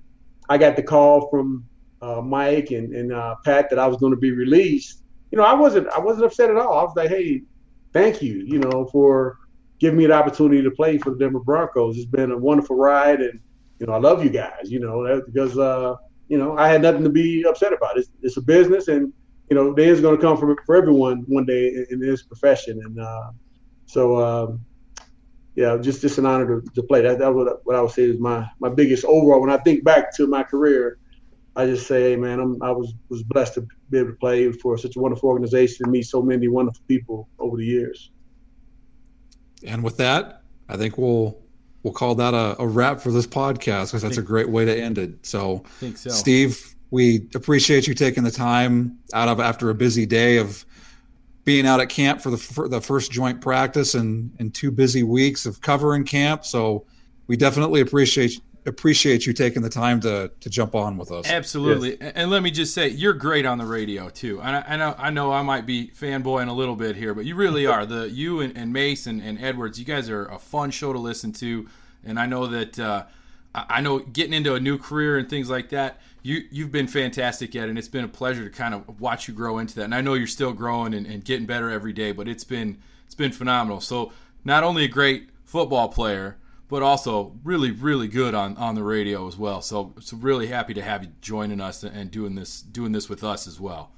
I 0.47 0.57
got 0.57 0.75
the 0.75 0.83
call 0.83 1.27
from 1.29 1.65
uh, 2.01 2.21
Mike 2.21 2.69
and, 2.71 2.93
and 2.93 3.11
uh, 3.11 3.35
Pat 3.43 3.69
that 3.69 3.79
I 3.79 3.87
was 3.87 3.97
going 3.97 4.13
to 4.13 4.19
be 4.19 4.31
released, 4.31 5.01
you 5.31 5.37
know, 5.37 5.43
I 5.43 5.53
wasn't 5.53 5.87
I 5.89 5.99
wasn't 5.99 6.25
upset 6.25 6.49
at 6.51 6.57
all. 6.57 6.77
I 6.77 6.83
was 6.83 6.95
like, 6.95 7.09
hey, 7.09 7.41
thank 7.93 8.21
you, 8.21 8.45
you 8.45 8.59
know, 8.59 8.85
for 8.91 9.37
giving 9.79 9.97
me 9.97 10.05
the 10.05 10.13
opportunity 10.13 10.61
to 10.61 10.71
play 10.71 10.97
for 10.99 11.09
the 11.09 11.17
Denver 11.17 11.39
Broncos. 11.39 11.97
It's 11.97 12.05
been 12.05 12.31
a 12.31 12.37
wonderful 12.37 12.77
ride, 12.77 13.21
and 13.21 13.39
you 13.79 13.85
know, 13.85 13.93
I 13.93 13.99
love 13.99 14.23
you 14.23 14.29
guys. 14.29 14.71
You 14.71 14.79
know, 14.79 15.21
because 15.25 15.57
uh, 15.57 15.95
you 16.27 16.37
know 16.37 16.57
I 16.57 16.67
had 16.67 16.81
nothing 16.81 17.03
to 17.03 17.09
be 17.09 17.45
upset 17.47 17.73
about. 17.73 17.97
It's, 17.97 18.09
it's 18.21 18.37
a 18.37 18.41
business, 18.41 18.87
and 18.87 19.11
you 19.49 19.55
know, 19.55 19.73
day 19.73 19.87
is 19.87 20.01
going 20.01 20.15
to 20.15 20.21
come 20.21 20.37
for 20.37 20.55
for 20.65 20.75
everyone 20.75 21.23
one 21.27 21.45
day 21.45 21.67
in, 21.69 21.87
in 21.91 21.99
this 21.99 22.23
profession, 22.23 22.79
and 22.83 22.99
uh, 22.99 23.31
so. 23.85 24.23
Um, 24.23 24.65
yeah, 25.55 25.77
just 25.77 26.01
just 26.01 26.17
an 26.17 26.25
honor 26.25 26.59
to, 26.59 26.69
to 26.73 26.83
play. 26.83 27.01
That 27.01 27.19
that 27.19 27.33
was 27.33 27.47
what 27.63 27.77
I 27.77 27.81
would 27.81 27.91
say 27.91 28.03
is 28.03 28.19
my 28.19 28.45
my 28.59 28.67
biggest 28.67 29.05
overall. 29.05 29.39
When 29.39 29.49
I 29.49 29.57
think 29.57 29.85
back 29.85 30.13
to 30.17 30.27
my 30.27 30.43
career, 30.43 30.99
I 31.55 31.65
just 31.65 31.87
say, 31.87 32.11
hey, 32.11 32.15
man, 32.17 32.39
I'm, 32.41 32.61
I 32.61 32.71
was 32.71 32.93
was 33.07 33.23
blessed 33.23 33.53
to 33.55 33.67
be 33.89 33.99
able 33.99 34.09
to 34.09 34.15
play 34.17 34.51
for 34.51 34.77
such 34.77 34.97
a 34.97 34.99
wonderful 34.99 35.29
organization 35.29 35.85
and 35.85 35.93
meet 35.93 36.03
so 36.03 36.21
many 36.21 36.49
wonderful 36.49 36.83
people 36.87 37.29
over 37.39 37.55
the 37.55 37.65
years. 37.65 38.11
And 39.65 39.81
with 39.81 39.95
that, 39.97 40.41
I 40.67 40.75
think 40.75 40.97
we'll 40.97 41.44
we'll 41.85 41.93
call 41.93 42.15
that 42.15 42.33
a, 42.33 42.59
a 42.59 42.67
wrap 42.67 42.99
for 42.99 43.11
this 43.11 43.27
podcast 43.27 43.89
because 43.91 44.01
that's 44.01 44.17
a 44.17 44.23
great 44.23 44.49
way 44.49 44.65
to 44.65 44.75
end 44.75 44.97
it. 44.97 45.23
So, 45.23 45.63
so, 45.93 46.09
Steve, 46.09 46.75
we 46.89 47.29
appreciate 47.35 47.87
you 47.87 47.93
taking 47.93 48.23
the 48.23 48.31
time 48.31 48.97
out 49.13 49.29
of 49.29 49.39
after 49.39 49.69
a 49.69 49.75
busy 49.75 50.07
day 50.07 50.37
of 50.37 50.65
being 51.43 51.67
out 51.67 51.79
at 51.79 51.89
camp 51.89 52.21
for 52.21 52.31
the 52.31 52.37
for 52.37 52.67
the 52.67 52.81
first 52.81 53.11
joint 53.11 53.39
practice 53.39 53.93
and 53.93 54.31
and 54.39 54.51
two 54.51 54.71
busy 54.71 55.03
weeks 55.03 55.45
of 55.45 55.61
covering 55.61 56.03
camp. 56.03 56.43
So, 56.43 56.85
we 57.27 57.37
definitely 57.37 57.81
appreciate 57.81 58.41
appreciate 58.65 59.25
you 59.25 59.33
taking 59.33 59.61
the 59.61 59.69
time 59.69 59.99
to 60.01 60.31
to 60.39 60.49
jump 60.49 60.75
on 60.75 60.97
with 60.97 61.11
us. 61.11 61.29
Absolutely, 61.29 61.97
yes. 61.99 62.13
and 62.15 62.29
let 62.29 62.43
me 62.43 62.51
just 62.51 62.73
say, 62.73 62.89
you're 62.89 63.13
great 63.13 63.45
on 63.45 63.57
the 63.57 63.65
radio 63.65 64.09
too. 64.09 64.41
And 64.41 64.55
I, 64.55 64.63
I, 64.67 64.77
know 64.77 64.95
I 64.97 65.09
know 65.09 65.31
I 65.31 65.41
might 65.41 65.65
be 65.65 65.91
fanboying 65.95 66.49
a 66.49 66.53
little 66.53 66.75
bit 66.75 66.95
here, 66.95 67.13
but 67.13 67.25
you 67.25 67.35
really 67.35 67.65
are. 67.67 67.85
The 67.85 68.09
you 68.09 68.41
and, 68.41 68.55
and 68.57 68.73
Mace 68.73 69.07
and, 69.07 69.21
and, 69.21 69.43
Edwards, 69.43 69.79
you 69.79 69.85
guys 69.85 70.09
are 70.09 70.25
a 70.25 70.39
fun 70.39 70.71
show 70.71 70.93
to 70.93 70.99
listen 70.99 71.31
to, 71.33 71.67
and 72.03 72.19
I 72.19 72.25
know 72.25 72.47
that 72.47 72.79
uh, 72.79 73.05
I 73.53 73.81
know 73.81 73.99
getting 73.99 74.33
into 74.33 74.55
a 74.55 74.59
new 74.59 74.77
career 74.77 75.17
and 75.17 75.29
things 75.29 75.49
like 75.49 75.69
that. 75.69 76.01
You 76.23 76.43
you've 76.49 76.71
been 76.71 76.87
fantastic 76.87 77.55
at, 77.55 77.65
it, 77.65 77.69
and 77.69 77.77
it's 77.77 77.87
been 77.87 78.05
a 78.05 78.09
pleasure 78.09 78.43
to 78.43 78.49
kind 78.49 78.73
of 78.73 78.99
watch 78.99 79.27
you 79.27 79.33
grow 79.33 79.59
into 79.59 79.75
that. 79.75 79.83
And 79.83 79.95
I 79.95 80.01
know 80.01 80.15
you're 80.15 80.27
still 80.27 80.53
growing 80.53 80.93
and, 80.93 81.05
and 81.05 81.23
getting 81.23 81.45
better 81.45 81.69
every 81.69 81.93
day, 81.93 82.11
but 82.11 82.27
it's 82.27 82.43
been 82.43 82.79
it's 83.05 83.15
been 83.15 83.31
phenomenal. 83.31 83.79
So 83.79 84.11
not 84.43 84.63
only 84.63 84.83
a 84.83 84.87
great 84.87 85.29
football 85.43 85.87
player 85.89 86.37
but 86.67 86.81
also 86.81 87.33
really, 87.43 87.71
really 87.71 88.07
good 88.07 88.33
on, 88.33 88.57
on 88.57 88.75
the 88.75 88.83
radio 88.83 89.27
as 89.27 89.37
well. 89.37 89.61
So, 89.61 89.93
so 89.99 90.17
really 90.17 90.47
happy 90.47 90.73
to 90.73 90.81
have 90.81 91.03
you 91.03 91.11
joining 91.21 91.61
us 91.61 91.83
and 91.83 92.09
doing 92.09 92.35
this 92.35 92.61
doing 92.61 92.91
this 92.91 93.07
with 93.09 93.23
us 93.23 93.47
as 93.47 93.59
well. 93.59 93.91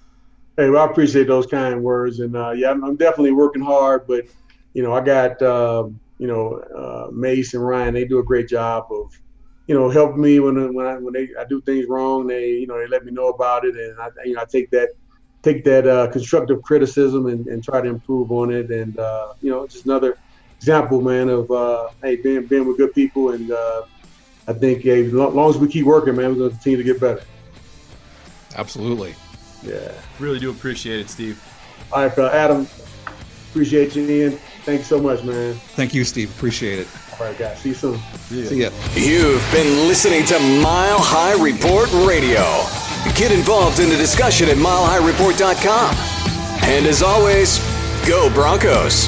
Hey, 0.58 0.70
well, 0.70 0.88
I 0.88 0.92
appreciate 0.92 1.28
those 1.28 1.46
kind 1.46 1.84
words, 1.84 2.20
and 2.20 2.36
uh, 2.36 2.52
yeah, 2.52 2.72
I'm, 2.72 2.84
I'm, 2.84 2.96
definitely 2.96 3.32
working 3.32 3.62
hard. 3.62 4.08
But 4.08 4.26
you 4.74 4.84
know, 4.84 4.92
I 4.92 5.02
got 5.02 5.42
uh, 5.42 5.88
you 6.18 6.28
know 6.28 6.56
uh, 6.56 7.12
Mace 7.12 7.54
and 7.54 7.66
Ryan; 7.66 7.94
they 7.94 8.06
do 8.06 8.20
a 8.20 8.24
great 8.24 8.50
job 8.50 8.88
of 8.92 9.18
you 9.68 9.76
know 9.76 9.90
helping 9.90 10.22
me 10.22 10.40
when 10.40 10.74
when 10.74 10.86
I 10.86 10.98
when 10.98 11.14
they 11.14 11.30
I 11.40 11.46
do 11.46 11.62
things 11.62 11.86
wrong. 11.88 12.28
They 12.28 12.50
you 12.50 12.68
know 12.68 12.78
they 12.80 12.88
let 12.88 13.06
me 13.06 13.12
know 13.12 13.30
about 13.30 13.66
it, 13.66 13.76
and 13.76 14.00
I 14.00 14.10
you 14.26 14.34
know 14.34 14.42
I 14.42 14.46
take 14.46 14.72
that 14.72 14.90
take 15.44 15.64
that 15.64 15.88
uh, 15.88 16.08
constructive 16.08 16.62
criticism 16.64 17.28
and, 17.28 17.48
and 17.48 17.64
try 17.64 17.80
to 17.80 17.88
improve 17.88 18.32
on 18.32 18.52
it. 18.52 18.72
And 18.72 18.98
uh, 18.98 19.34
you 19.42 19.52
know, 19.52 19.68
just 19.68 19.86
another 19.86 20.18
example, 20.58 21.02
man, 21.02 21.30
of 21.30 21.50
uh, 21.50 21.90
hey, 22.02 22.18
being 22.18 22.46
being 22.46 22.68
with 22.68 22.78
good 22.78 22.94
people, 22.94 23.32
and 23.32 23.52
uh, 23.52 23.84
I 24.48 24.54
think 24.54 24.82
hey, 24.82 25.06
as 25.06 25.14
long 25.14 25.50
as 25.50 25.58
we 25.58 25.68
keep 25.68 25.86
working, 25.86 26.16
man, 26.16 26.32
we're 26.32 26.36
going 26.36 26.50
to 26.50 26.56
continue 26.56 26.78
to 26.78 26.84
get 26.84 27.00
better. 27.00 27.24
Absolutely. 28.56 29.16
Yeah. 29.64 29.92
Really 30.20 30.40
do 30.40 30.50
appreciate 30.50 31.00
it, 31.00 31.10
Steve. 31.10 31.42
All 31.92 32.06
right, 32.06 32.18
uh, 32.18 32.28
Adam. 32.28 32.68
Appreciate 33.50 33.96
you, 33.96 34.08
Ian. 34.08 34.32
Thanks 34.66 34.88
so 34.88 35.00
much, 35.00 35.24
man. 35.24 35.54
Thank 35.54 35.94
you, 35.94 36.04
Steve. 36.04 36.30
Appreciate 36.36 36.80
it. 36.80 36.88
All 37.20 37.26
right, 37.26 37.38
guys. 37.38 37.60
See 37.60 37.70
you 37.70 37.76
soon. 37.76 37.98
See 38.28 38.42
ya. 38.42 38.48
See 38.50 38.62
ya. 38.62 38.70
You've 38.94 39.52
been 39.52 39.88
listening 39.88 40.26
to 40.26 40.40
Mile 40.62 41.00
High 41.00 41.42
Report 41.42 41.92
Radio. 42.06 42.44
Get 43.16 43.32
involved 43.32 43.80
in 43.80 43.90
the 43.90 43.96
discussion 43.96 44.50
at 44.50 44.58
milehighreport.com. 44.58 45.96
And 46.70 46.86
as 46.86 47.02
always, 47.02 47.60
go 48.06 48.30
Broncos. 48.34 49.08